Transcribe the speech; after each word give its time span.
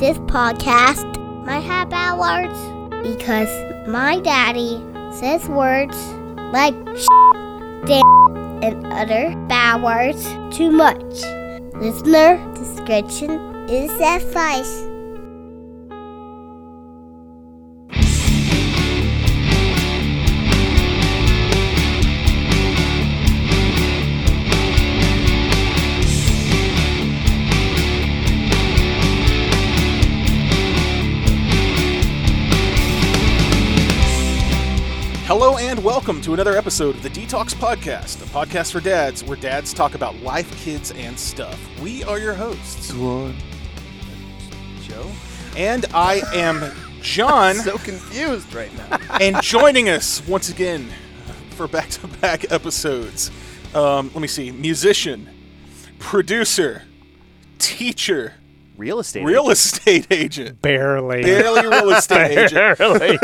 this 0.00 0.16
podcast 0.20 1.04
might 1.44 1.60
have 1.60 1.90
bad 1.90 2.18
words 2.18 2.58
because 3.06 3.50
my 3.86 4.18
daddy 4.20 4.82
says 5.12 5.46
words 5.46 5.94
like 6.54 6.74
damn, 7.84 8.62
and 8.64 8.86
other 8.94 9.36
bad 9.46 9.82
words 9.82 10.24
too 10.56 10.70
much. 10.70 11.20
Listener 11.74 12.38
discretion 12.54 13.32
is 13.68 13.90
advice. 14.00 14.89
Welcome 36.10 36.24
to 36.24 36.34
another 36.34 36.56
episode 36.56 36.96
of 36.96 37.04
the 37.04 37.08
DTALKS 37.08 37.54
Podcast, 37.54 38.20
a 38.20 38.24
podcast 38.30 38.72
for 38.72 38.80
dads 38.80 39.22
where 39.22 39.36
dads 39.36 39.72
talk 39.72 39.94
about 39.94 40.16
life, 40.16 40.50
kids, 40.64 40.90
and 40.90 41.16
stuff. 41.16 41.56
We 41.80 42.02
are 42.02 42.18
your 42.18 42.34
hosts, 42.34 42.88
Joe, 42.88 43.32
and 45.56 45.86
I 45.94 46.22
am 46.34 46.72
John, 47.00 47.54
so 47.54 47.78
confused 47.78 48.52
right 48.52 48.76
now. 48.76 48.98
and 49.20 49.40
joining 49.40 49.88
us 49.88 50.20
once 50.26 50.48
again 50.48 50.88
for 51.50 51.68
back-to-back 51.68 52.50
episodes. 52.50 53.30
Um, 53.72 54.10
let 54.12 54.20
me 54.20 54.26
see: 54.26 54.50
musician, 54.50 55.28
producer, 56.00 56.82
teacher, 57.60 58.34
Real 58.76 58.98
estate. 58.98 59.24
real 59.24 59.42
agent. 59.44 59.52
estate 59.58 60.06
agent, 60.10 60.60
Barely. 60.60 61.22
barely 61.22 61.68
real 61.68 61.90
estate 61.90 62.36
agent, 62.36 62.78
Barely. 62.78 63.16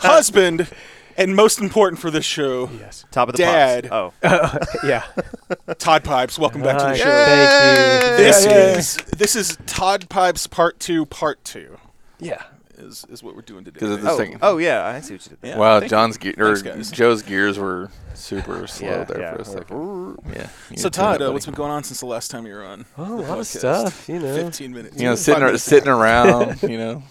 husband, 0.00 0.68
and 1.16 1.34
most 1.36 1.60
important 1.60 2.00
for 2.00 2.10
this 2.10 2.24
show, 2.24 2.68
yes. 2.78 3.04
top 3.10 3.28
of 3.28 3.34
the 3.36 3.42
Dad. 3.42 3.88
pops. 3.88 4.14
Oh, 4.22 4.58
Yeah. 4.88 5.04
Todd 5.78 6.04
Pipes. 6.04 6.38
Welcome 6.38 6.62
back 6.62 6.78
to 6.78 6.84
the 6.84 6.96
show. 6.96 7.04
Thank 7.04 8.18
you. 8.18 8.24
This 8.24 8.44
Yeah, 8.46 8.50
yeah. 8.50 8.78
is 8.78 8.96
this 9.16 9.36
is 9.36 9.58
Todd 9.66 10.08
Pipes 10.08 10.46
Part 10.46 10.78
Two. 10.80 11.06
Part 11.06 11.44
Two 11.44 11.78
Yeah. 12.18 12.42
is 12.78 13.04
is 13.10 13.22
what 13.22 13.34
we're 13.36 13.42
doing 13.42 13.64
today. 13.64 13.80
'Cause 13.80 13.90
of 13.90 14.02
the 14.02 14.10
oh, 14.10 14.16
second- 14.18 14.38
oh 14.42 14.58
yeah, 14.58 14.86
I 14.86 15.00
see 15.00 15.14
what 15.14 15.24
you 15.24 15.30
did 15.30 15.40
there. 15.42 15.50
Yeah, 15.52 15.58
wow, 15.58 15.80
John's 15.80 16.16
ge- 16.18 16.38
or 16.38 16.56
Thanks. 16.56 16.90
Joe's 16.90 17.22
gears 17.22 17.58
were 17.58 17.90
super 18.14 18.66
slow 18.66 18.88
Yeah, 18.88 19.04
there 19.04 19.20
yeah. 19.20 19.34
for 19.34 19.42
a 19.42 19.44
second. 19.44 20.18
Yeah. 20.34 20.46
you 20.70 20.76
so 20.78 20.88
Todd, 20.88 21.20
that, 21.20 21.28
uh, 21.28 21.32
what's 21.32 21.46
buddy. 21.46 21.54
been 21.54 21.58
going 21.58 21.70
on 21.72 21.84
since 21.84 22.00
the 22.00 22.06
last 22.06 22.30
time 22.30 22.46
you 22.46 22.54
were 22.54 22.64
on? 22.64 22.84
Oh, 22.98 23.04
a 23.04 23.22
the 23.22 23.28
lot 23.28 23.38
of 23.38 23.46
stuff, 23.46 24.08
you 24.08 24.18
know. 24.18 24.34
Fifteen 24.34 24.72
minutes. 24.72 24.96
you 25.00 25.04
know 25.08 25.14
sitting 25.14 25.42
ar- 25.42 25.56
sitting 25.58 25.88
around, 25.88 26.62
you 26.62 26.78
know. 26.78 27.02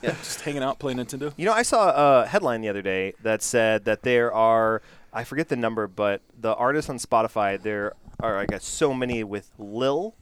Yeah, 0.02 0.12
just 0.22 0.40
hanging 0.40 0.62
out, 0.62 0.78
playing 0.78 0.98
Nintendo. 0.98 1.32
You 1.36 1.44
know, 1.46 1.52
I 1.52 1.62
saw 1.62 2.22
a 2.22 2.26
headline 2.26 2.62
the 2.62 2.68
other 2.70 2.82
day 2.82 3.12
that 3.22 3.42
said 3.42 3.84
that 3.84 4.02
there 4.02 4.32
are, 4.32 4.80
I 5.12 5.24
forget 5.24 5.48
the 5.48 5.56
number, 5.56 5.86
but 5.86 6.22
the 6.38 6.54
artists 6.54 6.88
on 6.88 6.98
Spotify, 6.98 7.60
there 7.60 7.92
are, 8.18 8.38
I 8.38 8.46
guess, 8.46 8.64
so 8.64 8.94
many 8.94 9.22
with 9.24 9.50
Lil. 9.58 10.14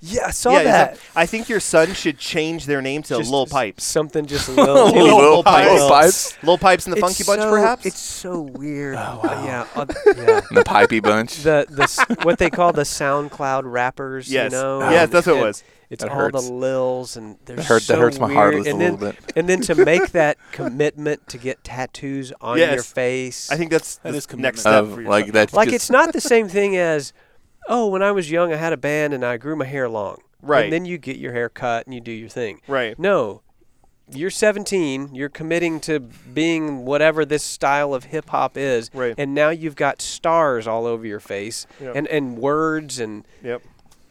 Yeah, 0.00 0.26
I 0.26 0.30
saw 0.32 0.50
yeah, 0.52 0.58
is 0.58 0.64
that. 0.64 0.98
I 1.16 1.24
think 1.24 1.48
your 1.48 1.60
son 1.60 1.94
should 1.94 2.18
change 2.18 2.66
their 2.66 2.82
name 2.82 3.02
to 3.04 3.16
Just 3.16 3.30
Lil 3.30 3.46
Pipes. 3.46 3.84
Something 3.84 4.26
just 4.26 4.48
a 4.48 4.52
little. 4.54 4.92
Lil, 4.92 5.16
Lil 5.16 5.42
Pipes. 5.42 5.70
Lil 5.80 5.88
Pipes? 5.88 6.38
Lil 6.42 6.58
Pipes 6.58 6.86
and 6.86 6.92
the 6.92 6.98
It's 6.98 7.06
Funky 7.06 7.24
Bunch, 7.24 7.50
perhaps? 7.50 7.86
It's 7.86 7.98
so 7.98 8.42
weird. 8.42 8.96
Yeah. 8.96 9.66
uh, 9.74 9.86
yeah. 10.04 10.40
The 10.50 10.62
pipey 10.66 11.02
bunch. 11.02 11.36
The 11.42 11.64
the 11.70 12.16
what 12.22 12.38
they 12.38 12.50
call 12.50 12.74
the 12.74 12.82
SoundCloud 12.82 13.62
rappers. 13.64 14.30
yes. 14.30 14.52
You 14.52 14.58
know. 14.58 14.80
yes, 14.90 15.08
that's 15.08 15.26
what 15.26 15.36
it 15.36 15.42
was. 15.42 15.64
It's 15.94 16.02
That 16.04 16.10
all 16.12 16.18
hurts. 16.18 16.46
the 16.46 16.52
lils 16.52 17.16
and 17.16 17.36
they're 17.46 17.56
That 17.56 17.64
hurt- 17.64 17.82
that 17.88 17.98
hurts 17.98 18.18
my 18.20 18.32
heart 18.32 18.54
weird. 18.54 18.66
a 18.66 18.70
and 18.70 18.80
then, 18.80 18.92
little 18.98 19.12
bit. 19.12 19.32
And 19.36 19.48
then 19.48 19.60
to 19.62 19.74
make 19.92 20.10
that 20.12 20.36
commitment 20.52 21.26
to 21.28 21.38
get 21.38 21.64
tattoos 21.64 22.32
on 22.40 22.58
your 22.58 22.82
face. 22.82 23.50
I 23.50 23.56
think 23.56 23.70
that's 23.70 23.96
That 23.96 24.12
the 24.12 24.18
is 24.18 24.28
next 24.36 24.60
step 24.60 24.84
Of 24.84 24.94
for 24.94 25.00
your 25.00 25.10
like 25.10 25.24
son. 25.26 25.32
that's 25.32 25.54
like 25.54 25.72
it's 25.72 25.88
not 25.90 26.12
the 26.12 26.20
same 26.20 26.48
thing 26.48 26.76
as 26.76 27.12
oh 27.68 27.86
when 27.88 28.02
i 28.02 28.12
was 28.12 28.30
young 28.30 28.52
i 28.52 28.56
had 28.56 28.72
a 28.74 28.76
band 28.76 29.14
and 29.14 29.24
i 29.24 29.36
grew 29.38 29.56
my 29.56 29.64
hair 29.64 29.88
long 29.88 30.18
Right. 30.42 30.64
and 30.64 30.72
then 30.72 30.84
you 30.84 30.98
get 30.98 31.16
your 31.16 31.32
hair 31.32 31.48
cut 31.48 31.86
and 31.86 31.94
you 31.94 32.00
do 32.02 32.12
your 32.12 32.28
thing 32.28 32.60
Right. 32.68 32.98
no 32.98 33.40
you're 34.12 34.28
17 34.28 35.14
you're 35.14 35.30
committing 35.30 35.80
to 35.80 35.98
being 35.98 36.84
whatever 36.84 37.24
this 37.24 37.42
style 37.42 37.94
of 37.94 38.04
hip 38.04 38.28
hop 38.28 38.58
is 38.58 38.90
Right. 38.92 39.14
and 39.16 39.32
now 39.34 39.48
you've 39.48 39.76
got 39.76 40.02
stars 40.02 40.66
all 40.66 40.84
over 40.84 41.06
your 41.06 41.20
face 41.20 41.66
Yep. 41.80 41.96
and 41.96 42.06
and 42.08 42.36
words 42.36 42.98
and 43.00 43.24
Yep. 43.42 43.62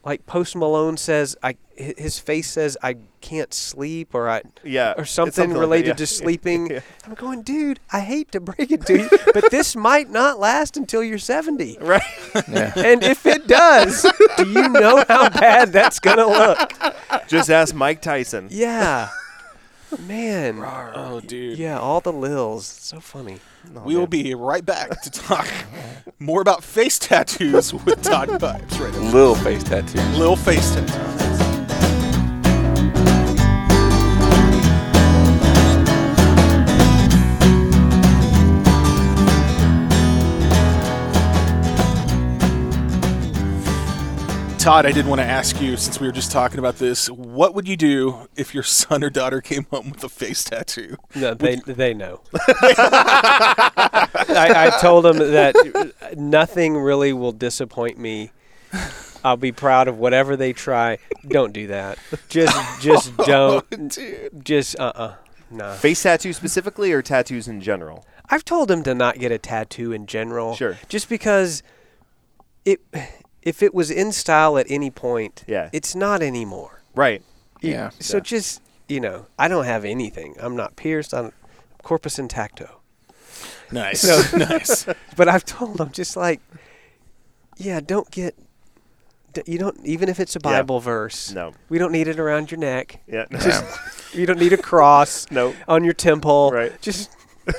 Like 0.05 0.25
post 0.25 0.55
malone 0.55 0.97
says 0.97 1.35
i 1.43 1.55
his 1.75 2.19
face 2.19 2.51
says 2.51 2.77
i 2.83 2.95
can't 3.21 3.53
sleep 3.53 4.13
or 4.13 4.29
i 4.29 4.41
Yeah. 4.63 4.93
or 4.97 5.03
it's 5.03 5.11
something, 5.11 5.51
like 5.51 5.59
related 5.59 5.91
that, 5.91 5.97
to 5.99 6.07
sleeping. 6.21 6.69
Yeah. 6.69 6.81
I'm 7.05 7.13
going, 7.15 7.41
dude, 7.41 7.79
I 7.91 8.01
hate 8.01 8.31
to 8.33 8.39
break 8.41 8.69
it 8.69 8.85
to 8.87 8.99
you, 8.99 9.09
but 9.33 9.49
this 9.49 9.75
might 9.75 10.09
not 10.09 10.39
last 10.39 10.75
until 10.77 11.01
you're 11.03 11.17
70. 11.17 11.77
Right. 11.81 12.01
yeah. 12.49 12.73
And 12.75 13.01
if 13.03 13.25
it 13.25 13.47
does, 13.47 14.05
do 14.37 14.47
you 14.47 14.67
know 14.69 15.03
how 15.07 15.29
bad 15.29 15.71
that's 15.71 15.99
going 15.99 16.17
to 16.17 16.27
look? 16.27 16.73
Just 17.27 17.49
ask 17.49 17.73
Mike 17.73 18.01
Tyson. 18.01 18.49
Yeah. 18.51 19.09
Man. 20.05 20.59
Oh, 20.63 21.21
dude. 21.21 21.57
Yeah, 21.57 21.79
all 21.79 22.01
the 22.01 22.13
lils. 22.13 22.65
So 22.65 22.99
funny. 22.99 23.39
Oh, 23.75 23.81
We 23.85 23.95
will 23.95 24.07
be 24.07 24.33
right 24.35 24.65
back 24.65 25.01
to 25.01 25.09
talk 25.09 25.47
more 26.19 26.41
about 26.41 26.63
face 26.63 26.99
tattoos 26.99 27.73
with 27.73 28.01
Todd 28.03 28.39
Pipes. 28.39 28.77
Right. 28.79 28.93
now. 28.93 28.99
little 29.11 29.35
face 29.35 29.63
tattoo. 29.63 29.99
Little 30.17 30.35
face 30.35 30.73
tattoos. 30.75 31.12
Todd, 44.63 44.85
I 44.85 44.93
did 44.93 45.05
want 45.05 45.19
to 45.19 45.25
ask 45.25 45.59
you, 45.59 45.75
since 45.75 45.99
we 45.99 46.07
were 46.07 46.13
just 46.13 46.31
talking 46.31 46.57
about 46.57 46.77
this, 46.77 47.09
what 47.09 47.53
would 47.53 47.67
you 47.67 47.75
do 47.75 48.29
if 48.37 48.53
your 48.53 48.63
son 48.63 49.03
or 49.03 49.09
daughter 49.09 49.41
came 49.41 49.65
home 49.65 49.89
with 49.89 50.01
a 50.05 50.07
face 50.07 50.41
tattoo? 50.45 50.95
No, 51.13 51.33
they 51.33 51.57
they 51.57 51.93
know. 51.93 52.21
I, 52.33 54.07
I 54.55 54.79
told 54.79 55.03
them 55.03 55.17
that 55.17 56.15
nothing 56.15 56.77
really 56.77 57.11
will 57.11 57.33
disappoint 57.33 57.97
me. 57.97 58.31
I'll 59.21 59.35
be 59.35 59.51
proud 59.51 59.89
of 59.89 59.97
whatever 59.97 60.37
they 60.37 60.53
try. 60.53 60.97
Don't 61.27 61.51
do 61.51 61.67
that. 61.67 61.97
Just 62.29 62.81
just 62.81 63.17
don't. 63.25 63.69
Dude. 63.93 64.45
Just 64.45 64.79
uh 64.79 64.93
uh 64.95 65.15
Nah. 65.51 65.73
Face 65.73 66.01
tattoo 66.01 66.31
specifically 66.31 66.93
or 66.93 67.01
tattoos 67.01 67.49
in 67.49 67.59
general? 67.59 68.05
I've 68.29 68.45
told 68.45 68.71
him 68.71 68.81
to 68.83 68.95
not 68.95 69.19
get 69.19 69.29
a 69.33 69.37
tattoo 69.37 69.91
in 69.91 70.05
general. 70.05 70.55
Sure. 70.55 70.77
Just 70.87 71.09
because 71.09 71.63
it 72.63 72.79
if 73.43 73.61
it 73.61 73.73
was 73.73 73.91
in 73.91 74.11
style 74.11 74.57
at 74.57 74.65
any 74.69 74.89
point, 74.89 75.43
Yeah. 75.47 75.69
it's 75.71 75.95
not 75.95 76.21
anymore. 76.21 76.81
Right. 76.95 77.21
Yeah. 77.61 77.89
So 77.99 78.17
Yeah. 78.17 78.21
just 78.23 78.61
you 78.89 78.99
know, 78.99 79.27
I 79.39 79.47
don't 79.47 79.63
have 79.65 79.85
anything. 79.85 80.35
I'm 80.39 80.55
not 80.55 80.75
pierced. 80.75 81.13
I'm 81.13 81.31
corpus 81.83 82.17
intacto. 82.17 82.69
Nice. 83.71 84.01
So, 84.01 84.37
nice. 84.37 84.85
But 85.15 85.29
I've 85.29 85.45
told 85.45 85.77
them 85.77 85.91
just 85.91 86.15
like, 86.17 86.41
yeah, 87.57 87.79
don't 87.79 88.09
get. 88.11 88.35
You 89.47 89.57
don't 89.57 89.83
even 89.83 90.09
if 90.09 90.19
it's 90.19 90.35
a 90.35 90.39
Yeah. 90.43 90.51
Bible 90.61 90.79
verse. 90.79 91.31
No. 91.31 91.53
we 91.69 91.79
don't 91.79 91.91
need 91.91 92.07
it 92.07 92.19
around 92.19 92.51
your 92.51 92.59
neck. 92.59 93.01
Yeah. 93.07 93.25
no. 93.31 93.69
You 94.13 94.25
don't 94.27 94.37
need 94.39 94.53
a 94.53 94.57
cross 94.57 95.25
no. 95.31 95.55
on 95.67 95.83
your 95.83 95.93
temple. 95.93 96.51
Right. 96.53 96.79
Just, 96.81 97.09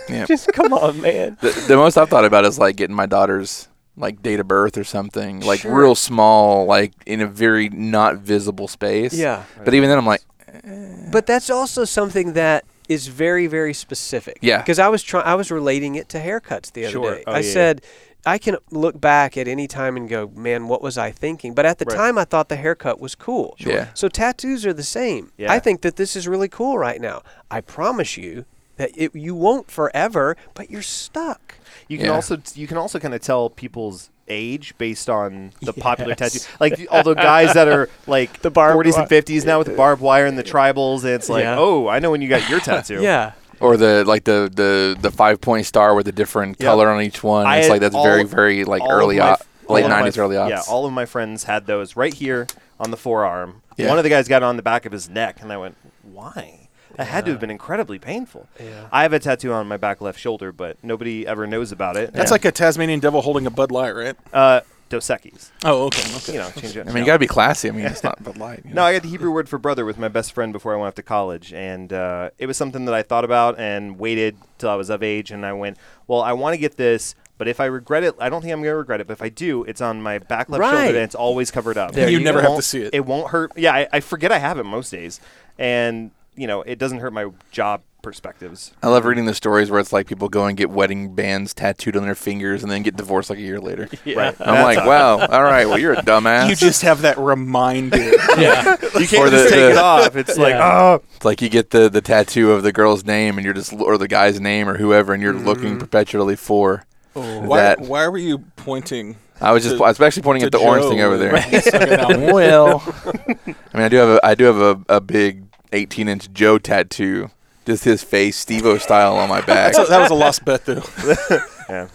Yeah. 0.08 0.24
just 0.26 0.52
come 0.52 0.72
on, 0.72 1.00
man. 1.00 1.36
The, 1.40 1.50
the 1.68 1.76
most 1.76 1.96
I've 1.96 2.08
thought 2.08 2.24
about 2.24 2.44
is 2.44 2.58
like 2.60 2.76
getting 2.76 2.94
my 2.94 3.06
daughter's 3.06 3.68
like 3.96 4.22
date 4.22 4.40
of 4.40 4.48
birth 4.48 4.76
or 4.76 4.84
something, 4.84 5.40
like 5.40 5.60
Sure. 5.60 5.74
real 5.74 5.94
small, 5.94 6.66
like 6.66 6.92
in 7.06 7.20
a 7.20 7.26
very 7.26 7.68
not 7.68 8.16
visible 8.16 8.68
space. 8.68 9.14
Yeah. 9.14 9.44
But 9.64 9.74
even 9.74 9.88
then, 9.88 9.98
I'm 9.98 10.06
like, 10.06 10.22
eh. 10.48 11.08
But 11.12 11.26
that's 11.26 11.48
also 11.50 11.84
something 11.84 12.32
that 12.34 12.64
is 12.88 13.06
very, 13.06 13.46
very 13.46 13.72
specific. 13.72 14.38
Yeah. 14.42 14.58
Because 14.58 14.78
I 14.78 14.88
was 14.88 15.02
trying, 15.02 15.24
I 15.24 15.34
was 15.36 15.50
relating 15.50 15.94
it 15.94 16.08
to 16.10 16.18
haircuts 16.18 16.72
the 16.72 16.84
other 16.84 16.92
Sure. 16.92 17.14
day. 17.16 17.24
Oh, 17.26 17.32
I 17.32 17.38
yeah, 17.38 17.46
yeah. 17.46 17.52
said, 17.52 17.82
I 18.26 18.38
can 18.38 18.56
look 18.70 19.00
back 19.00 19.36
at 19.36 19.46
any 19.46 19.66
time 19.68 19.96
and 19.96 20.08
go, 20.08 20.30
man, 20.34 20.66
what 20.66 20.80
was 20.82 20.96
I 20.98 21.10
thinking? 21.10 21.54
But 21.54 21.66
at 21.66 21.78
the 21.78 21.84
Right. 21.84 21.96
time, 21.96 22.18
I 22.18 22.24
thought 22.24 22.48
the 22.48 22.56
haircut 22.56 22.98
was 23.00 23.14
cool. 23.14 23.54
Sure. 23.58 23.72
Yeah. 23.72 23.86
So 23.94 24.08
tattoos 24.08 24.64
are 24.66 24.72
the 24.72 24.82
same. 24.82 25.30
Yeah. 25.36 25.52
I 25.52 25.58
think 25.58 25.82
that 25.82 25.96
this 25.96 26.16
is 26.16 26.26
really 26.26 26.48
cool 26.48 26.78
right 26.78 27.00
now. 27.00 27.22
I 27.50 27.60
promise 27.60 28.16
you 28.16 28.44
that 28.76 28.90
it, 28.96 29.14
you 29.14 29.34
won't 29.34 29.70
forever, 29.70 30.36
but 30.54 30.70
you're 30.70 30.82
stuck. 30.82 31.54
You 31.88 31.98
can 31.98 32.06
Yeah. 32.06 32.12
also 32.14 32.38
you 32.54 32.66
can 32.66 32.76
also 32.76 32.98
kind 32.98 33.14
of 33.14 33.20
tell 33.20 33.50
people's 33.50 34.10
age 34.26 34.74
based 34.78 35.10
on 35.10 35.52
the 35.60 35.72
popular 35.74 36.14
Yes. 36.18 36.32
tattoo. 36.32 36.56
Like 36.58 36.86
all 36.90 37.02
the 37.02 37.14
guys 37.14 37.52
that 37.54 37.68
are 37.68 37.88
like 38.06 38.40
The 38.40 38.50
barbed 38.50 38.76
40s 38.78 38.92
wi- 38.96 39.02
and 39.02 39.10
50s 39.10 39.44
now 39.44 39.58
with 39.58 39.66
the 39.68 39.74
barbed 39.74 40.00
wire 40.00 40.24
and 40.26 40.38
the 40.38 40.42
tribals, 40.44 41.02
and 41.04 41.10
it's 41.12 41.28
like, 41.28 41.42
Yeah. 41.44 41.56
oh, 41.58 41.88
I 41.88 41.98
know 41.98 42.10
when 42.10 42.22
you 42.22 42.28
got 42.28 42.48
your 42.48 42.60
tattoo. 42.60 43.02
Yeah. 43.02 43.32
or 43.60 43.76
the 43.76 44.04
like 44.04 44.24
the 44.24 44.50
the 44.52 44.96
the 45.00 45.10
five 45.10 45.40
point 45.40 45.64
star 45.66 45.94
with 45.94 46.08
a 46.08 46.12
different 46.12 46.56
Yep. 46.58 46.66
color 46.66 46.90
on 46.90 47.00
each 47.02 47.22
one. 47.22 47.46
I 47.46 47.58
it's 47.58 47.68
like 47.68 47.80
that's 47.80 47.94
very 47.94 48.24
very 48.24 48.64
like 48.64 48.82
early 48.88 49.18
my- 49.18 49.36
au- 49.68 49.72
late 49.74 49.86
nineties, 49.86 50.18
early 50.18 50.36
aughts. 50.36 50.48
Yeah, 50.50 50.62
all 50.68 50.84
of 50.86 50.92
my 50.92 51.06
friends 51.06 51.44
had 51.44 51.66
those 51.66 51.94
right 51.96 52.12
here 52.14 52.46
on 52.80 52.90
the 52.90 52.96
forearm. 52.96 53.62
Yeah. 53.76 53.88
One 53.88 53.98
of 53.98 54.04
the 54.04 54.10
guys 54.10 54.26
got 54.28 54.42
it 54.42 54.46
on 54.46 54.56
the 54.56 54.62
back 54.62 54.86
of 54.86 54.92
his 54.92 55.08
neck, 55.08 55.38
and 55.40 55.52
I 55.52 55.56
went, 55.56 55.76
why. 56.02 56.63
That 56.96 57.06
had 57.06 57.24
to 57.26 57.32
have 57.32 57.40
been 57.40 57.50
incredibly 57.50 57.98
painful. 57.98 58.48
Yeah. 58.60 58.88
I 58.92 59.02
have 59.02 59.12
a 59.12 59.18
tattoo 59.18 59.52
on 59.52 59.66
my 59.68 59.76
back 59.76 60.00
left 60.00 60.18
shoulder, 60.18 60.52
but 60.52 60.76
nobody 60.82 61.26
ever 61.26 61.46
knows 61.46 61.72
about 61.72 61.96
it. 61.96 62.12
That's 62.12 62.30
Yeah. 62.30 62.34
like 62.34 62.44
a 62.44 62.52
Tasmanian 62.52 63.00
devil 63.00 63.22
holding 63.22 63.46
a 63.46 63.50
Bud 63.50 63.70
Light, 63.72 63.94
right? 63.94 64.16
uh, 64.32 64.60
Dos 64.90 65.08
Equis. 65.08 65.50
Oh, 65.64 65.84
okay. 65.86 66.02
okay. 66.16 66.32
You 66.34 66.38
know, 66.40 66.50
change 66.50 66.76
it. 66.76 66.86
I 66.86 66.92
mean, 66.92 66.98
you 66.98 67.06
gotta 67.06 67.18
be 67.18 67.26
classy. 67.26 67.68
I 67.68 67.72
mean, 67.72 67.86
it's 67.86 68.04
not 68.04 68.22
Bud 68.22 68.36
Light. 68.36 68.62
you 68.66 68.74
No. 68.74 68.84
I 68.84 68.92
got 68.92 69.02
the 69.02 69.08
Hebrew 69.08 69.32
word 69.32 69.48
for 69.48 69.58
brother 69.58 69.84
with 69.84 69.98
my 69.98 70.08
best 70.08 70.32
friend 70.32 70.52
before 70.52 70.74
I 70.74 70.76
went 70.76 70.88
off 70.88 70.94
to 70.96 71.02
college, 71.02 71.52
and 71.54 71.92
uh, 71.92 72.30
it 72.38 72.46
was 72.46 72.56
something 72.56 72.84
that 72.84 72.94
I 72.94 73.02
thought 73.02 73.24
about 73.24 73.58
and 73.58 73.98
waited 73.98 74.36
till 74.58 74.68
I 74.68 74.74
was 74.74 74.90
of 74.90 75.02
age, 75.02 75.30
and 75.30 75.44
I 75.46 75.52
went, 75.54 75.78
well, 76.06 76.20
I 76.20 76.34
want 76.34 76.52
to 76.54 76.58
get 76.58 76.76
this, 76.76 77.14
but 77.38 77.48
if 77.48 77.60
I 77.60 77.64
regret 77.64 78.04
it, 78.04 78.14
I 78.20 78.28
don't 78.28 78.42
think 78.42 78.52
I'm 78.52 78.62
gonna 78.62 78.76
regret 78.76 79.00
it. 79.00 79.06
But 79.08 79.14
if 79.14 79.22
I 79.22 79.30
do, 79.30 79.64
it's 79.64 79.80
on 79.80 80.02
my 80.02 80.18
back 80.18 80.48
left 80.50 80.62
shoulder, 80.62 80.86
and 80.88 80.96
it's 80.98 81.14
always 81.16 81.50
covered 81.50 81.78
up. 81.78 81.92
There 81.92 82.08
You 82.08 82.18
you 82.18 82.24
never 82.24 82.42
have 82.42 82.54
to 82.56 82.62
see 82.62 82.82
it. 82.82 82.90
It 82.94 83.06
won't 83.06 83.30
hurt. 83.30 83.52
Yeah, 83.56 83.72
I, 83.74 83.88
I 83.94 84.00
forget 84.00 84.30
I 84.32 84.38
have 84.38 84.58
it 84.58 84.64
most 84.64 84.90
days, 84.90 85.18
and 85.58 86.10
you 86.36 86.46
know, 86.46 86.62
it 86.62 86.78
doesn't 86.78 86.98
hurt 86.98 87.12
my 87.12 87.30
job 87.50 87.82
perspectives. 88.02 88.72
I 88.82 88.88
love 88.88 89.06
reading 89.06 89.24
the 89.24 89.34
stories 89.34 89.70
where 89.70 89.80
it's 89.80 89.92
like 89.92 90.06
people 90.06 90.28
go 90.28 90.44
and 90.44 90.56
get 90.56 90.68
wedding 90.68 91.14
bands 91.14 91.54
tattooed 91.54 91.96
on 91.96 92.02
their 92.02 92.14
fingers 92.14 92.62
and 92.62 92.70
then 92.70 92.82
get 92.82 92.96
divorced 92.96 93.30
like 93.30 93.38
a 93.38 93.42
year 93.42 93.58
later. 93.60 93.88
Right. 94.04 94.36
I'm 94.38 94.62
like, 94.62 94.86
wow, 94.86 95.18
all 95.26 95.42
right, 95.42 95.66
well, 95.66 95.78
you're 95.78 95.94
a 95.94 95.96
dumbass. 96.02 96.50
You 96.50 96.54
just 96.54 96.82
have 96.82 97.02
that 97.02 97.18
reminder. 97.18 97.96
Yeah. 98.36 98.76
You 98.98 99.06
can't 99.06 99.28
Or 99.28 99.30
just 99.30 99.44
the- 99.44 99.50
take 99.50 99.50
the- 99.50 99.70
it 99.70 99.76
off. 99.78 100.16
It's 100.16 100.36
like, 100.36 100.54
oh, 100.54 101.02
It's 101.16 101.24
like 101.24 101.40
you 101.40 101.48
get 101.48 101.70
the, 101.70 101.88
the 101.88 102.00
tattoo 102.00 102.52
of 102.52 102.62
the 102.62 102.72
girl's 102.72 103.04
name 103.04 103.38
and 103.38 103.44
you're 103.44 103.54
just 103.54 103.72
or 103.72 103.96
the 103.96 104.08
guy's 104.08 104.40
name 104.40 104.68
or 104.68 104.76
whoever 104.76 105.14
and 105.14 105.22
you're 105.22 105.32
looking 105.32 105.70
mm-hmm. 105.70 105.78
perpetually 105.78 106.36
for 106.36 106.84
oh, 107.16 107.40
why, 107.40 107.58
that. 107.60 107.80
why 107.80 108.06
were 108.08 108.18
you 108.18 108.38
pointing? 108.56 109.16
I 109.40 109.52
was 109.52 109.62
just 109.62 109.76
to- 109.78 109.84
I 109.84 109.88
was 109.88 110.00
actually 110.00 110.22
pointing 110.22 110.44
at 110.44 110.52
the 110.52 110.58
orange 110.58 110.86
thing 110.86 111.00
over 111.00 111.16
there. 111.16 111.34
and 111.36 111.62
sucking 111.62 111.92
out? 111.92 112.32
well, 112.32 112.82
I 113.16 113.46
mean, 113.46 113.56
I 113.74 113.88
do 113.88 113.96
have 113.96 114.08
a 114.08 114.26
I 114.26 114.34
do 114.34 114.44
have 114.44 114.58
a, 114.58 114.80
a 114.88 115.00
big 115.00 115.43
18 115.74 116.08
inch 116.08 116.32
Joe 116.32 116.58
tattoo, 116.58 117.30
just 117.66 117.84
his 117.84 118.02
face, 118.02 118.36
Steve-O 118.36 118.78
style 118.78 119.16
on 119.16 119.28
my 119.28 119.40
back. 119.40 119.74
So 119.74 119.84
that 119.84 120.00
was 120.00 120.10
a 120.10 120.14
lost 120.14 120.44
bet, 120.44 120.64
though. 120.64 120.82
yeah. 121.68 121.88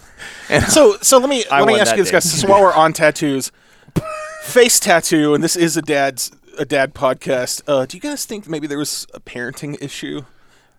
And 0.50 0.64
So, 0.66 0.98
so 1.02 1.18
let 1.18 1.30
me 1.30 1.46
I 1.50 1.60
let 1.60 1.68
me 1.68 1.80
ask 1.80 1.96
you 1.96 2.04
this, 2.04 2.12
guys. 2.12 2.30
So 2.42 2.48
while 2.48 2.62
we're 2.62 2.74
on 2.74 2.94
tattoos, 2.94 3.52
face 4.44 4.80
tattoo, 4.80 5.34
and 5.34 5.44
this 5.44 5.56
is 5.56 5.78
a 5.78 5.82
dad's 5.82 6.32
a 6.58 6.66
dad 6.66 6.94
podcast. 6.94 7.62
Uh, 7.68 7.86
do 7.86 7.96
you 7.96 8.02
guys 8.02 8.26
think 8.26 8.48
maybe 8.48 8.68
there 8.68 8.78
was 8.78 9.08
a 9.14 9.20
parenting 9.20 9.82
issue 9.82 10.24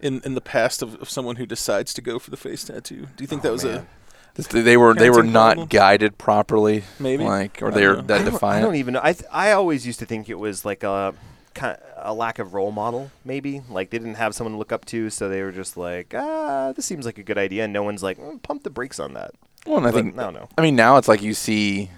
in 0.00 0.20
in 0.24 0.34
the 0.34 0.40
past 0.40 0.82
of, 0.82 0.94
of 1.00 1.08
someone 1.08 1.36
who 1.36 1.46
decides 1.46 1.94
to 1.94 2.02
go 2.02 2.18
for 2.18 2.30
the 2.30 2.36
face 2.36 2.64
tattoo? 2.64 3.06
Do 3.16 3.24
you 3.24 3.26
think 3.26 3.42
that 3.42 3.52
was 3.52 3.64
man. 3.64 3.86
they 4.34 4.76
were 4.76 4.94
they 4.94 5.10
were 5.10 5.22
not 5.22 5.54
problem? 5.54 5.68
guided 5.68 6.18
properly, 6.18 6.84
Maybe? 6.98 7.24
like, 7.24 7.62
or 7.62 7.70
they're 7.70 8.02
that 8.02 8.20
I 8.20 8.24
don't, 8.24 8.42
I 8.42 8.60
don't 8.60 8.74
even 8.76 8.94
know. 8.94 9.00
I 9.02 9.12
th- 9.12 9.28
I 9.32 9.52
always 9.52 9.86
used 9.86 9.98
to 10.00 10.06
think 10.06 10.28
it 10.28 10.38
was 10.38 10.64
like 10.64 10.82
a 10.82 11.14
kind 11.54 11.78
a 12.02 12.14
lack 12.14 12.38
of 12.38 12.54
role 12.54 12.70
model, 12.72 13.10
maybe. 13.24 13.62
Like 13.70 13.90
they 13.90 13.98
didn't 13.98 14.14
have 14.16 14.34
someone 14.34 14.52
to 14.52 14.58
look 14.58 14.72
up 14.72 14.84
to, 14.86 15.10
so 15.10 15.28
they 15.28 15.42
were 15.42 15.52
just 15.52 15.76
like, 15.76 16.14
ah, 16.16 16.72
this 16.74 16.84
seems 16.86 17.04
like 17.06 17.18
a 17.18 17.22
good 17.22 17.38
idea. 17.38 17.64
And 17.64 17.72
no 17.72 17.82
one's 17.82 18.02
like, 18.02 18.18
mm, 18.18 18.40
pump 18.42 18.62
the 18.62 18.70
brakes 18.70 18.98
on 19.00 19.14
that. 19.14 19.32
well, 19.66 19.78
and 19.78 19.86
I 19.86 19.90
But 19.90 20.02
think 20.04 20.18
I 20.18 20.22
don't 20.24 20.34
know. 20.34 20.48
I 20.58 20.62
mean, 20.62 20.76
now 20.76 20.96
it's 20.96 21.08
like 21.08 21.22
you 21.22 21.34
see 21.34 21.90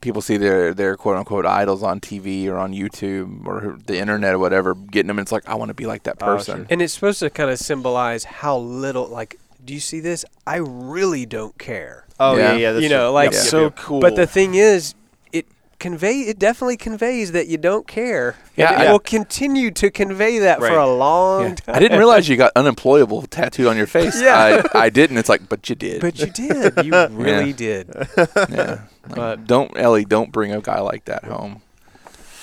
people 0.00 0.20
see 0.20 0.36
their 0.36 0.74
their 0.74 0.96
quote 0.96 1.16
unquote 1.16 1.46
idols 1.46 1.82
on 1.82 1.98
TV 2.00 2.46
or 2.48 2.56
on 2.58 2.72
YouTube 2.74 3.46
or 3.46 3.78
the 3.86 3.96
internet 3.98 4.34
or 4.34 4.38
whatever, 4.38 4.74
getting 4.74 5.06
them. 5.08 5.18
And 5.18 5.24
it's 5.24 5.32
like 5.32 5.48
I 5.48 5.54
want 5.54 5.68
to 5.70 5.74
be 5.74 5.86
like 5.86 6.02
that 6.04 6.16
Oh, 6.20 6.26
person. 6.26 6.56
sure. 6.58 6.66
And 6.70 6.82
it's 6.82 6.92
supposed 6.92 7.20
to 7.20 7.30
kind 7.30 7.50
of 7.50 7.58
symbolize 7.58 8.24
how 8.24 8.58
little, 8.58 9.06
like, 9.08 9.38
do 9.64 9.72
you 9.72 9.80
see 9.80 10.00
this? 10.00 10.24
I 10.46 10.56
really 10.56 11.24
don't 11.24 11.56
care. 11.58 12.04
Oh 12.20 12.36
yeah, 12.36 12.52
Yeah. 12.52 12.56
yeah. 12.58 12.72
that's 12.72 12.82
you 12.82 12.88
know, 12.90 13.12
like 13.12 13.26
Yep, 13.32 13.32
yep, 13.32 13.42
so 13.42 13.62
yep. 13.64 13.76
cool. 13.76 14.00
But 14.00 14.14
the 14.16 14.26
thing 14.26 14.54
is, 14.54 14.90
it 14.90 14.96
convey 15.84 16.20
it 16.22 16.38
definitely 16.38 16.76
conveys 16.76 17.32
that 17.32 17.46
you 17.46 17.58
don't 17.58 17.86
care. 17.86 18.36
Yeah, 18.56 18.80
it 18.82 18.88
I- 18.88 18.92
will 18.92 18.98
continue 18.98 19.70
to 19.72 19.90
convey 19.90 20.38
that 20.38 20.58
for 20.58 20.68
a 20.68 20.86
long 20.92 21.42
Yeah. 21.42 21.54
time. 21.56 21.74
I 21.76 21.78
didn't 21.78 21.98
realize 21.98 22.28
you 22.28 22.36
got 22.36 22.52
unemployable 22.56 23.22
tattooed 23.22 23.66
on 23.66 23.76
your 23.76 23.86
face. 23.86 24.20
Yeah. 24.22 24.62
I, 24.74 24.84
I 24.86 24.90
didn't. 24.90 25.18
It's 25.18 25.28
like, 25.28 25.48
but 25.48 25.68
you 25.68 25.74
did. 25.74 26.00
but 26.00 26.18
you 26.18 26.26
did. 26.26 26.72
You 26.84 26.92
really 27.10 27.52
did. 27.52 27.88
yeah. 28.16 28.80
Like, 29.08 29.14
But- 29.14 29.46
don't 29.46 29.76
Ellie, 29.76 30.04
don't 30.04 30.32
bring 30.32 30.52
a 30.52 30.60
guy 30.60 30.80
like 30.80 31.04
that 31.04 31.24
home. 31.24 31.60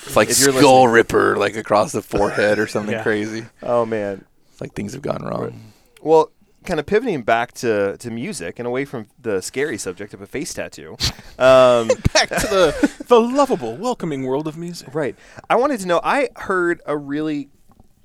It's 0.04 0.16
like 0.16 0.30
If 0.30 0.40
you're 0.40 0.52
skull 0.52 0.82
listening- 0.82 0.94
ripper, 0.94 1.36
like 1.36 1.56
across 1.56 1.92
the 1.92 2.02
forehead 2.02 2.58
or 2.58 2.66
something 2.68 2.94
Yeah. 2.94 3.02
crazy. 3.02 3.44
Oh 3.62 3.84
man. 3.84 4.24
It's 4.52 4.60
like 4.60 4.72
things 4.74 4.92
have 4.92 5.02
gone 5.02 5.22
wrong. 5.24 5.60
Well, 6.00 6.30
kind 6.64 6.80
of 6.80 6.86
pivoting 6.86 7.22
back 7.22 7.52
to, 7.52 7.96
to 7.98 8.10
music 8.10 8.58
and 8.58 8.66
away 8.66 8.84
from 8.84 9.08
the 9.20 9.40
scary 9.40 9.78
subject 9.78 10.14
of 10.14 10.20
a 10.20 10.26
face 10.26 10.54
tattoo. 10.54 10.96
Um, 11.38 11.88
back 12.14 12.28
to 12.28 12.46
the 12.46 13.04
the 13.08 13.20
lovable, 13.20 13.76
welcoming 13.76 14.24
world 14.24 14.46
of 14.46 14.56
music. 14.56 14.94
Right. 14.94 15.16
I 15.48 15.56
wanted 15.56 15.80
to 15.80 15.86
know. 15.86 16.00
I 16.02 16.28
heard 16.36 16.80
a 16.86 16.96
really 16.96 17.48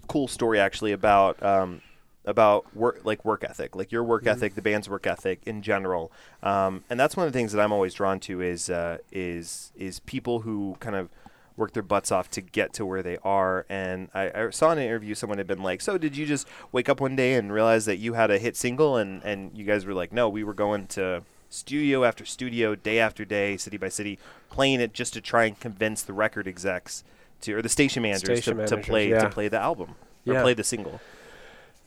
cool 0.08 0.28
story 0.28 0.60
actually 0.60 0.92
about 0.92 1.42
um, 1.44 1.82
about 2.26 2.76
work 2.76 3.02
like 3.04 3.24
work 3.24 3.44
ethic, 3.44 3.76
like 3.76 3.92
your 3.92 4.04
work 4.04 4.28
ethic, 4.28 4.56
the 4.56 4.62
band's 4.62 4.90
work 4.90 5.08
ethic 5.08 5.42
in 5.46 5.62
general. 5.62 6.12
Um, 6.44 6.84
and 6.90 7.00
that's 7.00 7.16
one 7.16 7.26
of 7.26 7.34
the 7.34 7.38
things 7.38 7.54
that 7.54 7.62
I'm 7.62 7.72
always 7.72 7.94
drawn 7.94 8.20
to 8.22 8.42
is 8.42 8.70
uh, 8.70 8.98
is 9.12 9.72
is 9.76 10.00
people 10.02 10.42
who 10.42 10.76
kind 10.80 10.96
of 10.96 11.10
work 11.58 11.74
their 11.74 11.84
butts 11.84 12.12
off 12.12 12.30
to 12.32 12.42
get 12.42 12.72
to 12.74 12.86
where 12.86 13.04
they 13.04 13.18
are. 13.24 13.66
And 13.68 14.10
I, 14.14 14.32
I 14.34 14.50
saw 14.52 14.72
in 14.72 14.78
an 14.78 14.86
interview 14.86 15.16
someone 15.16 15.40
had 15.40 15.48
been 15.48 15.64
like, 15.64 15.82
"So 15.82 15.98
did 15.98 16.16
you 16.16 16.26
just 16.26 16.48
wake 16.72 16.88
up 16.88 17.02
one 17.02 17.16
day 17.16 17.34
and 17.34 17.52
realize 17.52 17.86
that 17.86 17.98
you 17.98 18.14
had 18.14 18.32
a 18.32 18.38
hit 18.38 18.56
single?" 18.56 18.96
And 18.96 19.22
and 19.24 19.52
you 19.58 19.66
guys 19.66 19.86
were 19.86 19.94
like, 19.94 20.14
"No, 20.14 20.30
we 20.30 20.44
were 20.44 20.54
going 20.54 20.88
to." 20.88 21.24
Studio 21.50 22.04
after 22.04 22.26
studio, 22.26 22.76
day 22.76 23.00
after 23.00 23.24
day, 23.24 23.56
city 23.56 23.78
by 23.78 23.88
city, 23.88 24.20
playing 24.50 24.82
it 24.82 24.92
just 24.92 25.14
to 25.14 25.22
try 25.22 25.46
and 25.46 25.58
convince 25.58 26.02
the 26.04 26.12
record 26.12 26.46
execs 26.46 27.06
to, 27.40 27.54
or 27.54 27.62
the 27.62 27.70
station 27.70 28.04
managers 28.04 28.44
Station 28.44 28.58
to, 28.58 28.68
to 28.68 28.78
play 28.78 29.10
yeah. 29.12 29.20
to 29.20 29.30
play 29.30 29.48
the 29.48 29.58
album 29.58 29.96
or 30.26 30.34
Yeah. 30.34 30.42
play 30.42 30.54
the 30.54 30.66
single. 30.66 31.00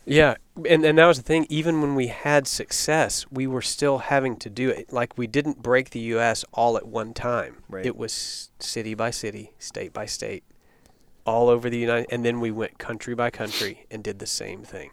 Yeah, 0.04 0.36
and 0.68 0.84
and 0.84 0.98
that 0.98 1.06
was 1.06 1.18
the 1.18 1.22
thing. 1.22 1.46
Even 1.48 1.80
when 1.80 1.94
we 1.94 2.08
had 2.08 2.46
success, 2.46 3.26
we 3.30 3.46
were 3.46 3.62
still 3.62 3.98
having 3.98 4.36
to 4.38 4.50
do 4.50 4.70
it. 4.70 4.92
Like 4.92 5.16
we 5.16 5.26
didn't 5.26 5.62
break 5.62 5.90
the 5.90 6.00
U.S. 6.00 6.44
all 6.52 6.76
at 6.76 6.86
one 6.86 7.12
time. 7.14 7.56
Right. 7.68 7.86
It 7.86 7.96
was 7.96 8.50
city 8.58 8.94
by 8.94 9.10
city, 9.10 9.52
state 9.58 9.92
by 9.92 10.06
state, 10.06 10.42
all 11.24 11.48
over 11.48 11.70
the 11.70 11.78
United. 11.78 12.06
And 12.10 12.24
then 12.24 12.40
we 12.40 12.50
went 12.50 12.78
country 12.78 13.14
by 13.14 13.30
country 13.30 13.86
and 13.90 14.02
did 14.02 14.18
the 14.18 14.26
same 14.26 14.62
thing. 14.62 14.90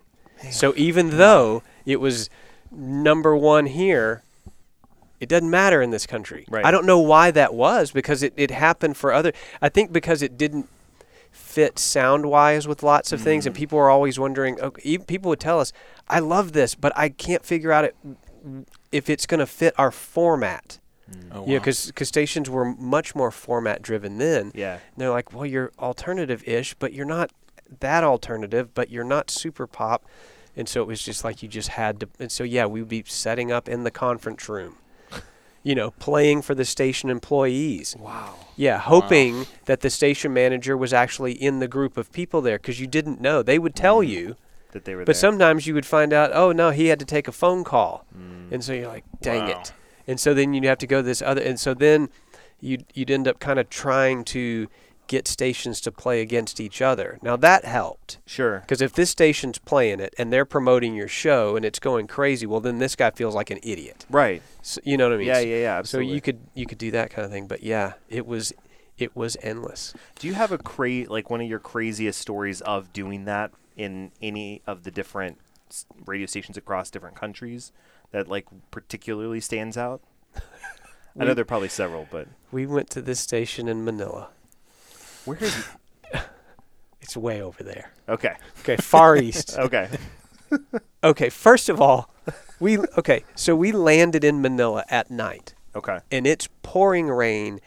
So 0.51 0.73
even 0.77 1.17
though 1.17 1.63
it 1.85 1.99
was 1.99 2.29
number 2.71 3.35
one 3.35 3.65
here, 3.65 4.23
it 5.19 5.29
doesn't 5.29 5.49
matter 5.49 5.81
in 5.81 5.89
this 5.89 6.05
country. 6.05 6.45
Right. 6.49 6.63
I 6.63 6.71
don't 6.71 6.85
know 6.85 6.99
why 6.99 7.31
that 7.31 7.53
was 7.53 7.91
because 7.91 8.21
it, 8.21 8.33
it 8.37 8.51
happened 8.51 8.97
for 8.97 9.13
other. 9.13 9.33
I 9.61 9.69
think 9.69 9.91
because 9.91 10.21
it 10.21 10.37
didn't 10.37 10.69
fit 11.37 11.79
sound 11.79 12.25
wise 12.25 12.67
with 12.67 12.83
lots 12.83 13.11
of 13.11 13.21
things, 13.21 13.45
and 13.45 13.55
Mm. 13.55 13.57
people 13.59 13.79
are 13.79 13.89
always 13.89 14.19
wondering. 14.19 14.59
Okay, 14.59 14.97
people 14.97 15.29
would 15.29 15.39
tell 15.39 15.59
us, 15.59 15.71
"I 16.09 16.19
love 16.19 16.51
this, 16.53 16.75
but 16.75 16.91
I 16.95 17.09
can't 17.09 17.45
figure 17.45 17.71
out 17.71 17.85
it 17.85 17.95
if 18.91 19.09
it's 19.09 19.25
going 19.25 19.39
to 19.39 19.45
fit 19.47 19.73
our 19.77 19.91
format." 19.91 20.79
Oh, 21.31 21.45
Yeah, 21.45 21.53
wow. 21.53 21.59
because 21.59 21.91
stations 22.09 22.49
were 22.49 22.65
much 22.65 23.15
more 23.15 23.31
format 23.31 23.81
driven 23.81 24.17
then. 24.17 24.51
Yeah. 24.53 24.73
And 24.73 24.81
they're 24.97 25.09
like, 25.09 25.31
well, 25.33 25.45
you're 25.45 25.71
alternative 25.79 26.43
ish, 26.45 26.73
but 26.73 26.91
you're 26.91 27.05
not 27.05 27.31
that 27.79 28.03
alternative, 28.03 28.73
but 28.73 28.89
you're 28.89 29.05
not 29.05 29.29
super 29.31 29.67
pop. 29.67 30.03
And 30.55 30.67
so 30.67 30.81
it 30.81 30.87
was 30.87 31.01
just 31.01 31.23
like 31.23 31.41
you 31.41 31.47
just 31.47 31.69
had 31.69 32.01
to. 32.01 32.09
And 32.19 32.29
so, 32.29 32.43
yeah, 32.43 32.65
we 32.65 32.81
would 32.81 32.89
be 32.89 33.03
setting 33.07 33.51
up 33.53 33.69
in 33.69 33.83
the 33.83 33.91
conference 33.91 34.49
room, 34.49 34.75
you 35.67 35.75
know, 35.75 35.91
playing 35.91 36.41
for 36.41 36.55
the 36.55 36.63
station 36.63 37.09
employees. 37.09 37.93
Wow. 37.99 38.35
Yeah, 38.55 38.77
hoping 38.79 39.45
that 39.65 39.81
the 39.81 39.89
station 39.89 40.33
manager 40.33 40.77
was 40.77 40.93
actually 40.93 41.33
in 41.33 41.59
the 41.59 41.67
group 41.67 41.97
of 41.97 42.11
people 42.13 42.39
there 42.41 42.57
because 42.57 42.79
you 42.79 42.87
didn't 42.87 43.19
know. 43.19 43.43
They 43.43 43.59
would 43.59 43.75
tell 43.75 44.01
you, 44.01 44.37
That 44.71 44.85
they 44.85 44.93
were 44.93 44.99
there. 44.99 45.05
but 45.05 45.15
there. 45.15 45.19
sometimes 45.27 45.67
you 45.67 45.73
would 45.73 45.85
find 45.85 46.13
out, 46.13 46.31
oh, 46.33 46.53
no, 46.53 46.71
he 46.71 46.87
had 46.87 46.99
to 46.99 47.05
take 47.05 47.27
a 47.27 47.33
phone 47.33 47.65
call. 47.65 48.05
Mm. 48.17 48.51
And 48.53 48.63
so 48.63 48.71
you're 48.73 48.87
like, 48.87 49.03
dang 49.21 49.43
Wow. 49.49 49.59
it. 49.61 49.73
And 50.07 50.19
so 50.19 50.33
then 50.33 50.53
you'd 50.53 50.63
have 50.63 50.77
to 50.77 50.87
go 50.87 51.01
this 51.01 51.21
other, 51.21 51.41
and 51.41 51.59
so 51.59 51.73
then 51.73 52.07
you'd, 52.61 52.85
you'd 52.93 53.11
end 53.11 53.27
up 53.27 53.39
kind 53.39 53.59
of 53.59 53.69
trying 53.69 54.23
to 54.25 54.69
get 55.07 55.27
stations 55.27 55.79
to 55.81 55.91
play 55.91 56.21
against 56.21 56.59
each 56.59 56.81
other. 56.81 57.17
Now 57.21 57.35
that 57.37 57.65
helped 57.65 58.19
Sure. 58.25 58.59
because 58.59 58.81
if 58.81 58.93
this 58.93 59.09
station's 59.09 59.57
playing 59.57 59.99
it 59.99 60.13
and 60.17 60.31
they're 60.31 60.45
promoting 60.45 60.95
your 60.95 61.07
show 61.07 61.55
and 61.55 61.63
it's 61.65 61.79
going 61.79 62.07
crazy, 62.07 62.45
well 62.45 62.59
then 62.59 62.79
this 62.79 62.95
guy 62.95 63.11
feels 63.11 63.35
like 63.35 63.49
an 63.49 63.59
idiot. 63.63 64.05
Right. 64.09 64.41
So, 64.61 64.81
you 64.83 64.97
know 64.97 65.05
what 65.09 65.13
I 65.15 65.17
mean? 65.17 65.27
Yeah, 65.27 65.39
yeah, 65.39 65.55
yeah. 65.57 65.77
Absolutely. 65.77 66.09
So 66.11 66.15
you 66.15 66.21
could 66.21 66.39
you 66.53 66.65
could 66.65 66.77
do 66.77 66.91
that 66.91 67.09
kind 67.11 67.25
of 67.25 67.31
thing, 67.31 67.47
but 67.47 67.63
yeah, 67.63 67.93
it 68.09 68.25
was 68.27 68.53
it 68.97 69.15
was 69.15 69.37
endless. 69.41 69.93
Do 70.19 70.27
you 70.27 70.33
have 70.33 70.51
a 70.51 70.57
cra- 70.57 71.05
like 71.09 71.29
one 71.29 71.39
of 71.41 71.47
your 71.47 71.59
craziest 71.59 72.19
stories 72.19 72.61
of 72.61 72.91
doing 72.93 73.25
that 73.25 73.51
in 73.75 74.11
any 74.21 74.61
of 74.65 74.83
the 74.83 74.91
different 74.91 75.37
radio 76.05 76.25
stations 76.25 76.57
across 76.57 76.89
different 76.89 77.15
countries 77.15 77.71
that 78.11 78.27
like 78.27 78.45
particularly 78.71 79.39
stands 79.39 79.77
out? 79.77 80.01
I 81.19 81.25
know 81.25 81.33
there 81.33 81.41
are 81.41 81.45
probably 81.45 81.69
several, 81.69 82.07
but 82.11 82.27
We 82.51 82.65
went 82.67 82.89
to 82.91 83.01
this 83.01 83.19
station 83.19 83.67
in 83.67 83.83
Manila. 83.83 84.29
Where 85.27 85.37
is 85.43 85.55
it? 85.57 85.65
It's 87.01 87.15
way 87.15 87.41
over 87.41 87.63
there. 87.63 87.91
Okay. 88.09 88.35
Okay, 88.61 88.75
far 88.77 89.15
east. 89.27 89.57
Okay. 89.57 89.89
Okay, 91.03 91.29
first 91.29 91.67
of 91.69 91.79
all, 91.81 92.09
we 92.59 92.77
okay, 92.97 93.23
so 93.35 93.55
we 93.55 93.71
landed 93.73 94.23
in 94.23 94.41
Manila 94.41 94.83
at 94.89 95.11
night 95.11 95.53
Okay. 95.75 95.99
and 96.09 96.25
it's 96.25 96.47
pouring 96.63 97.07
rain 97.07 97.59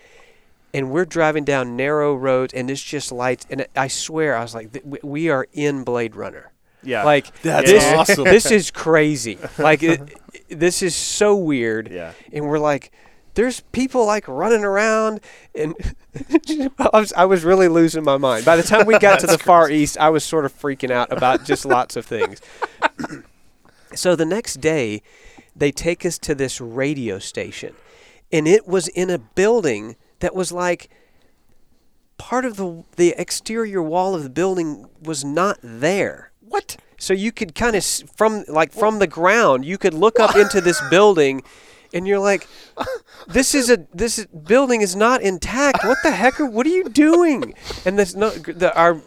and 0.75 0.91
we're 0.91 1.05
driving 1.05 1.45
down 1.45 1.77
narrow 1.77 2.15
roads, 2.15 2.53
and 2.55 2.71
it's 2.71 2.83
just 2.83 3.13
lights. 3.13 3.47
And 3.51 3.67
I 3.77 3.89
swear, 3.89 4.35
I 4.37 4.43
was 4.43 4.55
like, 4.55 4.73
th- 4.73 4.85
we- 4.85 4.99
we 5.03 5.29
are 5.29 5.47
in 5.53 5.85
Blade 5.85 6.17
Runner. 6.17 6.53
Yeah. 6.83 7.05
Like 7.05 7.27
That's 7.43 7.71
this, 7.71 7.85
awesome. 7.95 8.25
this 8.25 8.51
is 8.51 8.71
crazy. 8.71 9.39
Like 9.59 9.83
it, 9.83 10.01
this 10.49 10.83
is 10.83 10.95
so 10.97 11.37
weird. 11.37 11.91
Yeah. 11.91 12.13
And 12.33 12.47
we're 12.47 12.59
like, 12.59 12.93
there's 13.35 13.61
people 13.73 14.07
like 14.07 14.27
running 14.29 14.65
around, 14.65 15.21
and 15.55 15.75
I 16.79 16.99
was 16.99 17.13
I 17.13 17.25
was 17.25 17.45
really 17.45 17.69
losing 17.69 18.05
my 18.05 18.17
mind. 18.17 18.45
By 18.45 18.57
the 18.57 18.63
time 18.63 18.87
we 18.87 18.99
got 18.99 19.21
to 19.21 19.27
the 19.27 19.39
far 19.39 19.71
east, 19.71 19.97
I 19.99 20.11
was 20.11 20.25
sort 20.25 20.45
of 20.45 20.53
freaking 20.53 20.91
out 20.91 21.13
about 21.13 21.45
just 21.45 21.65
lots 21.65 21.97
of 21.97 22.05
things. 22.05 22.41
so 23.95 24.17
the 24.17 24.25
next 24.25 24.61
day, 24.61 25.03
they 25.55 25.71
take 25.71 26.05
us 26.05 26.19
to 26.19 26.35
this 26.35 26.61
radio 26.61 27.19
station, 27.19 27.75
and 28.33 28.49
it 28.49 28.67
was 28.67 28.89
in 28.89 29.11
a 29.11 29.19
building 29.19 29.97
that 30.21 30.35
was 30.35 30.53
like 30.53 30.91
part 32.19 32.45
of 32.45 32.57
the 32.57 32.85
the 32.97 33.15
exterior 33.17 33.83
wall 33.83 34.15
of 34.15 34.23
the 34.23 34.31
building 34.31 34.87
was 35.03 35.25
not 35.25 35.59
there. 35.63 36.31
What? 36.41 36.77
So 36.99 37.15
you 37.15 37.33
could 37.33 37.55
kind 37.55 37.75
of 37.75 37.85
from 37.85 38.45
like 38.47 38.73
from 38.73 38.99
the 38.99 39.07
ground, 39.07 39.65
you 39.65 39.79
could 39.79 39.95
look 39.95 40.21
up 40.21 40.37
into 40.37 40.61
this 40.61 40.81
building, 40.91 41.43
and 41.93 42.07
you're 42.07 42.19
like, 42.19 42.49
"This 43.29 43.55
is 43.55 43.71
a 43.71 43.87
this 43.93 44.25
building 44.27 44.81
is 44.81 44.97
not 44.97 45.23
intact. 45.23 45.85
What 45.85 45.99
the 46.03 46.11
heck? 46.11 46.41
Are, 46.41 46.47
what 46.47 46.67
are 46.67 46.71
you 46.71 46.89
doing?" 46.89 47.55
And 47.85 47.99
this 47.99 48.15
no 48.15 48.31
the, 48.31 48.77
our 48.77 49.01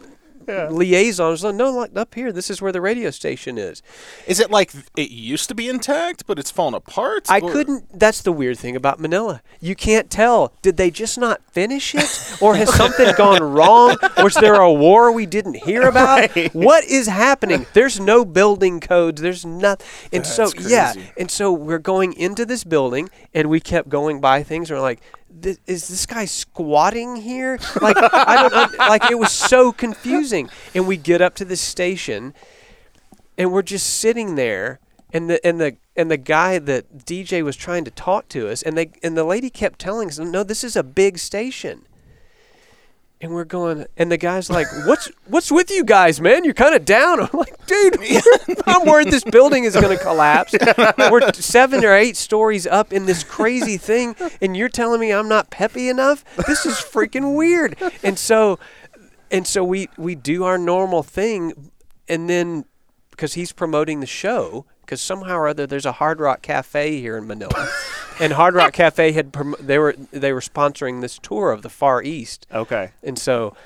liaison 0.48 1.30
was 1.30 1.44
like, 1.44 1.54
"No, 1.54 1.70
like 1.70 1.96
up 1.96 2.14
here. 2.14 2.32
This 2.32 2.50
is 2.50 2.60
where 2.62 2.72
the 2.72 2.80
radio 2.80 3.10
station 3.10 3.58
is." 3.58 3.82
Is 4.26 4.40
it 4.40 4.50
like 4.50 4.72
it 4.96 5.10
used 5.10 5.48
to 5.48 5.54
be 5.54 5.68
intact, 5.68 6.26
but 6.26 6.38
it's 6.38 6.50
fallen 6.50 6.74
apart? 6.74 7.26
I 7.30 7.40
Or- 7.40 7.50
couldn't. 7.52 7.98
That's 7.98 8.22
the 8.22 8.32
weird 8.32 8.58
thing 8.58 8.76
about 8.76 9.00
Manila. 9.00 9.42
You 9.60 9.74
can't 9.74 10.10
tell. 10.10 10.52
Did 10.62 10.76
they 10.76 10.90
just 10.90 11.18
not 11.18 11.40
finish 11.52 11.94
it, 11.94 12.36
or 12.40 12.56
has 12.56 12.72
something 12.76 13.12
gone 13.16 13.42
wrong? 13.42 13.96
Was 14.18 14.34
there 14.34 14.54
a 14.60 14.72
war 14.72 15.12
we 15.12 15.26
didn't 15.26 15.56
hear 15.64 15.82
about? 15.88 16.30
What 16.54 16.84
is 16.84 17.06
happening? 17.06 17.66
There's 17.72 17.98
no 18.00 18.24
building 18.24 18.80
codes. 18.80 19.20
There's 19.20 19.44
nothing. 19.44 19.86
And 20.12 20.26
so 20.26 20.48
That's 20.48 20.70
yeah. 20.70 20.94
And 21.16 21.30
so 21.30 21.52
we're 21.52 21.78
going 21.78 22.12
into 22.14 22.44
this 22.46 22.64
building, 22.64 23.08
and 23.32 23.48
we 23.48 23.60
kept 23.60 23.88
going 23.88 24.20
by 24.20 24.42
things. 24.42 24.70
And 24.70 24.78
we're 24.78 24.82
like. 24.82 25.00
"Th- 25.42 25.58
Is 25.66 25.88
this 25.88 26.06
guy 26.06 26.24
squatting 26.24 27.16
here? 27.16 27.58
Like 27.80 27.96
I 27.98 28.48
don't 28.48 28.78
like. 28.78 29.10
It 29.10 29.18
was 29.18 29.32
so 29.32 29.72
confusing. 29.72 30.48
And 30.74 30.86
we 30.86 30.96
get 30.96 31.20
up 31.20 31.34
to 31.36 31.44
the 31.44 31.56
station, 31.56 32.34
and 33.38 33.52
we're 33.52 33.62
just 33.62 33.86
sitting 33.86 34.34
there 34.34 34.80
and 35.12 35.30
the 35.30 35.46
and 35.46 35.60
the 35.60 35.76
and 35.96 36.10
the 36.10 36.16
guy 36.16 36.58
that 36.58 36.98
DJ 37.06 37.42
was 37.42 37.56
trying 37.56 37.84
to 37.84 37.90
talk 37.90 38.28
to 38.28 38.48
us 38.50 38.62
and 38.62 38.76
they 38.76 38.90
and 39.02 39.16
the 39.16 39.24
lady 39.24 39.48
kept 39.48 39.78
telling 39.78 40.08
us 40.08 40.18
no 40.18 40.42
this 40.42 40.64
is 40.64 40.74
a 40.74 40.82
big 40.82 41.18
station 41.18 41.86
and 43.24 43.32
we're 43.32 43.46
going 43.46 43.86
and 43.96 44.12
the 44.12 44.18
guy's 44.18 44.50
like 44.50 44.66
what's 44.84 45.10
what's 45.28 45.50
with 45.50 45.70
you 45.70 45.82
guys 45.82 46.20
man? 46.20 46.44
You're 46.44 46.52
kind 46.52 46.74
of 46.74 46.84
down. 46.84 47.20
I'm 47.22 47.30
like 47.32 47.66
dude 47.66 47.96
I'm 48.66 48.86
worried 48.86 49.10
this 49.10 49.24
building 49.24 49.64
is 49.64 49.74
going 49.74 49.96
to 49.96 50.02
collapse. 50.02 50.54
We're 50.98 51.32
seven 51.32 51.84
or 51.86 51.94
eight 51.94 52.18
stories 52.18 52.66
up 52.66 52.92
in 52.92 53.06
this 53.06 53.24
crazy 53.24 53.78
thing 53.78 54.14
and 54.42 54.54
you're 54.54 54.68
telling 54.68 55.00
me 55.00 55.10
I'm 55.10 55.28
not 55.28 55.48
peppy 55.48 55.88
enough? 55.88 56.22
This 56.46 56.66
is 56.66 56.74
freaking 56.74 57.34
weird. 57.34 57.78
And 58.02 58.18
so 58.18 58.58
and 59.30 59.46
so 59.46 59.64
we 59.64 59.88
we 59.96 60.14
do 60.14 60.44
our 60.44 60.58
normal 60.58 61.02
thing 61.02 61.70
and 62.06 62.28
then 62.28 62.66
because 63.10 63.32
he's 63.32 63.52
promoting 63.52 64.00
the 64.00 64.06
show 64.06 64.66
because 64.80 65.00
somehow 65.00 65.36
or 65.36 65.48
other 65.48 65.66
there's 65.66 65.86
a 65.86 65.92
Hard 65.92 66.20
Rock 66.20 66.42
Cafe 66.42 67.00
here 67.00 67.16
in 67.16 67.26
Manila, 67.26 67.70
and 68.20 68.32
Hard 68.34 68.54
Rock 68.54 68.72
Cafe 68.72 69.12
had 69.12 69.32
prom- 69.32 69.56
they 69.60 69.78
were 69.78 69.94
they 70.12 70.32
were 70.32 70.40
sponsoring 70.40 71.00
this 71.00 71.18
tour 71.18 71.50
of 71.52 71.62
the 71.62 71.68
Far 71.70 72.02
East, 72.02 72.46
Okay. 72.52 72.92
and 73.02 73.18
so 73.18 73.56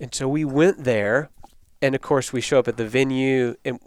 and 0.00 0.14
so 0.14 0.28
we 0.28 0.44
went 0.44 0.84
there, 0.84 1.30
and 1.82 1.94
of 1.94 2.00
course 2.00 2.32
we 2.32 2.40
show 2.40 2.58
up 2.58 2.68
at 2.68 2.76
the 2.76 2.86
venue, 2.88 3.56
and 3.64 3.80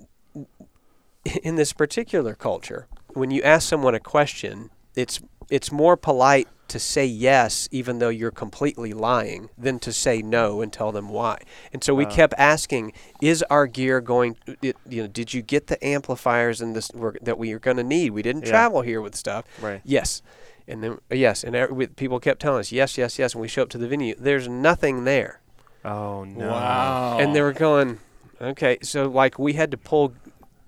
in 1.44 1.56
this 1.56 1.74
particular 1.74 2.34
culture, 2.36 2.88
when 3.14 3.32
you 3.32 3.42
ask 3.44 3.68
someone 3.70 3.96
a 3.96 4.00
question, 4.00 4.70
it's 4.96 5.20
it's 5.52 5.72
more 5.72 5.96
polite 5.96 6.48
to 6.70 6.80
say 6.80 7.06
yes 7.06 7.68
even 7.72 8.00
though 8.00 8.08
you're 8.10 8.32
completely 8.32 8.94
lying 8.94 9.50
than 9.58 9.78
to 9.78 9.92
say 9.92 10.22
no 10.22 10.62
and 10.62 10.72
tell 10.72 10.94
them 10.94 11.10
why. 11.10 11.38
And 11.74 11.84
so 11.84 11.94
we 11.94 12.06
kept 12.06 12.34
asking, 12.38 12.94
is 13.22 13.44
our 13.50 13.68
gear 13.68 14.00
going 14.00 14.38
it, 14.62 14.78
you 14.88 15.02
know, 15.02 15.08
did 15.08 15.34
you 15.34 15.42
get 15.42 15.68
the 15.68 15.78
amplifiers 15.86 16.62
and 16.62 16.74
this 16.74 16.90
we're, 16.94 17.16
that 17.22 17.38
we 17.38 17.52
are 17.52 17.60
going 17.60 17.76
to 17.76 17.84
need? 17.84 18.12
We 18.12 18.22
didn't 18.22 18.46
Yeah. 18.46 18.52
travel 18.52 18.82
here 18.84 19.02
with 19.02 19.16
stuff. 19.16 19.44
Right. 19.62 19.82
Yes. 19.84 20.22
And 20.66 20.82
then 20.82 20.92
uh, 21.12 21.16
yes, 21.16 21.44
and 21.44 21.56
every, 21.58 21.88
people 21.88 22.22
kept 22.22 22.42
telling 22.42 22.62
us 22.62 22.72
yes, 22.72 22.98
yes, 22.98 23.20
yes, 23.20 23.34
and 23.34 23.42
we 23.42 23.50
show 23.50 23.64
up 23.64 23.70
to 23.70 23.78
the 23.78 23.88
venue. 23.90 24.16
There's 24.18 24.48
nothing 24.48 25.04
there. 25.04 25.42
Oh 25.84 26.24
no. 26.24 26.48
Wow. 26.48 27.18
And 27.20 27.36
they 27.36 27.42
were 27.42 27.52
going, 27.52 28.00
okay, 28.40 28.78
so 28.82 29.10
like 29.10 29.38
we 29.38 29.54
had 29.54 29.72
to 29.72 29.78
pull 29.78 30.14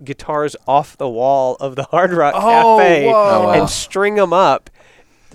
guitars 0.04 0.56
off 0.68 0.98
the 0.98 1.10
wall 1.10 1.56
of 1.60 1.76
the 1.76 1.84
Hard 1.84 2.12
Rock 2.14 2.34
Oh, 2.36 2.78
Cafe 2.78 3.06
whoa. 3.08 3.46
Oh, 3.48 3.50
and 3.52 3.70
string 3.70 4.16
them 4.16 4.34
up 4.34 4.70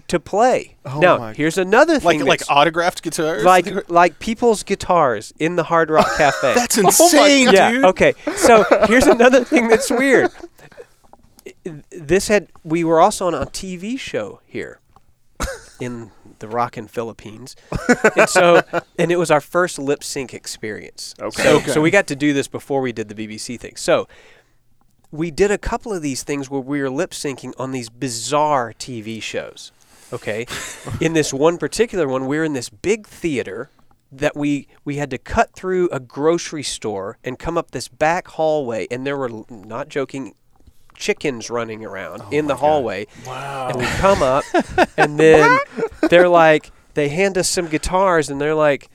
to 0.08 0.18
play. 0.18 0.76
Oh 0.86 1.00
now, 1.00 1.18
my 1.18 1.32
here's 1.34 1.58
another 1.58 1.94
like 1.94 2.18
thing 2.18 2.24
like 2.26 2.40
that's- 2.40 2.56
autographed 2.56 3.02
guitars. 3.02 3.44
like 3.44 3.90
like 3.90 4.18
people's 4.18 4.62
guitars 4.62 5.32
in 5.38 5.56
the 5.56 5.64
Hard 5.64 5.90
Rock 5.90 6.08
Cafe. 6.16 6.54
That's 6.54 6.78
oh 6.78 6.82
insane, 6.86 7.48
yeah. 7.52 7.70
dude. 7.72 7.84
Okay. 7.84 8.14
So 8.36 8.64
here's 8.86 9.06
another 9.06 9.44
thing 9.44 9.68
that's 9.68 9.90
weird. 9.90 10.30
This 11.90 12.28
had 12.28 12.48
we 12.64 12.84
were 12.84 13.00
also 13.00 13.26
on 13.26 13.34
a 13.34 13.46
TV 13.46 13.98
show 13.98 14.40
here 14.46 14.80
in 15.80 16.10
the 16.40 16.48
rockin' 16.48 16.86
Philippines, 16.88 17.56
and 18.16 18.28
so 18.28 18.62
and 18.98 19.10
it 19.10 19.16
was 19.16 19.30
our 19.30 19.40
first 19.40 19.78
lip 19.78 20.02
sync 20.04 20.32
experience. 20.34 21.14
Okay. 21.20 21.42
So, 21.42 21.56
Okay. 21.56 21.70
so 21.72 21.80
we 21.80 21.90
got 21.90 22.06
to 22.08 22.16
do 22.16 22.32
this 22.32 22.48
before 22.48 22.80
we 22.80 22.92
did 22.92 23.08
the 23.08 23.14
BBC 23.14 23.58
thing. 23.58 23.76
So 23.76 24.08
we 25.10 25.30
did 25.30 25.50
a 25.50 25.58
couple 25.58 25.92
of 25.92 26.02
these 26.02 26.22
things 26.22 26.50
where 26.50 26.60
we 26.60 26.80
were 26.80 26.90
lip 26.90 27.10
syncing 27.10 27.52
on 27.58 27.72
these 27.72 27.88
bizarre 27.88 28.72
TV 28.72 29.22
shows. 29.22 29.72
Okay. 30.12 30.46
in 31.00 31.12
this 31.12 31.32
one 31.32 31.58
particular 31.58 32.08
one, 32.08 32.26
we 32.26 32.38
were 32.38 32.44
in 32.44 32.52
this 32.52 32.68
big 32.68 33.06
theater 33.06 33.70
that 34.10 34.34
we 34.34 34.66
we 34.84 34.96
had 34.96 35.10
to 35.10 35.18
cut 35.18 35.52
through 35.52 35.88
a 35.90 36.00
grocery 36.00 36.62
store 36.62 37.18
and 37.22 37.38
come 37.38 37.58
up 37.58 37.72
this 37.72 37.88
back 37.88 38.28
hallway, 38.28 38.86
and 38.90 39.06
there 39.06 39.16
were 39.16 39.44
not 39.50 39.88
joking 39.88 40.34
chickens 40.94 41.50
running 41.50 41.84
around 41.84 42.22
in 42.32 42.46
the 42.46 42.56
hallway. 42.56 43.06
Wow. 43.26 43.68
And 43.68 43.78
we 43.78 43.86
come 43.86 44.22
up, 44.22 44.44
and 44.96 45.18
then 45.18 45.58
they're 46.10 46.28
like, 46.28 46.70
they 46.94 47.08
hand 47.08 47.38
us 47.38 47.48
some 47.48 47.66
guitars, 47.68 48.30
and 48.30 48.40
they're 48.40 48.54
like, 48.54 48.88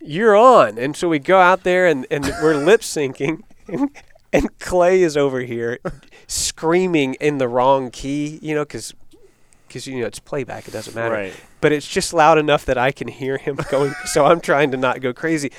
"You're 0.00 0.36
on." 0.36 0.78
And 0.78 0.96
so 0.96 1.08
we 1.08 1.18
go 1.18 1.38
out 1.38 1.64
there, 1.64 1.86
and, 1.86 2.06
and 2.10 2.24
we're 2.42 2.54
lip 2.54 2.80
syncing, 2.80 3.42
and 3.68 3.90
Clay 4.58 5.02
is 5.02 5.16
over 5.16 5.40
here 5.40 5.78
screaming 6.26 7.14
in 7.14 7.38
the 7.38 7.48
wrong 7.48 7.90
key, 7.90 8.38
you 8.42 8.54
know, 8.54 8.62
because 8.62 8.94
because 9.66 9.86
you 9.86 10.00
know 10.00 10.06
it's 10.06 10.18
playback, 10.18 10.66
it 10.66 10.72
doesn't 10.72 10.94
matter. 10.94 11.14
Right. 11.14 11.34
But 11.60 11.72
it's 11.72 11.86
just 11.86 12.12
loud 12.12 12.38
enough 12.38 12.64
that 12.64 12.78
I 12.78 12.90
can 12.90 13.08
hear 13.08 13.38
him 13.38 13.56
going. 13.70 13.94
so 14.06 14.26
I'm 14.26 14.40
trying 14.40 14.70
to 14.72 14.76
not 14.76 15.00
go 15.00 15.12
crazy, 15.12 15.52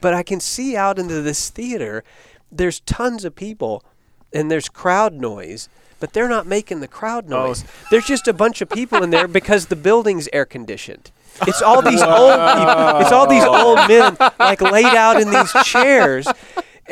but 0.00 0.14
I 0.14 0.22
can 0.22 0.40
see 0.40 0.76
out 0.76 0.98
into 0.98 1.20
this 1.22 1.50
theater. 1.50 2.04
There's 2.50 2.80
tons 2.80 3.24
of 3.24 3.34
people, 3.34 3.84
and 4.32 4.50
there's 4.50 4.68
crowd 4.68 5.14
noise. 5.14 5.68
But 6.00 6.14
they're 6.14 6.28
not 6.28 6.48
making 6.48 6.80
the 6.80 6.88
crowd 6.88 7.26
oh. 7.28 7.46
noise. 7.46 7.64
There's 7.92 8.06
just 8.06 8.26
a 8.26 8.32
bunch 8.32 8.60
of 8.60 8.68
people 8.68 9.04
in 9.04 9.10
there 9.10 9.28
because 9.28 9.66
the 9.66 9.76
building's 9.76 10.28
air 10.32 10.44
conditioned. 10.44 11.12
It's 11.46 11.62
all 11.62 11.80
these 11.80 12.02
old 12.02 12.34
people. 12.34 13.00
It's 13.00 13.12
all 13.12 13.28
these 13.28 13.44
old 13.44 13.76
men 13.86 14.16
like 14.38 14.60
laid 14.60 14.86
out 14.86 15.20
in 15.20 15.30
these 15.30 15.52
chairs. 15.64 16.26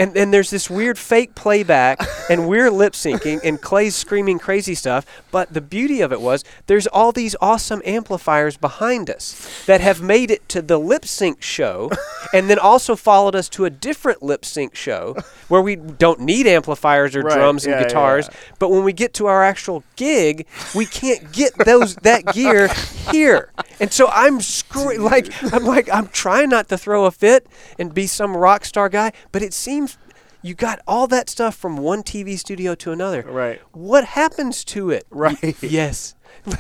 And 0.01 0.17
and 0.17 0.33
there's 0.35 0.51
this 0.51 0.69
weird 0.71 0.99
fake 0.99 1.35
playback 1.35 2.01
and 2.31 2.49
we're 2.49 2.71
lip 2.71 2.95
syncing 2.95 3.39
and 3.45 3.61
Clay's 3.61 3.95
screaming 3.95 4.39
crazy 4.39 4.75
stuff. 4.75 5.05
But 5.31 5.53
the 5.53 5.61
beauty 5.61 6.01
of 6.01 6.11
it 6.13 6.21
was 6.21 6.43
there's 6.67 6.87
all 6.87 7.13
these 7.13 7.37
awesome 7.41 7.83
amplifiers 7.85 8.57
behind 8.57 9.11
us 9.11 9.65
that 9.67 9.81
have 9.81 10.01
made 10.01 10.31
it 10.31 10.49
to 10.49 10.63
the 10.63 10.79
lip 10.79 11.05
sync 11.05 11.43
show 11.43 11.91
and 12.33 12.49
then 12.49 12.59
also 12.59 12.97
followed 12.97 13.35
us 13.37 13.49
to 13.51 13.65
a 13.67 13.71
different 13.71 14.23
lip 14.23 14.45
sync 14.45 14.75
show 14.75 15.15
where 15.49 15.61
we 15.63 15.77
don't 15.77 16.21
need 16.21 16.47
amplifiers 16.47 17.15
or 17.15 17.21
Right, 17.21 17.35
drums 17.35 17.65
and 17.67 17.73
yeah, 17.73 17.81
yeah, 17.81 17.87
guitars. 17.87 18.29
yeah. 18.33 18.39
But 18.59 18.71
when 18.71 18.85
we 18.85 18.93
get 18.95 19.13
to 19.15 19.27
our 19.27 19.45
actual 19.45 19.85
gig, 19.97 20.47
we 20.75 20.87
can't 20.87 21.31
get 21.33 21.53
those 21.59 21.95
that 21.97 22.25
gear 22.33 22.69
here. 23.13 23.51
And 23.81 23.93
so 23.93 24.09
I'm 24.13 24.41
screwing, 24.41 25.03
like 25.03 25.33
I'm 25.53 25.65
like 25.65 25.89
I'm 25.93 26.09
trying 26.09 26.51
not 26.51 26.69
to 26.69 26.79
throw 26.79 27.07
a 27.07 27.11
fit 27.11 27.47
and 27.79 27.93
be 27.93 28.07
some 28.07 28.37
rock 28.37 28.65
star 28.65 28.89
guy, 28.89 29.13
but 29.33 29.43
it 29.43 29.53
seems 29.55 29.97
you 30.43 30.55
got 30.55 30.81
all 30.87 31.07
that 31.09 31.29
stuff 31.29 31.55
from 31.57 31.77
one 31.77 32.03
TV 32.03 32.39
studio 32.39 32.75
to 32.77 32.93
another. 32.93 33.23
Right. 33.23 33.61
What 33.73 34.05
happens 34.05 34.65
to 34.67 34.91
it? 34.91 35.07
Right. 35.11 35.57
Yes. 35.63 36.15
no, 36.47 36.55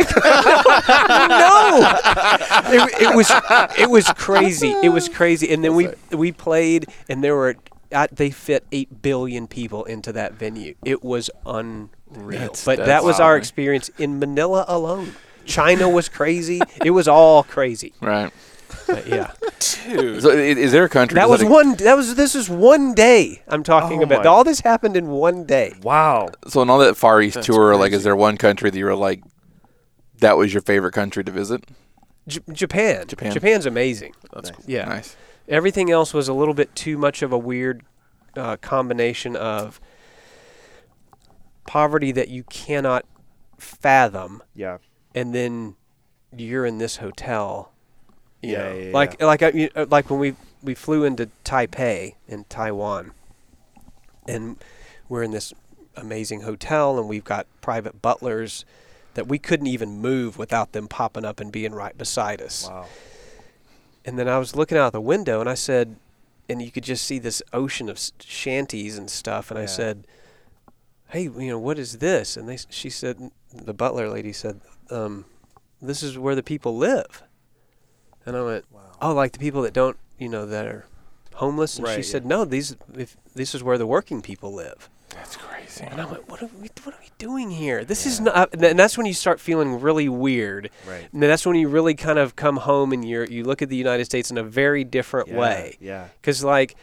it, 2.66 3.02
it 3.02 3.16
was 3.16 3.30
it 3.78 3.88
was 3.88 4.06
crazy. 4.12 4.74
It 4.82 4.90
was 4.90 5.08
crazy, 5.08 5.52
and 5.52 5.64
then 5.64 5.74
we 5.74 5.88
we 6.10 6.32
played, 6.32 6.86
and 7.08 7.24
there 7.24 7.34
were 7.34 7.56
uh, 7.92 8.06
they 8.12 8.30
fit 8.30 8.66
eight 8.72 9.00
billion 9.02 9.46
people 9.46 9.84
into 9.84 10.12
that 10.12 10.34
venue. 10.34 10.74
It 10.84 11.02
was 11.02 11.30
unreal. 11.46 11.88
That's- 12.40 12.64
but 12.64 12.78
that 12.78 12.86
that's 12.86 13.04
was 13.04 13.20
our 13.20 13.32
wow. 13.32 13.38
experience 13.38 13.88
in 13.98 14.18
Manila 14.18 14.64
alone. 14.68 15.14
China 15.50 15.88
was 15.88 16.08
crazy. 16.08 16.60
It 16.84 16.90
was 16.90 17.08
all 17.08 17.42
crazy. 17.44 17.92
Right. 18.00 18.32
But 18.86 19.06
yeah, 19.06 19.32
Dude. 19.84 20.22
So, 20.22 20.30
i- 20.30 20.34
is 20.34 20.72
there 20.72 20.84
a 20.84 20.88
country 20.88 21.14
that 21.14 21.22
does 21.22 21.30
was 21.30 21.42
it- 21.42 21.48
one. 21.48 21.74
That 21.76 21.96
was 21.96 22.14
this 22.16 22.34
is 22.34 22.48
one 22.50 22.94
day. 22.94 23.42
I'm 23.48 23.62
talking 23.62 24.00
Oh 24.00 24.02
about. 24.04 24.24
my- 24.24 24.30
All 24.30 24.42
this 24.44 24.60
happened 24.60 24.96
in 24.96 25.08
one 25.08 25.44
day. 25.44 25.74
Wow. 25.82 26.28
So 26.48 26.62
in 26.62 26.70
all 26.70 26.78
that 26.78 26.96
Far 26.96 27.20
East 27.22 27.34
That's 27.36 27.46
tour, 27.46 27.76
like, 27.76 27.92
is 27.92 28.02
there 28.04 28.16
one 28.16 28.36
country 28.36 28.70
that 28.70 28.78
you 28.78 28.84
were 28.86 28.94
like, 28.96 29.22
that 30.18 30.36
was 30.36 30.52
your 30.52 30.60
favorite 30.62 30.92
country 30.92 31.22
to 31.24 31.30
visit? 31.30 31.64
J- 32.26 32.40
Japan. 32.52 33.06
Japan. 33.06 33.32
Japan's 33.32 33.66
amazing. 33.66 34.12
That's 34.32 34.50
Nice. 34.50 34.60
Yeah. 34.66 34.84
Nice. 34.86 35.16
Everything 35.48 35.90
else 35.90 36.12
was 36.14 36.28
a 36.28 36.32
little 36.34 36.54
bit 36.54 36.74
too 36.74 36.96
much 36.98 37.22
of 37.22 37.32
a 37.32 37.38
weird 37.38 37.82
uh, 38.36 38.56
combination 38.56 39.34
of 39.36 39.80
poverty 41.66 42.12
that 42.12 42.28
you 42.28 42.44
cannot 42.44 43.04
fathom, 43.58 44.42
Yeah. 44.54 44.78
And 45.14 45.34
then 45.34 45.76
you're 46.36 46.64
in 46.66 46.78
this 46.78 46.96
hotel. 46.96 47.72
you 48.42 48.52
Yeah, 48.52 48.58
know. 48.70 48.74
yeah, 48.78 48.92
like 48.92 49.16
yeah. 49.20 49.26
like 49.26 49.42
I, 49.42 49.48
you- 49.50 49.70
uh, 49.74 49.86
like 49.90 50.10
when 50.10 50.20
we 50.20 50.34
we 50.62 50.74
flew 50.74 51.04
into 51.04 51.28
Taipei 51.44 52.14
in 52.28 52.44
Taiwan, 52.44 53.12
and 54.28 54.56
we're 55.08 55.22
in 55.22 55.30
this 55.30 55.52
amazing 55.96 56.42
hotel, 56.42 56.98
and 56.98 57.08
we've 57.08 57.24
got 57.24 57.46
private 57.60 58.00
butlers 58.02 58.64
that 59.14 59.26
we 59.26 59.38
couldn't 59.38 59.66
even 59.66 59.98
move 59.98 60.38
without 60.38 60.72
them 60.72 60.86
popping 60.86 61.24
up 61.24 61.40
and 61.40 61.50
being 61.50 61.72
right 61.74 61.96
beside 61.98 62.40
us. 62.40 62.68
Wow. 62.68 62.86
And 64.04 64.18
then 64.18 64.28
I 64.28 64.38
was 64.38 64.54
looking 64.54 64.78
out 64.78 64.92
the 64.92 65.00
window 65.00 65.40
and 65.40 65.48
I 65.48 65.54
said, 65.54 65.96
and 66.48 66.62
you 66.62 66.70
could 66.70 66.84
just 66.84 67.04
see 67.04 67.18
this 67.18 67.42
ocean 67.52 67.88
of 67.88 67.98
shanties 68.20 68.96
and 68.96 69.10
stuff. 69.10 69.50
And 69.50 69.58
I 69.58 69.66
said, 69.66 70.06
"Hey, 71.10 71.22
you 71.24 71.48
know 71.48 71.58
what 71.58 71.78
is 71.78 71.98
this?" 71.98 72.36
And 72.36 72.48
they, 72.48 72.58
she 72.68 72.90
said, 72.90 73.30
the 73.54 73.74
butler 73.74 74.08
lady 74.08 74.32
said, 74.32 74.60
um, 74.90 75.24
"This 75.80 76.02
is 76.02 76.18
where 76.18 76.34
the 76.34 76.42
people 76.42 76.76
live." 76.76 77.22
And 78.26 78.36
I 78.36 78.42
went, 78.42 78.64
Wow. 78.70 78.80
"Oh, 79.00 79.14
like 79.14 79.32
the 79.32 79.38
people 79.38 79.62
that 79.62 79.72
don't, 79.72 79.96
you 80.18 80.28
know, 80.28 80.46
that 80.46 80.66
are 80.66 80.84
homeless." 81.34 81.78
And 81.78 81.86
she 81.88 81.94
Right, 81.96 82.04
said, 82.04 82.26
"No, 82.26 82.44
these, 82.44 82.76
if 82.96 83.16
this 83.34 83.54
is 83.54 83.62
where 83.62 83.78
the 83.78 83.86
working 83.86 84.22
people 84.22 84.52
live." 84.52 84.88
That's 85.10 85.36
crazy. 85.36 85.84
And 85.84 86.00
I 86.00 86.04
went, 86.04 86.28
"What 86.28 86.40
are 86.42 86.50
we, 86.60 86.68
what 86.84 86.94
are 86.94 87.00
we 87.00 87.10
doing 87.18 87.50
here? 87.50 87.84
This 87.84 88.06
is 88.06 88.20
not." 88.20 88.54
And 88.54 88.78
that's 88.78 88.96
when 88.96 89.06
you 89.06 89.14
start 89.14 89.40
feeling 89.40 89.80
really 89.80 90.08
weird. 90.08 90.70
Right. 90.86 91.08
And 91.12 91.22
that's 91.22 91.44
when 91.44 91.56
you 91.56 91.68
really 91.68 91.94
kind 91.94 92.18
of 92.18 92.36
come 92.36 92.58
home 92.58 92.92
and 92.92 93.04
you 93.04 93.26
you 93.28 93.42
look 93.44 93.60
at 93.62 93.68
the 93.68 93.76
United 93.76 94.04
States 94.04 94.30
in 94.30 94.38
a 94.38 94.44
very 94.44 94.84
different 94.84 95.28
Yeah, 95.28 95.38
way. 95.38 95.76
Yeah. 95.80 96.08
Because 96.20 96.44
like 96.44 96.76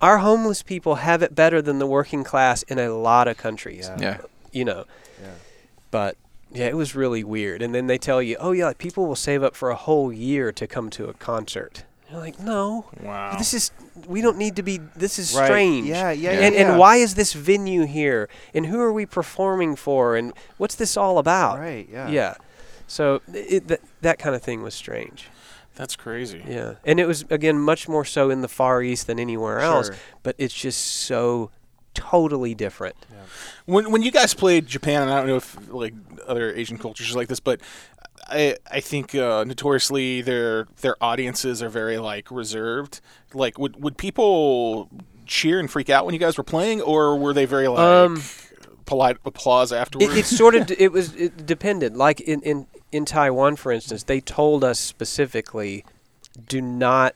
our 0.00 0.18
homeless 0.18 0.62
people 0.62 0.96
have 0.96 1.22
it 1.22 1.34
better 1.34 1.60
than 1.62 1.78
the 1.78 1.86
working 1.86 2.24
class 2.24 2.62
in 2.64 2.78
a 2.78 2.90
lot 2.90 3.28
of 3.28 3.36
countries. 3.36 3.88
Yeah. 3.98 4.00
Yeah. 4.00 4.18
You 4.52 4.64
know, 4.64 4.84
Yeah. 5.20 5.28
but 5.90 6.16
yeah, 6.52 6.66
it 6.66 6.76
was 6.76 6.94
really 6.94 7.24
weird. 7.24 7.62
And 7.62 7.74
then 7.74 7.86
they 7.86 7.98
tell 7.98 8.22
you, 8.22 8.36
oh 8.38 8.52
yeah, 8.52 8.66
like, 8.66 8.78
people 8.78 9.06
will 9.06 9.16
save 9.16 9.42
up 9.42 9.54
for 9.56 9.70
a 9.70 9.74
whole 9.74 10.12
year 10.12 10.52
to 10.52 10.66
come 10.66 10.90
to 10.90 11.06
a 11.06 11.12
concert. 11.14 11.84
You're 12.10 12.20
like, 12.20 12.38
no, 12.38 12.86
Wow. 13.02 13.36
this 13.36 13.52
is 13.52 13.72
we 14.06 14.20
don't 14.20 14.38
need 14.38 14.54
to 14.56 14.62
be. 14.62 14.78
This 14.94 15.18
is 15.18 15.34
Right. 15.34 15.46
strange. 15.46 15.86
Yeah, 15.88 16.10
yeah, 16.12 16.30
Yeah. 16.30 16.38
yeah. 16.40 16.46
And, 16.46 16.54
yeah. 16.54 16.68
and 16.70 16.78
why 16.78 16.96
is 16.96 17.14
this 17.16 17.32
venue 17.32 17.84
here? 17.86 18.28
And 18.54 18.66
who 18.66 18.80
are 18.80 18.92
we 18.92 19.06
performing 19.06 19.74
for? 19.76 20.14
And 20.16 20.32
what's 20.56 20.76
this 20.76 20.96
all 20.96 21.18
about? 21.18 21.58
Right. 21.58 21.88
Yeah. 21.90 22.08
Yeah. 22.08 22.34
So 22.86 23.20
it, 23.34 23.66
that 23.68 23.80
that 24.02 24.18
kind 24.20 24.36
of 24.36 24.42
thing 24.42 24.62
was 24.62 24.74
strange. 24.74 25.28
That's 25.76 25.94
crazy. 25.94 26.42
Yeah, 26.46 26.74
and 26.84 26.98
it 26.98 27.06
was 27.06 27.24
again 27.30 27.58
much 27.60 27.88
more 27.88 28.04
so 28.04 28.30
in 28.30 28.40
the 28.40 28.48
Far 28.48 28.82
East 28.82 29.06
than 29.06 29.18
anywhere 29.20 29.60
else. 29.60 29.86
Sure. 29.86 29.96
But 30.22 30.34
it's 30.38 30.54
just 30.54 30.80
so 30.84 31.50
totally 31.94 32.54
different. 32.54 32.96
When 33.66 33.90
when 33.90 34.02
you 34.02 34.10
guys 34.10 34.34
played 34.34 34.66
Japan, 34.66 35.02
and 35.02 35.10
I 35.12 35.18
don't 35.18 35.26
know 35.28 35.36
if 35.36 35.56
like 35.70 35.94
other 36.26 36.52
Asian 36.52 36.78
cultures 36.78 37.14
are 37.14 37.18
like 37.18 37.28
this, 37.28 37.40
but 37.40 37.60
I 38.28 38.56
I 38.70 38.80
think 38.80 39.14
uh, 39.14 39.44
notoriously 39.44 40.22
their 40.22 40.66
their 40.80 40.96
audiences 41.02 41.62
are 41.62 41.68
very 41.68 41.98
like 41.98 42.30
reserved. 42.30 43.00
Like 43.34 43.58
would 43.58 43.82
would 43.82 43.96
people 43.98 44.88
cheer 45.26 45.58
and 45.58 45.70
freak 45.70 45.90
out 45.90 46.04
when 46.06 46.14
you 46.14 46.20
guys 46.20 46.38
were 46.38 46.44
playing, 46.44 46.80
or 46.80 47.18
were 47.18 47.32
they 47.32 47.44
very 47.44 47.68
like 47.68 47.80
Um, 47.80 48.22
polite 48.84 49.16
applause 49.24 49.72
afterwards? 49.72 50.14
It, 50.14 50.18
it 50.20 50.24
sort 50.26 50.54
of 50.54 50.66
d- 50.68 50.76
it 50.78 50.92
was 50.92 51.14
it 51.16 51.44
depended. 51.46 51.96
Like 51.96 52.20
in, 52.20 52.40
in 52.42 52.66
in 52.96 53.04
Taiwan, 53.04 53.56
for 53.56 53.70
instance, 53.70 54.04
they 54.04 54.20
told 54.20 54.64
us 54.64 54.80
specifically, 54.80 55.84
do 56.48 56.60
not 56.60 57.14